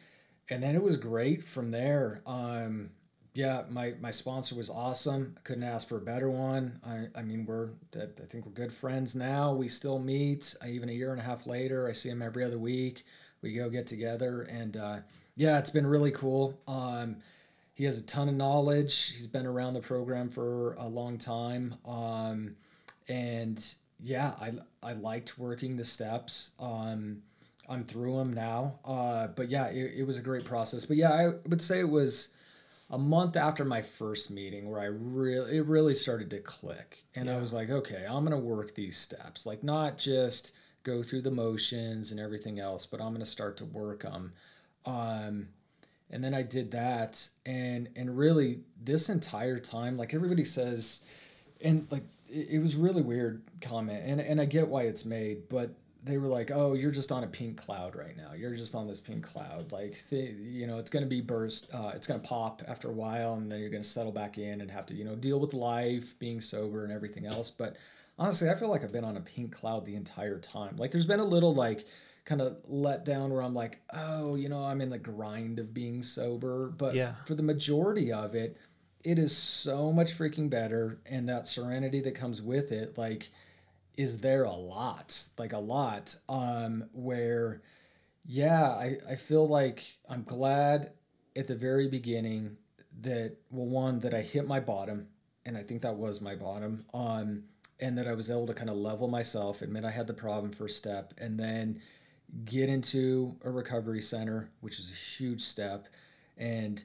and 0.50 0.62
then 0.62 0.74
it 0.74 0.82
was 0.82 0.96
great 0.96 1.42
from 1.42 1.70
there. 1.70 2.22
Um, 2.26 2.90
yeah, 3.34 3.62
my, 3.70 3.94
my 4.00 4.10
sponsor 4.10 4.56
was 4.56 4.68
awesome. 4.68 5.34
I 5.36 5.40
couldn't 5.42 5.62
ask 5.62 5.88
for 5.88 5.98
a 5.98 6.00
better 6.00 6.28
one. 6.28 6.80
I, 6.84 7.06
I 7.16 7.22
mean, 7.22 7.46
we're, 7.46 7.70
I 7.94 8.06
think 8.26 8.46
we're 8.46 8.52
good 8.52 8.72
friends 8.72 9.14
now. 9.14 9.52
We 9.52 9.68
still 9.68 9.98
meet. 9.98 10.56
I, 10.62 10.70
even 10.70 10.88
a 10.88 10.92
year 10.92 11.12
and 11.12 11.20
a 11.20 11.24
half 11.24 11.46
later, 11.46 11.88
I 11.88 11.92
see 11.92 12.08
him 12.08 12.22
every 12.22 12.44
other 12.44 12.58
week. 12.58 13.04
We 13.40 13.54
go 13.54 13.70
get 13.70 13.86
together. 13.86 14.42
And 14.50 14.76
uh, 14.76 14.96
yeah, 15.36 15.58
it's 15.58 15.70
been 15.70 15.86
really 15.86 16.10
cool. 16.10 16.58
Um, 16.66 17.18
he 17.74 17.84
has 17.84 18.00
a 18.00 18.06
ton 18.06 18.28
of 18.28 18.34
knowledge. 18.34 19.12
He's 19.12 19.28
been 19.28 19.46
around 19.46 19.74
the 19.74 19.80
program 19.80 20.30
for 20.30 20.72
a 20.74 20.88
long 20.88 21.16
time. 21.16 21.76
Um, 21.86 22.56
and 23.08 23.64
yeah, 24.00 24.34
I, 24.40 24.50
I 24.82 24.94
liked 24.94 25.38
working 25.38 25.76
the 25.76 25.84
steps. 25.84 26.52
Um, 26.58 27.22
I'm 27.68 27.84
through 27.84 28.16
them 28.16 28.32
now. 28.32 28.78
Uh, 28.84 29.28
but 29.28 29.48
yeah, 29.50 29.68
it, 29.68 29.98
it 29.98 30.06
was 30.06 30.18
a 30.18 30.22
great 30.22 30.44
process. 30.44 30.84
But 30.86 30.96
yeah, 30.96 31.12
I 31.12 31.48
would 31.48 31.60
say 31.60 31.80
it 31.80 31.88
was 31.88 32.34
a 32.90 32.98
month 32.98 33.36
after 33.36 33.64
my 33.64 33.82
first 33.82 34.30
meeting 34.30 34.70
where 34.70 34.80
I 34.80 34.86
really 34.86 35.58
it 35.58 35.66
really 35.66 35.94
started 35.94 36.30
to 36.30 36.38
click, 36.38 37.02
and 37.14 37.26
yeah. 37.26 37.36
I 37.36 37.40
was 37.40 37.52
like, 37.52 37.70
okay, 37.70 38.06
I'm 38.08 38.24
gonna 38.24 38.38
work 38.38 38.74
these 38.74 38.96
steps, 38.96 39.44
like 39.44 39.62
not 39.62 39.98
just 39.98 40.56
go 40.84 41.02
through 41.02 41.22
the 41.22 41.30
motions 41.30 42.10
and 42.10 42.18
everything 42.18 42.58
else, 42.58 42.86
but 42.86 43.00
I'm 43.00 43.12
gonna 43.12 43.26
start 43.26 43.56
to 43.58 43.64
work 43.64 44.02
them. 44.02 44.32
Um, 44.86 45.48
and 46.10 46.24
then 46.24 46.32
I 46.32 46.42
did 46.42 46.70
that, 46.70 47.28
and 47.44 47.90
and 47.94 48.16
really 48.16 48.60
this 48.82 49.10
entire 49.10 49.58
time, 49.58 49.98
like 49.98 50.14
everybody 50.14 50.44
says, 50.44 51.04
and 51.62 51.86
like 51.90 52.04
it, 52.30 52.48
it 52.52 52.58
was 52.60 52.74
really 52.76 53.02
weird 53.02 53.42
comment, 53.60 54.02
and 54.06 54.18
and 54.18 54.40
I 54.40 54.46
get 54.46 54.68
why 54.68 54.82
it's 54.82 55.04
made, 55.04 55.50
but 55.50 55.72
they 56.08 56.18
were 56.18 56.26
like, 56.28 56.50
"Oh, 56.52 56.74
you're 56.74 56.90
just 56.90 57.12
on 57.12 57.22
a 57.22 57.26
pink 57.26 57.56
cloud 57.58 57.94
right 57.94 58.16
now. 58.16 58.32
You're 58.32 58.54
just 58.54 58.74
on 58.74 58.88
this 58.88 59.00
pink 59.00 59.24
cloud. 59.24 59.70
Like, 59.70 59.96
th- 60.10 60.34
you 60.36 60.66
know, 60.66 60.78
it's 60.78 60.90
gonna 60.90 61.06
be 61.06 61.20
burst. 61.20 61.68
Uh, 61.72 61.92
it's 61.94 62.06
gonna 62.06 62.18
pop 62.20 62.62
after 62.66 62.88
a 62.88 62.92
while, 62.92 63.34
and 63.34 63.50
then 63.52 63.60
you're 63.60 63.70
gonna 63.70 63.82
settle 63.84 64.12
back 64.12 64.38
in 64.38 64.60
and 64.60 64.70
have 64.70 64.86
to, 64.86 64.94
you 64.94 65.04
know, 65.04 65.14
deal 65.14 65.38
with 65.38 65.54
life, 65.54 66.18
being 66.18 66.40
sober, 66.40 66.82
and 66.84 66.92
everything 66.92 67.26
else." 67.26 67.50
But 67.50 67.76
honestly, 68.18 68.48
I 68.50 68.54
feel 68.54 68.68
like 68.68 68.82
I've 68.82 68.92
been 68.92 69.04
on 69.04 69.16
a 69.16 69.20
pink 69.20 69.52
cloud 69.52 69.84
the 69.84 69.94
entire 69.94 70.38
time. 70.38 70.76
Like, 70.76 70.90
there's 70.90 71.06
been 71.06 71.20
a 71.20 71.24
little 71.24 71.54
like 71.54 71.86
kind 72.24 72.40
of 72.42 72.58
let 72.68 73.04
down 73.04 73.30
where 73.32 73.42
I'm 73.42 73.54
like, 73.54 73.80
"Oh, 73.92 74.34
you 74.34 74.48
know, 74.48 74.62
I'm 74.64 74.80
in 74.80 74.90
the 74.90 74.98
grind 74.98 75.58
of 75.58 75.72
being 75.72 76.02
sober," 76.02 76.68
but 76.68 76.94
Yeah. 76.94 77.14
for 77.24 77.34
the 77.34 77.42
majority 77.42 78.12
of 78.12 78.34
it, 78.34 78.56
it 79.04 79.18
is 79.18 79.34
so 79.36 79.92
much 79.92 80.12
freaking 80.12 80.50
better, 80.50 80.98
and 81.06 81.28
that 81.28 81.46
serenity 81.46 82.00
that 82.00 82.14
comes 82.14 82.42
with 82.42 82.72
it, 82.72 82.98
like 82.98 83.30
is 83.98 84.20
there 84.20 84.44
a 84.44 84.52
lot 84.52 85.28
like 85.38 85.52
a 85.52 85.58
lot 85.58 86.14
um 86.28 86.84
where 86.92 87.60
yeah 88.24 88.68
i 88.78 88.96
i 89.10 89.14
feel 89.16 89.46
like 89.46 89.82
i'm 90.08 90.22
glad 90.22 90.92
at 91.36 91.48
the 91.48 91.54
very 91.54 91.88
beginning 91.88 92.56
that 93.00 93.36
well 93.50 93.66
one 93.66 93.98
that 93.98 94.14
i 94.14 94.20
hit 94.20 94.46
my 94.46 94.60
bottom 94.60 95.08
and 95.44 95.56
i 95.56 95.62
think 95.62 95.82
that 95.82 95.96
was 95.96 96.20
my 96.20 96.36
bottom 96.36 96.86
um 96.94 97.42
and 97.80 97.98
that 97.98 98.06
i 98.06 98.14
was 98.14 98.30
able 98.30 98.46
to 98.46 98.54
kind 98.54 98.70
of 98.70 98.76
level 98.76 99.08
myself 99.08 99.62
admit 99.62 99.84
i 99.84 99.90
had 99.90 100.06
the 100.06 100.14
problem 100.14 100.52
first 100.52 100.76
step 100.76 101.12
and 101.18 101.38
then 101.38 101.80
get 102.44 102.68
into 102.68 103.36
a 103.44 103.50
recovery 103.50 104.00
center 104.00 104.48
which 104.60 104.78
is 104.78 104.92
a 104.92 104.94
huge 104.94 105.40
step 105.40 105.88
and 106.36 106.84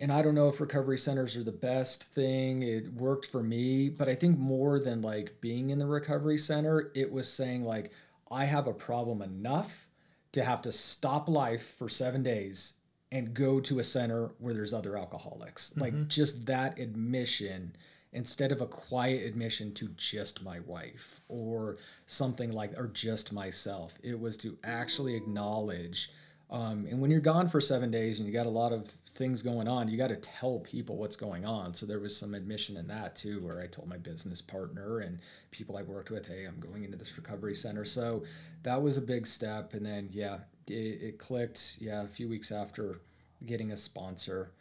and 0.00 0.12
I 0.12 0.22
don't 0.22 0.34
know 0.34 0.48
if 0.48 0.60
recovery 0.60 0.98
centers 0.98 1.36
are 1.36 1.44
the 1.44 1.52
best 1.52 2.14
thing. 2.14 2.62
It 2.62 2.92
worked 2.92 3.26
for 3.26 3.42
me, 3.42 3.88
but 3.88 4.08
I 4.08 4.14
think 4.14 4.38
more 4.38 4.78
than 4.80 5.02
like 5.02 5.40
being 5.40 5.70
in 5.70 5.78
the 5.78 5.86
recovery 5.86 6.38
center, 6.38 6.90
it 6.94 7.12
was 7.12 7.32
saying 7.32 7.64
like 7.64 7.92
I 8.30 8.44
have 8.44 8.66
a 8.66 8.72
problem 8.72 9.22
enough 9.22 9.88
to 10.32 10.44
have 10.44 10.62
to 10.62 10.72
stop 10.72 11.28
life 11.28 11.62
for 11.62 11.88
7 11.88 12.22
days 12.22 12.74
and 13.10 13.32
go 13.32 13.58
to 13.60 13.78
a 13.78 13.84
center 13.84 14.32
where 14.38 14.52
there's 14.52 14.74
other 14.74 14.96
alcoholics. 14.96 15.70
Mm-hmm. 15.70 15.80
Like 15.80 16.08
just 16.08 16.46
that 16.46 16.78
admission 16.78 17.72
instead 18.12 18.52
of 18.52 18.60
a 18.60 18.66
quiet 18.66 19.24
admission 19.24 19.72
to 19.74 19.88
just 19.96 20.42
my 20.42 20.60
wife 20.60 21.20
or 21.28 21.76
something 22.06 22.50
like 22.50 22.72
or 22.76 22.88
just 22.88 23.32
myself. 23.32 23.98
It 24.02 24.18
was 24.18 24.36
to 24.38 24.58
actually 24.64 25.14
acknowledge 25.14 26.10
um, 26.50 26.86
and 26.88 27.00
when 27.00 27.10
you're 27.10 27.20
gone 27.20 27.46
for 27.46 27.60
seven 27.60 27.90
days 27.90 28.18
and 28.18 28.26
you 28.26 28.32
got 28.32 28.46
a 28.46 28.50
lot 28.50 28.72
of 28.72 28.86
things 28.86 29.42
going 29.42 29.68
on, 29.68 29.88
you 29.88 29.98
got 29.98 30.08
to 30.08 30.16
tell 30.16 30.60
people 30.60 30.96
what's 30.96 31.16
going 31.16 31.44
on. 31.44 31.74
So 31.74 31.84
there 31.84 32.00
was 32.00 32.16
some 32.16 32.32
admission 32.32 32.78
in 32.78 32.86
that 32.88 33.14
too, 33.14 33.44
where 33.44 33.60
I 33.60 33.66
told 33.66 33.88
my 33.88 33.98
business 33.98 34.40
partner 34.40 35.00
and 35.00 35.20
people 35.50 35.76
I 35.76 35.82
worked 35.82 36.10
with, 36.10 36.26
hey, 36.26 36.46
I'm 36.46 36.58
going 36.58 36.84
into 36.84 36.96
this 36.96 37.16
recovery 37.18 37.54
center. 37.54 37.84
So 37.84 38.24
that 38.62 38.80
was 38.80 38.96
a 38.96 39.02
big 39.02 39.26
step. 39.26 39.74
And 39.74 39.84
then, 39.84 40.08
yeah, 40.10 40.38
it, 40.68 40.72
it 40.72 41.18
clicked. 41.18 41.76
Yeah, 41.80 42.02
a 42.02 42.08
few 42.08 42.28
weeks 42.28 42.50
after 42.50 43.02
getting 43.44 43.70
a 43.70 43.76
sponsor. 43.76 44.52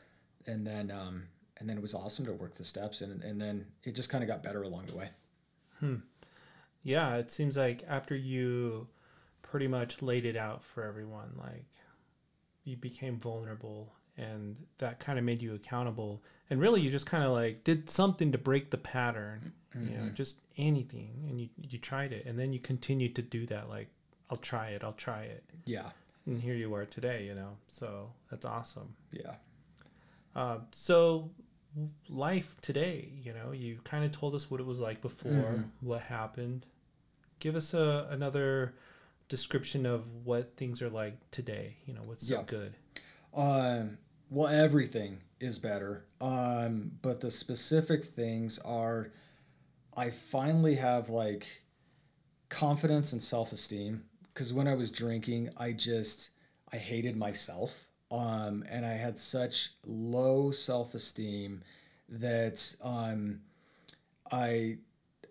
And 0.45 0.67
then, 0.67 0.91
um, 0.91 1.23
and 1.57 1.69
then 1.69 1.77
it 1.77 1.81
was 1.81 1.95
awesome 1.95 2.25
to 2.25 2.33
work 2.33 2.55
the 2.55 2.65
steps. 2.65 2.99
And, 2.99 3.23
and 3.23 3.39
then 3.39 3.67
it 3.83 3.95
just 3.95 4.09
kind 4.09 4.25
of 4.25 4.27
got 4.27 4.43
better 4.43 4.61
along 4.61 4.87
the 4.87 4.95
way. 4.95 5.09
Hmm. 5.79 5.95
Yeah, 6.83 7.15
it 7.15 7.31
seems 7.31 7.55
like 7.55 7.83
after 7.87 8.15
you 8.15 8.87
pretty 9.41 9.67
much 9.69 10.01
laid 10.01 10.25
it 10.25 10.35
out 10.35 10.63
for 10.63 10.83
everyone, 10.83 11.31
like 11.37 11.65
you 12.67 12.75
became 12.77 13.17
vulnerable 13.17 13.93
and 14.17 14.55
that 14.79 14.99
kind 14.99 15.17
of 15.19 15.25
made 15.25 15.41
you 15.41 15.53
accountable. 15.55 16.21
And 16.49 16.59
really 16.59 16.81
you 16.81 16.89
just 16.91 17.05
kind 17.05 17.23
of 17.23 17.31
like 17.31 17.63
did 17.63 17.89
something 17.89 18.31
to 18.31 18.37
break 18.37 18.71
the 18.71 18.77
pattern, 18.77 19.53
you 19.79 19.97
know, 19.97 20.09
just 20.09 20.41
anything 20.57 21.25
and 21.29 21.39
you 21.41 21.49
you 21.71 21.77
tried 21.79 22.11
it 22.11 22.25
and 22.25 22.37
then 22.39 22.51
you 22.53 22.59
continued 22.59 23.15
to 23.15 23.21
do 23.21 23.45
that 23.47 23.69
like 23.69 23.87
I'll 24.29 24.37
try 24.37 24.69
it, 24.69 24.83
I'll 24.83 24.93
try 24.93 25.21
it. 25.23 25.43
Yeah. 25.65 25.89
And 26.25 26.41
here 26.41 26.55
you 26.55 26.73
are 26.75 26.85
today, 26.85 27.25
you 27.25 27.35
know. 27.35 27.51
So 27.67 28.09
that's 28.29 28.43
awesome. 28.45 28.95
Yeah. 29.11 29.35
Uh, 30.35 30.57
so 30.71 31.29
life 32.09 32.57
today, 32.61 33.09
you 33.23 33.33
know, 33.33 33.51
you 33.51 33.79
kind 33.83 34.03
of 34.03 34.11
told 34.11 34.35
us 34.35 34.49
what 34.51 34.59
it 34.59 34.65
was 34.65 34.79
like 34.79 35.01
before, 35.01 35.31
Mm-hmm. 35.31 35.85
what 35.87 36.01
happened. 36.01 36.65
Give 37.39 37.55
us 37.55 37.73
a 37.73 38.07
another 38.09 38.73
description 39.29 39.85
of 39.85 40.05
what 40.23 40.55
things 40.57 40.81
are 40.81 40.89
like 40.89 41.15
today. 41.31 41.77
You 41.85 41.93
know, 41.93 42.01
what's 42.05 42.27
so 42.27 42.43
good. 42.43 42.73
Um, 43.35 43.97
well, 44.29 44.47
everything 44.47 45.19
is 45.39 45.59
better. 45.59 46.05
Um, 46.19 46.91
but 47.01 47.21
the 47.21 47.31
specific 47.31 48.03
things 48.03 48.59
are, 48.59 49.11
I 49.95 50.09
finally 50.09 50.75
have 50.75 51.09
like 51.09 51.63
confidence 52.49 53.11
and 53.11 53.21
self 53.21 53.51
esteem. 53.51 54.03
Because 54.33 54.53
when 54.53 54.67
I 54.67 54.75
was 54.75 54.91
drinking, 54.91 55.49
I 55.57 55.73
just 55.73 56.31
I 56.71 56.77
hated 56.77 57.15
myself. 57.15 57.87
Um, 58.09 58.63
and 58.69 58.85
I 58.85 58.93
had 58.93 59.19
such 59.19 59.71
low 59.85 60.51
self 60.51 60.93
esteem 60.93 61.63
that 62.09 62.75
um, 62.83 63.41
I 64.31 64.77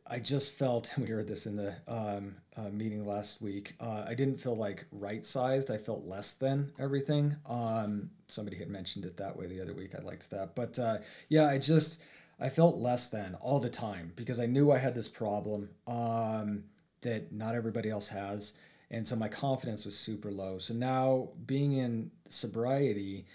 I 0.08 0.18
just 0.18 0.58
felt 0.58 0.92
we 0.98 1.06
heard 1.06 1.28
this 1.28 1.46
in 1.46 1.54
the 1.54 1.74
um, 1.88 2.36
uh, 2.56 2.70
meeting 2.70 3.06
last 3.06 3.42
week. 3.42 3.74
Uh, 3.80 4.04
I 4.08 4.14
didn't 4.14 4.36
feel 4.36 4.56
like 4.56 4.86
right 4.92 5.24
sized. 5.24 5.70
I 5.70 5.76
felt 5.76 6.04
less 6.04 6.34
than 6.34 6.72
everything. 6.78 7.36
Um, 7.48 8.10
somebody 8.26 8.56
had 8.56 8.68
mentioned 8.68 9.04
it 9.04 9.16
that 9.16 9.36
way 9.36 9.46
the 9.46 9.60
other 9.60 9.74
week. 9.74 9.94
I 9.98 10.02
liked 10.02 10.30
that, 10.30 10.54
but 10.54 10.78
uh, 10.78 10.98
yeah, 11.28 11.46
I 11.46 11.58
just 11.58 12.04
I 12.40 12.48
felt 12.48 12.76
less 12.76 13.08
than 13.08 13.34
all 13.40 13.60
the 13.60 13.70
time 13.70 14.12
because 14.16 14.38
I 14.38 14.46
knew 14.46 14.70
I 14.70 14.78
had 14.78 14.94
this 14.94 15.08
problem 15.08 15.70
um, 15.86 16.64
that 17.02 17.32
not 17.32 17.54
everybody 17.54 17.90
else 17.90 18.08
has, 18.08 18.58
and 18.90 19.06
so 19.06 19.16
my 19.16 19.28
confidence 19.28 19.84
was 19.84 19.98
super 19.98 20.30
low. 20.30 20.58
So 20.58 20.74
now 20.74 21.30
being 21.44 21.72
in 21.72 22.10
sobriety. 22.28 23.26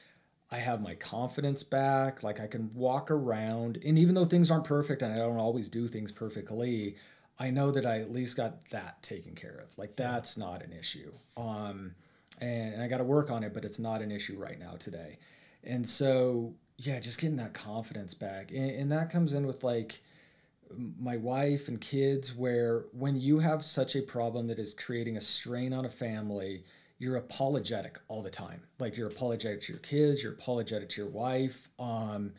I 0.51 0.57
have 0.57 0.81
my 0.81 0.95
confidence 0.95 1.63
back. 1.63 2.23
Like 2.23 2.39
I 2.39 2.47
can 2.47 2.71
walk 2.73 3.09
around, 3.09 3.79
and 3.85 3.97
even 3.97 4.15
though 4.15 4.25
things 4.25 4.51
aren't 4.51 4.65
perfect 4.65 5.01
and 5.01 5.13
I 5.13 5.17
don't 5.17 5.37
always 5.37 5.69
do 5.69 5.87
things 5.87 6.11
perfectly, 6.11 6.95
I 7.39 7.49
know 7.49 7.71
that 7.71 7.85
I 7.85 7.99
at 7.99 8.11
least 8.11 8.35
got 8.37 8.69
that 8.69 9.01
taken 9.01 9.33
care 9.33 9.63
of. 9.63 9.77
Like 9.77 9.95
that's 9.95 10.37
not 10.37 10.61
an 10.61 10.73
issue. 10.73 11.11
Um, 11.37 11.95
and, 12.41 12.73
and 12.73 12.83
I 12.83 12.87
got 12.87 12.97
to 12.97 13.03
work 13.03 13.31
on 13.31 13.43
it, 13.43 13.53
but 13.53 13.63
it's 13.63 13.79
not 13.79 14.01
an 14.01 14.11
issue 14.11 14.37
right 14.37 14.59
now 14.59 14.73
today. 14.77 15.17
And 15.63 15.87
so, 15.87 16.55
yeah, 16.77 16.99
just 16.99 17.21
getting 17.21 17.37
that 17.37 17.53
confidence 17.53 18.13
back, 18.13 18.51
and, 18.51 18.71
and 18.71 18.91
that 18.91 19.09
comes 19.09 19.33
in 19.33 19.47
with 19.47 19.63
like 19.63 20.01
my 20.99 21.17
wife 21.17 21.67
and 21.67 21.79
kids 21.81 22.35
where 22.35 22.85
when 22.93 23.19
you 23.19 23.39
have 23.39 23.63
such 23.63 23.95
a 23.95 24.01
problem 24.01 24.47
that 24.47 24.59
is 24.59 24.73
creating 24.73 25.17
a 25.17 25.21
strain 25.21 25.73
on 25.73 25.85
a 25.85 25.89
family 25.89 26.63
you're 27.01 27.15
apologetic 27.15 27.97
all 28.07 28.21
the 28.21 28.29
time. 28.29 28.61
Like 28.77 28.95
you're 28.95 29.07
apologetic 29.07 29.61
to 29.61 29.73
your 29.73 29.79
kids 29.79 30.23
you're 30.23 30.33
apologetic 30.33 30.87
to 30.89 31.01
your 31.01 31.09
wife 31.09 31.67
um, 31.79 32.33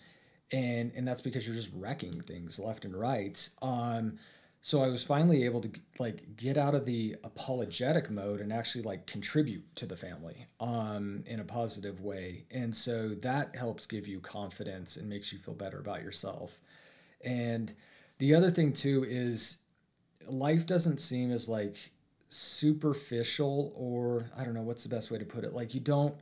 and 0.53 0.93
and 0.95 1.07
that's 1.07 1.21
because 1.21 1.45
you're 1.47 1.57
just 1.57 1.73
wrecking 1.75 2.21
things 2.21 2.61
left 2.61 2.85
and 2.85 2.95
right. 2.95 3.49
Um, 3.61 4.19
so 4.65 4.81
i 4.81 4.87
was 4.87 5.05
finally 5.05 5.45
able 5.45 5.61
to 5.61 5.71
like 5.99 6.37
get 6.37 6.57
out 6.57 6.77
of 6.77 6.87
the 6.87 7.17
apologetic 7.25 8.09
mode 8.09 8.41
and 8.41 8.53
actually 8.53 8.83
like 8.83 9.09
contribute 9.09 9.65
to 9.75 9.87
the 9.87 9.97
family 9.97 10.47
um, 10.61 11.25
in 11.27 11.41
a 11.41 11.45
positive 11.45 12.01
way. 12.01 12.45
And 12.53 12.75
so 12.77 13.09
that 13.09 13.57
helps 13.57 13.87
give 13.87 14.07
you 14.07 14.21
confidence 14.21 14.97
and 14.97 15.09
makes 15.09 15.33
you 15.33 15.41
feel 15.41 15.55
better 15.55 15.81
about 15.81 16.05
yourself. 16.05 16.61
And 17.25 17.75
the 18.19 18.33
other 18.37 18.51
thing 18.51 18.73
too 18.73 19.05
is 19.09 19.59
life 20.29 20.65
doesn't 20.69 20.99
seem 20.99 21.33
as 21.33 21.49
like 21.49 21.91
superficial 22.33 23.73
or 23.77 24.31
I 24.37 24.45
don't 24.45 24.55
know 24.55 24.63
what's 24.63 24.85
the 24.85 24.95
best 24.95 25.11
way 25.11 25.19
to 25.19 25.25
put 25.25 25.45
it. 25.45 25.53
Like 25.53 25.75
you 25.75 25.81
don't 25.81 26.15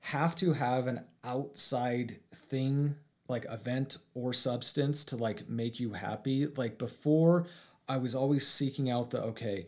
have 0.00 0.34
to 0.36 0.52
have 0.52 0.86
an 0.86 1.04
outside 1.24 2.16
thing 2.34 2.96
like 3.28 3.46
event 3.50 3.98
or 4.14 4.32
substance 4.32 5.04
to 5.06 5.16
like 5.16 5.48
make 5.48 5.78
you 5.78 5.92
happy. 5.92 6.46
Like 6.46 6.78
before 6.78 7.46
I 7.88 7.96
was 7.98 8.14
always 8.14 8.46
seeking 8.46 8.90
out 8.90 9.10
the 9.10 9.22
okay, 9.22 9.66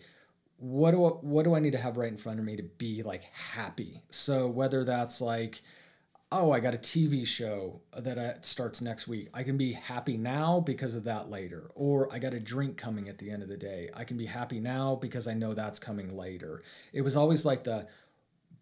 what 0.57 0.91
do 0.91 1.05
I, 1.05 1.09
what 1.11 1.45
do 1.45 1.55
I 1.55 1.61
need 1.61 1.73
to 1.73 1.79
have 1.79 1.97
right 1.97 2.11
in 2.11 2.17
front 2.17 2.41
of 2.41 2.45
me 2.45 2.57
to 2.57 2.65
be 2.65 3.03
like 3.05 3.23
happy? 3.55 4.03
So 4.11 4.49
whether 4.49 4.85
that's 4.85 5.21
like 5.21 5.63
oh, 6.31 6.53
I 6.53 6.61
got 6.61 6.75
a 6.75 6.79
TV 6.79 7.27
show 7.27 7.81
that 7.97 8.19
uh, 8.19 8.41
starts 8.43 8.83
next 8.83 9.09
week. 9.09 9.29
I 9.33 9.43
can 9.43 9.57
be 9.57 9.73
happy 9.73 10.17
now 10.19 10.61
because 10.61 10.95
of 10.95 11.05
that 11.05 11.31
later. 11.31 11.71
Or 11.75 12.13
I 12.13 12.19
got 12.19 12.35
a 12.35 12.41
drink 12.41 12.77
coming 12.77 13.09
at 13.09 13.19
the 13.19 13.31
end 13.31 13.43
of 13.43 13.49
the 13.49 13.57
day. 13.57 13.89
I 13.95 14.05
can 14.05 14.19
be 14.19 14.27
happy 14.27 14.61
now 14.61 14.97
because 14.97 15.27
I 15.27 15.35
know 15.35 15.55
that's 15.55 15.79
coming 15.79 16.17
later. 16.17 16.63
It 16.93 17.03
was 17.03 17.17
always 17.17 17.47
like 17.47 17.65
the 17.65 17.87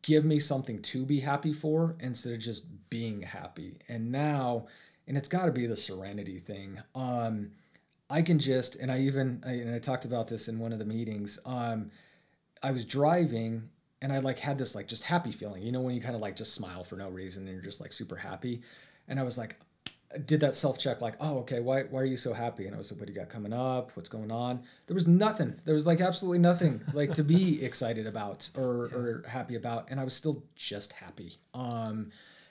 give 0.02 0.24
me 0.24 0.38
something 0.38 0.80
to 0.80 1.04
be 1.04 1.20
happy 1.20 1.52
for 1.52 1.96
instead 1.98 2.32
of 2.32 2.38
just 2.38 2.88
being 2.88 3.22
happy. 3.22 3.78
And 3.88 4.12
now, 4.12 4.68
and 5.08 5.16
it's 5.16 5.28
got 5.28 5.46
to 5.46 5.52
be 5.52 5.66
the 5.66 5.76
serenity 5.76 6.38
thing. 6.38 6.78
Um, 6.94 7.50
I 8.08 8.22
can 8.22 8.38
just, 8.38 8.76
and 8.76 8.92
I 8.92 9.00
even, 9.00 9.42
and 9.44 9.74
I 9.74 9.80
talked 9.80 10.04
about 10.04 10.28
this 10.28 10.46
in 10.46 10.60
one 10.60 10.72
of 10.72 10.78
the 10.78 10.84
meetings. 10.84 11.40
Um, 11.44 11.90
I 12.62 12.70
was 12.70 12.84
driving 12.84 13.70
and 14.02 14.12
I 14.12 14.18
like 14.18 14.38
had 14.38 14.58
this 14.58 14.74
like 14.74 14.88
just 14.88 15.04
happy 15.04 15.32
feeling, 15.32 15.62
you 15.62 15.72
know, 15.72 15.80
when 15.80 15.94
you 15.94 16.00
kind 16.00 16.14
of 16.14 16.20
like 16.20 16.36
just 16.36 16.54
smile 16.54 16.82
for 16.82 16.96
no 16.96 17.08
reason 17.08 17.44
and 17.44 17.52
you're 17.52 17.62
just 17.64 17.80
like 17.80 17.92
super 17.92 18.16
happy. 18.16 18.60
And 19.08 19.18
I 19.18 19.22
was 19.22 19.38
like, 19.38 19.56
did 20.24 20.40
that 20.40 20.54
self 20.54 20.78
check 20.78 21.00
like, 21.00 21.14
oh, 21.20 21.40
okay, 21.40 21.60
why, 21.60 21.82
why 21.82 22.00
are 22.00 22.06
you 22.06 22.16
so 22.16 22.32
happy? 22.32 22.66
And 22.66 22.74
I 22.74 22.78
was 22.78 22.92
like, 22.92 23.00
what 23.00 23.06
do 23.06 23.12
you 23.12 23.18
got 23.18 23.28
coming 23.28 23.52
up? 23.52 23.96
What's 23.96 24.08
going 24.08 24.30
on? 24.30 24.62
There 24.86 24.94
was 24.94 25.08
nothing. 25.08 25.60
There 25.64 25.74
was 25.74 25.86
like 25.86 26.00
absolutely 26.00 26.38
nothing 26.38 26.82
like 26.92 27.14
to 27.14 27.24
be 27.24 27.64
excited 27.64 28.06
about 28.06 28.48
or, 28.56 28.88
yeah. 28.90 28.96
or 28.96 29.24
happy 29.28 29.56
about. 29.56 29.90
And 29.90 29.98
I 29.98 30.04
was 30.04 30.14
still 30.14 30.44
just 30.54 30.92
happy. 30.94 31.32
Um, 31.54 32.10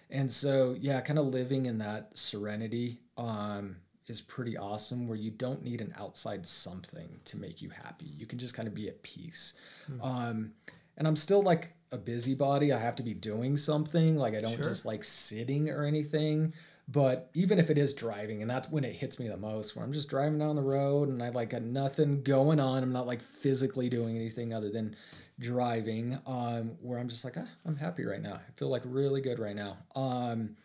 and 0.09 0.29
so, 0.29 0.75
yeah, 0.79 1.01
kind 1.01 1.17
of 1.17 1.27
living 1.27 1.65
in 1.65 1.79
that 1.79 2.17
serenity 2.17 2.99
um, 3.17 3.77
is 4.07 4.21
pretty 4.21 4.57
awesome 4.57 5.07
where 5.07 5.17
you 5.17 5.31
don't 5.31 5.63
need 5.63 5.81
an 5.81 5.93
outside 5.97 6.45
something 6.45 7.19
to 7.25 7.37
make 7.37 7.61
you 7.61 7.69
happy. 7.69 8.05
You 8.17 8.25
can 8.25 8.37
just 8.37 8.55
kind 8.55 8.67
of 8.67 8.73
be 8.73 8.87
at 8.87 9.01
peace. 9.01 9.85
Mm. 9.91 10.05
Um, 10.05 10.51
and 10.97 11.07
I'm 11.07 11.15
still 11.15 11.41
like 11.41 11.73
a 11.91 11.97
busybody. 11.97 12.71
I 12.71 12.79
have 12.79 12.95
to 12.97 13.03
be 13.03 13.13
doing 13.13 13.57
something. 13.57 14.17
Like 14.17 14.35
I 14.35 14.41
don't 14.41 14.55
sure. 14.55 14.65
just 14.65 14.85
like 14.85 15.03
sitting 15.03 15.69
or 15.69 15.83
anything. 15.83 16.53
But 16.87 17.31
even 17.33 17.57
if 17.57 17.71
it 17.71 17.79
is 17.79 17.95
driving, 17.95 18.41
and 18.41 18.49
that's 18.49 18.69
when 18.69 18.83
it 18.83 18.93
hits 18.93 19.19
me 19.19 19.27
the 19.27 19.37
most, 19.37 19.75
where 19.75 19.83
I'm 19.83 19.91
just 19.91 20.07
driving 20.07 20.37
down 20.37 20.53
the 20.53 20.61
road 20.61 21.09
and 21.09 21.21
I 21.23 21.29
like 21.29 21.49
got 21.49 21.63
nothing 21.63 22.21
going 22.21 22.59
on. 22.59 22.83
I'm 22.83 22.93
not 22.93 23.07
like 23.07 23.21
physically 23.21 23.89
doing 23.89 24.15
anything 24.15 24.53
other 24.53 24.69
than 24.69 24.95
driving. 25.39 26.19
Um, 26.27 26.77
where 26.81 26.99
I'm 26.99 27.07
just 27.07 27.25
like, 27.25 27.37
ah, 27.37 27.49
I'm 27.65 27.77
happy 27.77 28.05
right 28.05 28.21
now. 28.21 28.35
I 28.35 28.51
feel 28.55 28.69
like 28.69 28.83
really 28.85 29.21
good 29.21 29.39
right 29.39 29.55
now. 29.55 29.77
Um, 29.95 30.57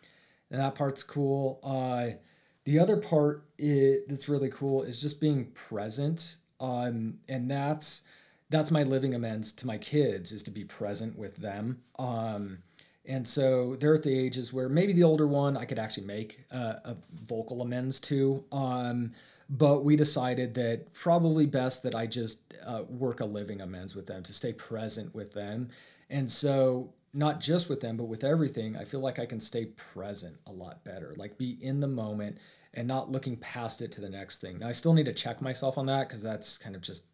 and 0.51 0.59
that 0.59 0.75
part's 0.75 1.01
cool. 1.01 1.59
Uh, 1.63 2.17
the 2.65 2.77
other 2.77 2.97
part 2.97 3.43
it, 3.57 4.07
that's 4.07 4.29
really 4.29 4.49
cool 4.49 4.83
is 4.83 5.01
just 5.01 5.19
being 5.19 5.51
present. 5.53 6.37
Um, 6.59 7.17
and 7.27 7.49
that's 7.49 8.03
that's 8.51 8.69
my 8.69 8.83
living 8.83 9.15
amends 9.15 9.51
to 9.53 9.65
my 9.65 9.77
kids 9.77 10.31
is 10.31 10.43
to 10.43 10.51
be 10.51 10.63
present 10.63 11.17
with 11.17 11.37
them. 11.37 11.81
Um, 11.97 12.59
and 13.07 13.27
so 13.27 13.75
they're 13.77 13.95
at 13.95 14.03
the 14.03 14.17
ages 14.17 14.53
where 14.53 14.69
maybe 14.69 14.93
the 14.93 15.03
older 15.03 15.27
one 15.27 15.57
I 15.57 15.65
could 15.65 15.79
actually 15.79 16.05
make 16.05 16.43
uh, 16.51 16.75
a 16.85 16.97
vocal 17.13 17.61
amends 17.61 17.99
to. 18.01 18.43
Um, 18.51 19.13
but 19.49 19.83
we 19.83 19.95
decided 19.95 20.53
that 20.53 20.93
probably 20.93 21.45
best 21.45 21.83
that 21.83 21.95
I 21.95 22.05
just 22.05 22.53
uh, 22.65 22.83
work 22.87 23.19
a 23.19 23.25
living 23.25 23.59
amends 23.59 23.95
with 23.95 24.05
them 24.05 24.21
to 24.23 24.33
stay 24.33 24.53
present 24.53 25.15
with 25.15 25.33
them. 25.33 25.69
And 26.09 26.29
so 26.29 26.93
not 27.13 27.41
just 27.41 27.69
with 27.69 27.81
them, 27.81 27.97
but 27.97 28.05
with 28.05 28.23
everything, 28.23 28.77
I 28.77 28.85
feel 28.85 29.01
like 29.01 29.19
I 29.19 29.25
can 29.25 29.39
stay 29.39 29.65
present 29.65 30.37
a 30.45 30.51
lot 30.51 30.83
better, 30.83 31.13
like 31.17 31.37
be 31.37 31.57
in 31.59 31.79
the 31.79 31.87
moment 31.87 32.37
and 32.73 32.87
not 32.87 33.09
looking 33.09 33.35
past 33.35 33.81
it 33.81 33.91
to 33.93 34.01
the 34.01 34.09
next 34.09 34.39
thing. 34.39 34.59
Now, 34.59 34.69
I 34.69 34.71
still 34.71 34.93
need 34.93 35.07
to 35.07 35.13
check 35.13 35.41
myself 35.41 35.77
on 35.77 35.87
that 35.87 36.07
because 36.07 36.23
that's 36.23 36.57
kind 36.57 36.75
of 36.75 36.81
just, 36.81 37.10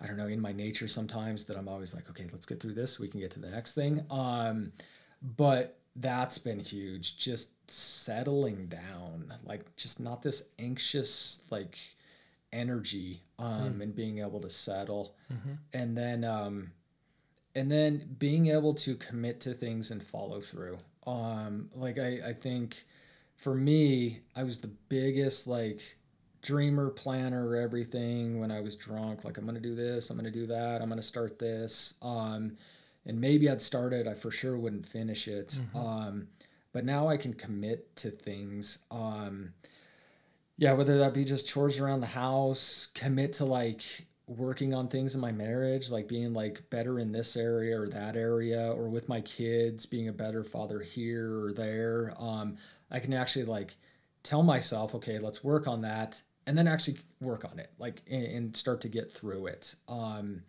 I 0.00 0.06
don't 0.06 0.16
know, 0.16 0.28
in 0.28 0.40
my 0.40 0.52
nature 0.52 0.88
sometimes 0.88 1.44
that 1.44 1.56
I'm 1.56 1.68
always 1.68 1.94
like, 1.94 2.08
okay, 2.10 2.26
let's 2.32 2.46
get 2.46 2.60
through 2.60 2.74
this. 2.74 2.94
So 2.94 3.02
we 3.02 3.08
can 3.08 3.20
get 3.20 3.32
to 3.32 3.40
the 3.40 3.50
next 3.50 3.74
thing. 3.74 4.04
Um, 4.10 4.72
but 5.22 5.78
that's 6.00 6.38
been 6.38 6.60
huge 6.60 7.16
just 7.16 7.70
settling 7.70 8.66
down 8.66 9.32
like 9.44 9.74
just 9.76 10.00
not 10.00 10.22
this 10.22 10.48
anxious 10.58 11.42
like 11.50 11.76
energy 12.52 13.20
um 13.38 13.74
mm. 13.74 13.82
and 13.82 13.94
being 13.94 14.18
able 14.18 14.40
to 14.40 14.48
settle 14.48 15.14
mm-hmm. 15.32 15.54
and 15.74 15.98
then 15.98 16.24
um 16.24 16.70
and 17.54 17.70
then 17.70 18.16
being 18.18 18.46
able 18.46 18.72
to 18.72 18.94
commit 18.94 19.40
to 19.40 19.52
things 19.52 19.90
and 19.90 20.02
follow 20.02 20.40
through 20.40 20.78
um 21.06 21.68
like 21.74 21.98
i 21.98 22.18
i 22.28 22.32
think 22.32 22.84
for 23.36 23.54
me 23.54 24.20
i 24.36 24.42
was 24.42 24.60
the 24.60 24.70
biggest 24.88 25.46
like 25.46 25.97
dreamer 26.48 26.88
planner 26.90 27.56
everything 27.56 28.40
when 28.40 28.50
i 28.50 28.60
was 28.60 28.74
drunk 28.76 29.24
like 29.24 29.36
i'm 29.36 29.46
gonna 29.46 29.60
do 29.60 29.74
this 29.74 30.08
i'm 30.08 30.16
gonna 30.16 30.30
do 30.30 30.46
that 30.46 30.80
i'm 30.80 30.88
gonna 30.88 31.02
start 31.02 31.38
this 31.38 31.94
um 32.02 32.56
and 33.08 33.20
maybe 33.20 33.48
I'd 33.48 33.60
start 33.60 33.94
it, 33.94 34.06
I 34.06 34.14
for 34.14 34.30
sure 34.30 34.56
wouldn't 34.58 34.86
finish 34.86 35.26
it. 35.26 35.48
Mm-hmm. 35.48 35.76
Um, 35.76 36.28
but 36.72 36.84
now 36.84 37.08
I 37.08 37.16
can 37.16 37.32
commit 37.32 37.96
to 37.96 38.10
things. 38.10 38.84
Um, 38.90 39.54
yeah, 40.58 40.74
whether 40.74 40.98
that 40.98 41.14
be 41.14 41.24
just 41.24 41.48
chores 41.48 41.80
around 41.80 42.00
the 42.00 42.08
house, 42.08 42.86
commit 42.94 43.32
to 43.34 43.46
like 43.46 44.06
working 44.26 44.74
on 44.74 44.88
things 44.88 45.14
in 45.14 45.22
my 45.22 45.32
marriage, 45.32 45.90
like 45.90 46.06
being 46.06 46.34
like 46.34 46.68
better 46.68 46.98
in 46.98 47.12
this 47.12 47.34
area 47.34 47.80
or 47.80 47.88
that 47.88 48.14
area, 48.14 48.70
or 48.70 48.90
with 48.90 49.08
my 49.08 49.22
kids, 49.22 49.86
being 49.86 50.08
a 50.08 50.12
better 50.12 50.44
father 50.44 50.80
here 50.80 51.46
or 51.46 51.52
there. 51.54 52.12
Um, 52.20 52.56
I 52.90 52.98
can 52.98 53.14
actually 53.14 53.46
like 53.46 53.76
tell 54.22 54.42
myself, 54.42 54.94
okay, 54.96 55.18
let's 55.18 55.42
work 55.42 55.66
on 55.66 55.80
that, 55.80 56.20
and 56.48 56.56
then 56.56 56.66
actually 56.66 56.96
work 57.20 57.44
on 57.44 57.58
it, 57.58 57.70
like 57.78 58.00
and, 58.10 58.24
and 58.24 58.56
start 58.56 58.80
to 58.80 58.88
get 58.88 59.12
through 59.12 59.46
it. 59.46 59.74
Um, 59.86 60.44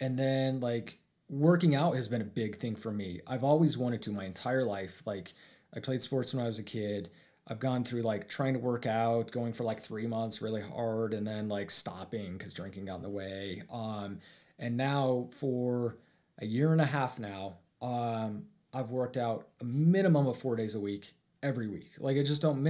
and 0.00 0.16
then 0.16 0.60
like 0.60 1.00
working 1.28 1.74
out 1.74 1.96
has 1.96 2.06
been 2.06 2.22
a 2.22 2.24
big 2.24 2.54
thing 2.54 2.76
for 2.76 2.92
me. 2.92 3.20
I've 3.26 3.42
always 3.42 3.76
wanted 3.76 4.00
to 4.02 4.12
my 4.12 4.26
entire 4.26 4.64
life. 4.64 5.02
Like 5.04 5.32
I 5.74 5.80
played 5.80 6.02
sports 6.02 6.32
when 6.32 6.44
I 6.44 6.46
was 6.46 6.60
a 6.60 6.62
kid. 6.62 7.10
I've 7.48 7.58
gone 7.58 7.82
through 7.82 8.02
like 8.02 8.28
trying 8.28 8.54
to 8.54 8.60
work 8.60 8.86
out, 8.86 9.32
going 9.32 9.52
for 9.52 9.64
like 9.64 9.80
three 9.80 10.06
months 10.06 10.40
really 10.40 10.62
hard, 10.62 11.12
and 11.12 11.26
then 11.26 11.48
like 11.48 11.72
stopping 11.72 12.38
because 12.38 12.54
drinking 12.54 12.84
got 12.84 12.96
in 12.96 13.02
the 13.02 13.10
way. 13.10 13.60
Um, 13.72 14.20
and 14.56 14.76
now 14.76 15.28
for 15.32 15.98
a 16.38 16.46
year 16.46 16.70
and 16.70 16.80
a 16.80 16.86
half 16.86 17.18
now, 17.18 17.58
um, 17.82 18.44
I've 18.72 18.90
worked 18.90 19.16
out 19.16 19.48
a 19.60 19.64
minimum 19.64 20.28
of 20.28 20.38
four 20.38 20.54
days 20.54 20.76
a 20.76 20.80
week 20.80 21.12
every 21.42 21.66
week. 21.66 21.90
Like 21.98 22.16
I 22.16 22.22
just 22.22 22.40
don't 22.40 22.62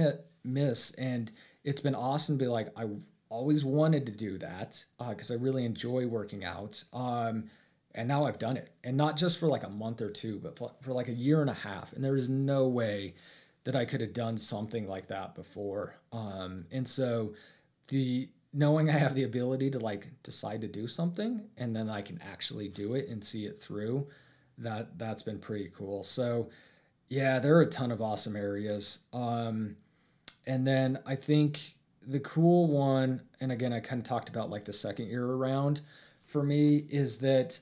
miss, 0.43 0.95
and 0.95 1.31
it's 1.65 1.81
been 1.81 1.95
awesome 1.95 2.37
to 2.37 2.45
be 2.45 2.47
like 2.47 2.69
I 2.77 2.85
always 3.29 3.65
wanted 3.65 4.05
to 4.05 4.11
do 4.11 4.37
that 4.37 4.85
because 5.09 5.31
uh, 5.31 5.33
I 5.33 5.37
really 5.37 5.65
enjoy 5.65 6.07
working 6.07 6.45
out. 6.45 6.83
Um, 6.93 7.45
and 7.93 8.07
now 8.07 8.25
I've 8.25 8.39
done 8.39 8.57
it. 8.57 8.71
And 8.83 8.95
not 8.95 9.17
just 9.17 9.39
for 9.39 9.47
like 9.47 9.63
a 9.63 9.69
month 9.69 10.01
or 10.01 10.09
two, 10.09 10.39
but 10.39 10.57
for, 10.57 10.71
for 10.81 10.93
like 10.93 11.07
a 11.07 11.13
year 11.13 11.41
and 11.41 11.49
a 11.49 11.53
half. 11.53 11.93
And 11.93 12.03
there 12.03 12.15
is 12.15 12.29
no 12.29 12.67
way 12.67 13.15
that 13.63 13.75
I 13.75 13.85
could 13.85 14.01
have 14.01 14.13
done 14.13 14.37
something 14.37 14.87
like 14.87 15.07
that 15.07 15.33
before. 15.33 15.97
Um, 16.13 16.65
and 16.71 16.87
so 16.87 17.33
the 17.87 18.29
knowing 18.53 18.89
I 18.89 18.93
have 18.93 19.15
the 19.15 19.23
ability 19.23 19.71
to 19.71 19.79
like 19.79 20.07
decide 20.23 20.61
to 20.61 20.67
do 20.67 20.87
something 20.87 21.49
and 21.57 21.75
then 21.75 21.89
I 21.89 22.01
can 22.01 22.21
actually 22.21 22.67
do 22.69 22.93
it 22.93 23.07
and 23.09 23.23
see 23.23 23.45
it 23.45 23.61
through, 23.61 24.07
that 24.57 24.97
that's 24.97 25.23
been 25.23 25.39
pretty 25.39 25.71
cool. 25.75 26.03
So 26.03 26.49
yeah, 27.09 27.39
there 27.39 27.55
are 27.57 27.61
a 27.61 27.65
ton 27.65 27.91
of 27.91 28.01
awesome 28.01 28.35
areas. 28.35 29.05
Um, 29.13 29.77
and 30.47 30.65
then 30.65 30.99
I 31.05 31.15
think 31.15 31.75
the 32.05 32.19
cool 32.19 32.67
one, 32.67 33.21
and 33.39 33.51
again, 33.51 33.73
I 33.73 33.79
kind 33.79 33.99
of 33.99 34.07
talked 34.07 34.29
about 34.29 34.49
like 34.49 34.65
the 34.65 34.73
second 34.73 35.07
year 35.07 35.25
around 35.25 35.81
for 36.23 36.43
me, 36.43 36.85
is 36.89 37.17
that 37.19 37.59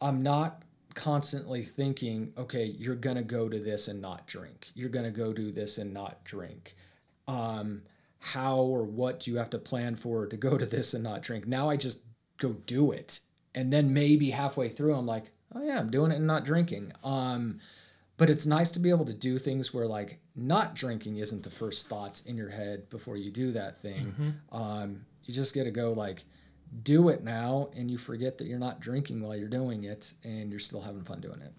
I'm 0.00 0.22
not 0.22 0.62
constantly 0.94 1.62
thinking, 1.62 2.32
okay, 2.38 2.64
you're 2.64 2.94
going 2.94 3.16
to 3.16 3.22
go 3.22 3.48
to 3.48 3.58
this 3.58 3.88
and 3.88 4.00
not 4.00 4.26
drink. 4.26 4.68
You're 4.74 4.88
going 4.88 5.04
to 5.04 5.10
go 5.10 5.32
do 5.32 5.50
this 5.50 5.78
and 5.78 5.92
not 5.92 6.24
drink. 6.24 6.74
Um, 7.26 7.82
how 8.20 8.58
or 8.58 8.84
what 8.84 9.20
do 9.20 9.30
you 9.30 9.36
have 9.38 9.50
to 9.50 9.58
plan 9.58 9.96
for 9.96 10.26
to 10.26 10.36
go 10.36 10.56
to 10.56 10.66
this 10.66 10.94
and 10.94 11.04
not 11.04 11.22
drink? 11.22 11.46
Now 11.46 11.68
I 11.68 11.76
just 11.76 12.04
go 12.38 12.52
do 12.52 12.92
it. 12.92 13.20
And 13.54 13.72
then 13.72 13.92
maybe 13.92 14.30
halfway 14.30 14.68
through, 14.68 14.94
I'm 14.94 15.06
like, 15.06 15.30
oh 15.54 15.62
yeah, 15.62 15.78
I'm 15.78 15.90
doing 15.90 16.10
it 16.10 16.16
and 16.16 16.26
not 16.26 16.44
drinking. 16.44 16.92
Um, 17.02 17.60
but 18.16 18.30
it's 18.30 18.46
nice 18.46 18.70
to 18.72 18.80
be 18.80 18.90
able 18.90 19.04
to 19.06 19.12
do 19.12 19.38
things 19.38 19.74
where 19.74 19.86
like 19.86 20.20
not 20.36 20.74
drinking 20.74 21.16
isn't 21.16 21.44
the 21.44 21.50
first 21.50 21.88
thoughts 21.88 22.24
in 22.26 22.36
your 22.36 22.50
head 22.50 22.90
before 22.90 23.16
you 23.16 23.30
do 23.30 23.52
that 23.52 23.78
thing. 23.78 24.06
Mm-hmm. 24.06 24.56
Um, 24.56 25.06
you 25.24 25.32
just 25.32 25.54
get 25.54 25.64
to 25.64 25.70
go 25.70 25.92
like, 25.92 26.24
do 26.82 27.08
it 27.08 27.22
now 27.22 27.70
and 27.76 27.90
you 27.90 27.96
forget 27.96 28.38
that 28.38 28.46
you're 28.46 28.58
not 28.58 28.80
drinking 28.80 29.20
while 29.20 29.36
you're 29.36 29.48
doing 29.48 29.84
it 29.84 30.12
and 30.24 30.50
you're 30.50 30.58
still 30.58 30.80
having 30.80 31.04
fun 31.04 31.20
doing 31.20 31.40
it. 31.40 31.52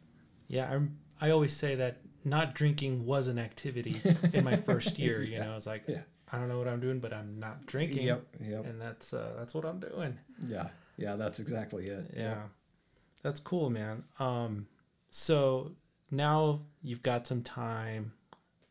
Yeah, 0.47 0.69
I'm, 0.69 0.97
I 1.21 1.32
always 1.32 1.53
say 1.53 1.76
that 1.76 1.97
not 2.26 2.55
drinking 2.55 3.05
was 3.05 3.28
an 3.28 3.39
activity 3.39 3.93
in 4.34 4.43
my 4.43 4.55
first 4.55 4.99
year. 4.99 5.21
You 5.21 5.34
yeah. 5.34 5.45
know, 5.45 5.57
it's 5.57 5.67
like 5.67 5.84
yeah. 5.88 6.01
I 6.32 6.38
don't 6.38 6.49
know 6.49 6.57
what 6.57 6.67
I'm 6.67 6.80
doing, 6.80 6.99
but 6.99 7.13
I'm 7.13 7.39
not 7.39 7.65
drinking. 7.65 8.05
Yep, 8.07 8.26
yep. 8.41 8.65
And 8.65 8.82
that's 8.82 9.13
uh, 9.13 9.34
that's 9.38 9.53
what 9.53 9.63
I'm 9.63 9.80
doing. 9.80 10.17
Yeah, 10.45 10.67
yeah, 10.97 11.15
that's 11.15 11.39
exactly 11.39 11.86
it. 11.86 12.11
Yeah, 12.15 12.21
yep. 12.23 12.49
that's 13.23 13.39
cool, 13.39 13.69
man. 13.69 14.03
Um, 14.19 14.67
so 15.11 15.71
now 16.11 16.61
you've 16.82 17.03
got 17.03 17.28
some 17.28 17.41
time, 17.41 18.13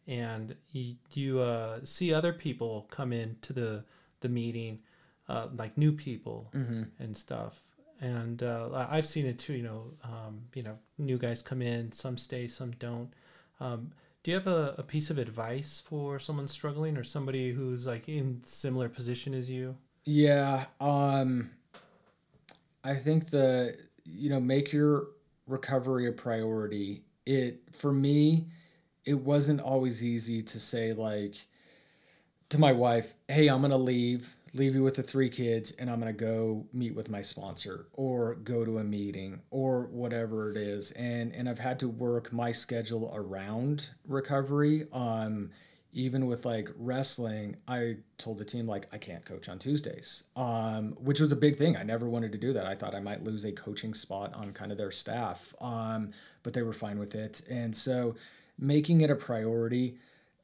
and 0.06 0.54
you 0.72 0.96
you 1.12 1.40
uh, 1.40 1.80
see 1.84 2.12
other 2.12 2.32
people 2.32 2.86
come 2.90 3.12
into 3.12 3.52
the 3.52 3.84
the 4.20 4.28
meeting 4.28 4.80
uh, 5.28 5.48
like 5.56 5.76
new 5.78 5.92
people 5.92 6.50
mm-hmm. 6.54 6.82
and 6.98 7.16
stuff. 7.16 7.62
And 8.00 8.42
uh, 8.42 8.86
I've 8.90 9.06
seen 9.06 9.26
it 9.26 9.38
too. 9.38 9.54
You 9.54 9.62
know, 9.62 9.84
um, 10.02 10.42
you 10.54 10.62
know, 10.62 10.78
new 10.98 11.16
guys 11.16 11.42
come 11.42 11.62
in, 11.62 11.92
some 11.92 12.18
stay, 12.18 12.48
some 12.48 12.72
don't. 12.72 13.10
Um, 13.60 13.92
do 14.22 14.30
you 14.30 14.36
have 14.36 14.46
a, 14.46 14.74
a 14.78 14.82
piece 14.82 15.10
of 15.10 15.18
advice 15.18 15.82
for 15.86 16.18
someone 16.18 16.48
struggling 16.48 16.96
or 16.96 17.04
somebody 17.04 17.52
who's 17.52 17.86
like 17.86 18.08
in 18.08 18.40
similar 18.44 18.88
position 18.88 19.34
as 19.34 19.50
you? 19.50 19.76
Yeah, 20.04 20.66
um, 20.80 21.50
I 22.82 22.94
think 22.94 23.30
the 23.30 23.76
you 24.04 24.28
know 24.28 24.40
make 24.40 24.72
your 24.72 25.08
recovery 25.46 26.08
a 26.08 26.12
priority. 26.12 27.02
It 27.26 27.62
for 27.72 27.92
me, 27.92 28.48
it 29.04 29.20
wasn't 29.20 29.60
always 29.60 30.04
easy 30.04 30.42
to 30.42 30.60
say 30.60 30.92
like 30.92 31.36
to 32.50 32.60
my 32.60 32.72
wife, 32.72 33.14
hey, 33.28 33.48
I'm 33.48 33.60
going 33.60 33.70
to 33.70 33.76
leave, 33.76 34.36
leave 34.52 34.74
you 34.74 34.82
with 34.82 34.94
the 34.94 35.02
three 35.02 35.28
kids, 35.28 35.72
and 35.72 35.90
I'm 35.90 36.00
going 36.00 36.14
to 36.14 36.24
go 36.24 36.66
meet 36.72 36.94
with 36.94 37.10
my 37.10 37.22
sponsor 37.22 37.86
or 37.92 38.36
go 38.36 38.64
to 38.64 38.78
a 38.78 38.84
meeting 38.84 39.40
or 39.50 39.86
whatever 39.86 40.50
it 40.50 40.56
is. 40.56 40.92
And, 40.92 41.34
and 41.34 41.48
I've 41.48 41.58
had 41.58 41.80
to 41.80 41.88
work 41.88 42.32
my 42.32 42.52
schedule 42.52 43.10
around 43.14 43.90
recovery. 44.06 44.84
Um, 44.92 45.50
even 45.94 46.26
with 46.26 46.44
like 46.44 46.70
wrestling, 46.76 47.56
I 47.68 47.98
told 48.18 48.38
the 48.38 48.44
team 48.44 48.66
like 48.66 48.86
I 48.92 48.98
can't 48.98 49.24
coach 49.24 49.48
on 49.48 49.58
Tuesdays, 49.58 50.24
um, 50.36 50.96
which 51.00 51.20
was 51.20 51.30
a 51.30 51.36
big 51.36 51.56
thing. 51.56 51.76
I 51.76 51.84
never 51.84 52.08
wanted 52.08 52.32
to 52.32 52.38
do 52.38 52.52
that. 52.52 52.66
I 52.66 52.74
thought 52.74 52.94
I 52.94 53.00
might 53.00 53.22
lose 53.22 53.44
a 53.44 53.52
coaching 53.52 53.94
spot 53.94 54.34
on 54.34 54.52
kind 54.52 54.72
of 54.72 54.78
their 54.78 54.90
staff, 54.90 55.54
um, 55.60 56.10
but 56.42 56.52
they 56.52 56.62
were 56.62 56.72
fine 56.72 56.98
with 56.98 57.14
it. 57.14 57.42
And 57.48 57.76
so, 57.76 58.16
making 58.58 59.00
it 59.00 59.10
a 59.10 59.16
priority, 59.16 59.96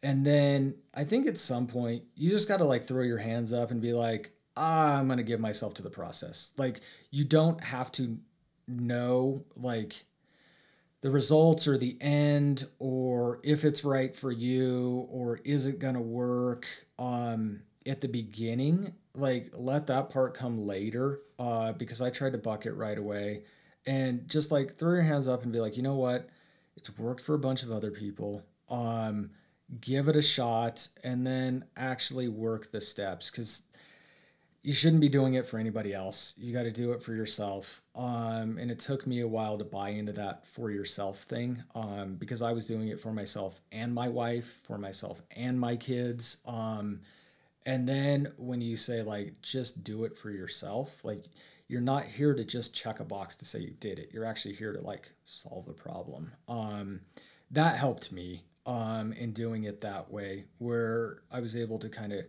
and 0.03 0.25
then 0.25 0.77
I 0.95 1.05
think 1.05 1.27
at 1.27 1.39
some 1.39 1.67
point 1.67 2.05
you 2.15 2.31
just 2.31 2.49
got 2.49 2.59
to 2.59 2.65
like 2.65 2.85
throw 2.85 3.03
your 3.03 3.19
hands 3.19 3.53
up 3.53 3.71
and 3.71 3.81
be 3.81 3.93
like, 3.93 4.31
ah, 4.57 4.99
I'm 4.99 5.09
gonna 5.09 5.23
give 5.23 5.41
myself 5.41 5.75
to 5.75 5.83
the 5.83 5.91
process. 5.91 6.53
Like 6.57 6.81
you 7.11 7.25
don't 7.25 7.63
have 7.63 7.93
to 7.93 8.19
know 8.67 9.45
like 9.57 10.05
the 11.01 11.11
results 11.11 11.67
or 11.67 11.79
the 11.79 11.97
end 12.01 12.65
or 12.79 13.41
if 13.43 13.65
it's 13.65 13.85
right 13.85 14.15
for 14.15 14.31
you 14.31 15.07
or 15.11 15.41
is 15.45 15.67
it 15.67 15.79
going 15.79 15.95
to 15.95 16.01
work 16.01 16.67
um, 16.99 17.63
at 17.87 18.01
the 18.01 18.09
beginning. 18.09 18.95
Like 19.15 19.51
let 19.57 19.87
that 19.87 20.11
part 20.11 20.35
come 20.35 20.59
later 20.59 21.21
uh, 21.39 21.73
because 21.73 22.01
i 22.01 22.11
tried 22.11 22.33
to 22.33 22.39
buck 22.39 22.67
it 22.67 22.73
right 22.73 22.99
away. 22.99 23.45
And 23.87 24.29
just 24.29 24.53
like 24.53 24.75
throw 24.75 24.93
your 24.93 25.03
hands 25.03 25.27
up 25.27 25.43
and 25.43 25.53
be 25.53 25.61
like 25.61 25.77
you 25.77 25.83
know 25.83 25.97
what 25.97 26.29
it's 26.81 26.99
worked 26.99 27.20
for 27.20 27.35
a 27.35 27.39
bunch 27.39 27.62
of 27.62 27.70
other 27.70 27.91
people 27.91 28.43
um, 28.70 29.31
give 29.81 30.09
it 30.09 30.16
a 30.16 30.22
shot 30.22 30.89
and 31.05 31.26
then 31.26 31.64
actually 31.76 32.26
work 32.26 32.70
the 32.70 32.81
steps 32.81 33.31
because 33.31 33.66
you 34.62 34.72
shouldn't 34.72 35.03
be 35.03 35.09
doing 35.09 35.35
it 35.35 35.45
for 35.45 35.59
anybody 35.59 35.93
else. 35.93 36.35
You 36.39 36.55
got 36.55 36.62
to 36.62 36.70
do 36.70 36.93
it 36.93 37.03
for 37.03 37.12
yourself. 37.12 37.83
Um, 37.95 38.57
and 38.59 38.70
it 38.70 38.78
took 38.78 39.07
me 39.07 39.20
a 39.20 39.28
while 39.28 39.59
to 39.59 39.64
buy 39.64 39.91
into 39.91 40.12
that 40.12 40.47
for 40.47 40.70
yourself 40.70 41.18
thing 41.18 41.62
um, 41.74 42.14
because 42.14 42.41
I 42.41 42.53
was 42.53 42.66
doing 42.66 42.89
it 42.89 42.99
for 42.99 43.12
myself 43.12 43.61
and 43.70 43.95
my 43.95 44.09
wife, 44.09 44.62
for 44.64 44.78
myself 44.78 45.20
and 45.37 45.61
my 45.61 45.76
kids. 45.76 46.43
Um, 46.47 47.01
and 47.66 47.87
then 47.87 48.33
when 48.39 48.62
you 48.62 48.76
say, 48.76 49.03
like, 49.03 49.43
just 49.43 49.85
do 49.85 50.05
it 50.05 50.16
for 50.16 50.31
yourself, 50.31 51.05
like, 51.05 51.24
you're 51.71 51.81
not 51.81 52.05
here 52.05 52.35
to 52.35 52.45
just 52.45 52.75
check 52.75 52.99
a 52.99 53.05
box 53.05 53.37
to 53.37 53.45
say 53.45 53.61
you 53.61 53.71
did 53.71 54.01
it. 54.01 54.11
You're 54.12 54.25
actually 54.25 54.55
here 54.55 54.73
to, 54.73 54.81
like, 54.81 55.12
solve 55.23 55.68
a 55.68 55.73
problem. 55.73 56.33
Um, 56.49 57.03
that 57.49 57.77
helped 57.79 58.11
me 58.11 58.43
um, 58.66 59.12
in 59.12 59.33
doing 59.33 59.62
it 59.62 59.81
that 59.81 60.11
way, 60.11 60.47
where 60.59 61.23
I 61.33 61.39
was 61.39 61.55
able 61.55 61.79
to 61.79 61.89
kind 61.89 62.12
of 62.12 62.25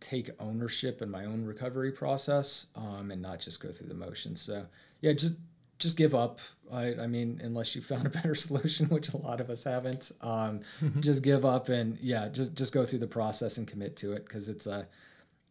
take 0.00 0.30
ownership 0.40 1.02
in 1.02 1.10
my 1.10 1.26
own 1.26 1.44
recovery 1.44 1.92
process 1.92 2.68
um, 2.76 3.10
and 3.10 3.20
not 3.20 3.40
just 3.40 3.62
go 3.62 3.70
through 3.70 3.88
the 3.88 3.94
motions. 3.94 4.40
So 4.40 4.66
yeah, 5.02 5.12
just 5.12 5.36
just 5.78 5.98
give 5.98 6.14
up. 6.14 6.40
I, 6.72 6.94
I 6.94 7.06
mean, 7.06 7.40
unless 7.42 7.76
you 7.76 7.82
found 7.82 8.06
a 8.06 8.10
better 8.10 8.34
solution, 8.46 8.86
which 8.86 9.12
a 9.12 9.18
lot 9.18 9.40
of 9.40 9.50
us 9.50 9.64
haven't, 9.64 10.12
um, 10.22 10.60
mm-hmm. 10.80 11.00
just 11.00 11.22
give 11.22 11.44
up 11.44 11.68
and 11.68 11.98
yeah, 12.00 12.28
just 12.28 12.56
just 12.56 12.72
go 12.72 12.86
through 12.86 13.00
the 13.00 13.06
process 13.06 13.58
and 13.58 13.66
commit 13.68 13.96
to 13.96 14.12
it 14.12 14.24
because 14.24 14.48
it's 14.48 14.66
a 14.66 14.88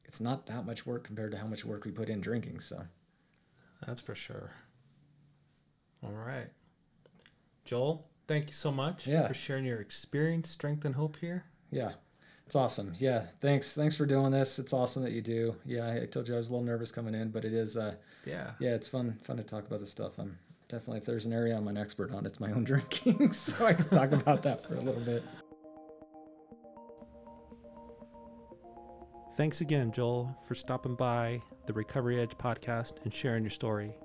it's 0.05 0.21
not 0.21 0.47
that 0.47 0.65
much 0.65 0.87
work 0.87 1.03
compared 1.03 1.31
to 1.33 1.37
how 1.37 1.47
much 1.47 1.65
work 1.65 1.85
we 1.85 1.91
put 1.91 2.09
in 2.09 2.19
drinking. 2.19 2.61
So 2.61 2.85
that's 3.85 4.01
for 4.01 4.15
sure. 4.15 4.51
All 6.03 6.11
right, 6.11 6.49
Joel, 7.65 8.07
thank 8.27 8.47
you 8.47 8.53
so 8.53 8.71
much 8.71 9.07
yeah. 9.07 9.27
for 9.27 9.33
sharing 9.33 9.65
your 9.65 9.81
experience, 9.81 10.49
strength, 10.49 10.85
and 10.85 10.95
hope 10.95 11.17
here. 11.17 11.45
Yeah, 11.71 11.93
it's 12.47 12.55
awesome. 12.55 12.93
Yeah. 12.97 13.25
Thanks. 13.41 13.75
Thanks 13.75 13.97
for 13.97 14.05
doing 14.05 14.31
this. 14.31 14.57
It's 14.57 14.71
awesome 14.71 15.03
that 15.03 15.11
you 15.11 15.21
do. 15.21 15.57
Yeah. 15.65 15.99
I 16.01 16.05
told 16.05 16.29
you 16.29 16.33
I 16.33 16.37
was 16.37 16.47
a 16.47 16.53
little 16.53 16.65
nervous 16.65 16.93
coming 16.93 17.13
in, 17.13 17.29
but 17.29 17.43
it 17.43 17.51
is, 17.51 17.75
uh, 17.75 17.95
yeah. 18.25 18.51
Yeah. 18.57 18.73
It's 18.73 18.87
fun, 18.87 19.17
fun 19.21 19.35
to 19.35 19.43
talk 19.43 19.67
about 19.67 19.81
this 19.81 19.91
stuff. 19.91 20.17
I'm 20.17 20.39
definitely, 20.69 20.99
if 20.99 21.05
there's 21.05 21.25
an 21.25 21.33
area 21.33 21.57
I'm 21.57 21.67
an 21.67 21.75
expert 21.75 22.13
on, 22.13 22.25
it's 22.25 22.39
my 22.39 22.53
own 22.53 22.63
drinking. 22.63 23.27
so 23.33 23.65
I 23.65 23.73
can 23.73 23.89
talk 23.89 24.13
about 24.13 24.43
that 24.43 24.65
for 24.65 24.75
a 24.75 24.79
little 24.79 25.01
bit. 25.01 25.23
Thanks 29.37 29.61
again, 29.61 29.91
Joel, 29.91 30.35
for 30.47 30.55
stopping 30.55 30.95
by 30.95 31.43
the 31.67 31.73
Recovery 31.73 32.19
Edge 32.19 32.35
podcast 32.39 32.93
and 33.03 33.13
sharing 33.13 33.43
your 33.43 33.51
story. 33.51 33.95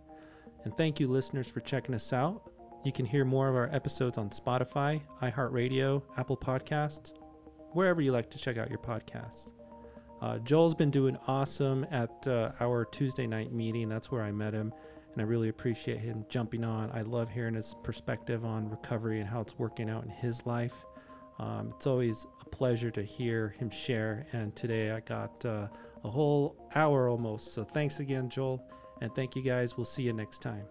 And 0.64 0.76
thank 0.76 1.00
you, 1.00 1.08
listeners, 1.08 1.48
for 1.48 1.60
checking 1.60 1.94
us 1.94 2.12
out. 2.12 2.50
You 2.84 2.92
can 2.92 3.06
hear 3.06 3.24
more 3.24 3.48
of 3.48 3.56
our 3.56 3.70
episodes 3.72 4.18
on 4.18 4.28
Spotify, 4.28 5.00
iHeartRadio, 5.22 6.02
Apple 6.18 6.36
Podcasts, 6.36 7.14
wherever 7.70 8.02
you 8.02 8.12
like 8.12 8.28
to 8.28 8.38
check 8.38 8.58
out 8.58 8.68
your 8.68 8.78
podcasts. 8.80 9.54
Uh, 10.20 10.36
Joel's 10.40 10.74
been 10.74 10.90
doing 10.90 11.16
awesome 11.26 11.86
at 11.90 12.26
uh, 12.26 12.52
our 12.60 12.84
Tuesday 12.84 13.26
night 13.26 13.54
meeting. 13.54 13.88
That's 13.88 14.10
where 14.10 14.22
I 14.22 14.32
met 14.32 14.52
him, 14.52 14.70
and 15.14 15.22
I 15.22 15.24
really 15.24 15.48
appreciate 15.48 16.00
him 16.00 16.26
jumping 16.28 16.62
on. 16.62 16.90
I 16.92 17.00
love 17.00 17.30
hearing 17.30 17.54
his 17.54 17.74
perspective 17.82 18.44
on 18.44 18.68
recovery 18.68 19.20
and 19.20 19.28
how 19.30 19.40
it's 19.40 19.58
working 19.58 19.88
out 19.88 20.04
in 20.04 20.10
his 20.10 20.44
life. 20.44 20.84
Um, 21.38 21.72
it's 21.76 21.86
always 21.86 22.26
a 22.40 22.48
pleasure 22.48 22.90
to 22.90 23.02
hear 23.02 23.54
him 23.58 23.70
share, 23.70 24.26
and 24.32 24.54
today 24.54 24.90
I 24.90 25.00
got 25.00 25.44
uh, 25.44 25.68
a 26.04 26.10
whole 26.10 26.56
hour 26.74 27.08
almost. 27.08 27.52
So 27.52 27.64
thanks 27.64 28.00
again, 28.00 28.28
Joel, 28.28 28.62
and 29.00 29.14
thank 29.14 29.34
you 29.36 29.42
guys. 29.42 29.76
We'll 29.76 29.84
see 29.84 30.02
you 30.02 30.12
next 30.12 30.42
time. 30.42 30.64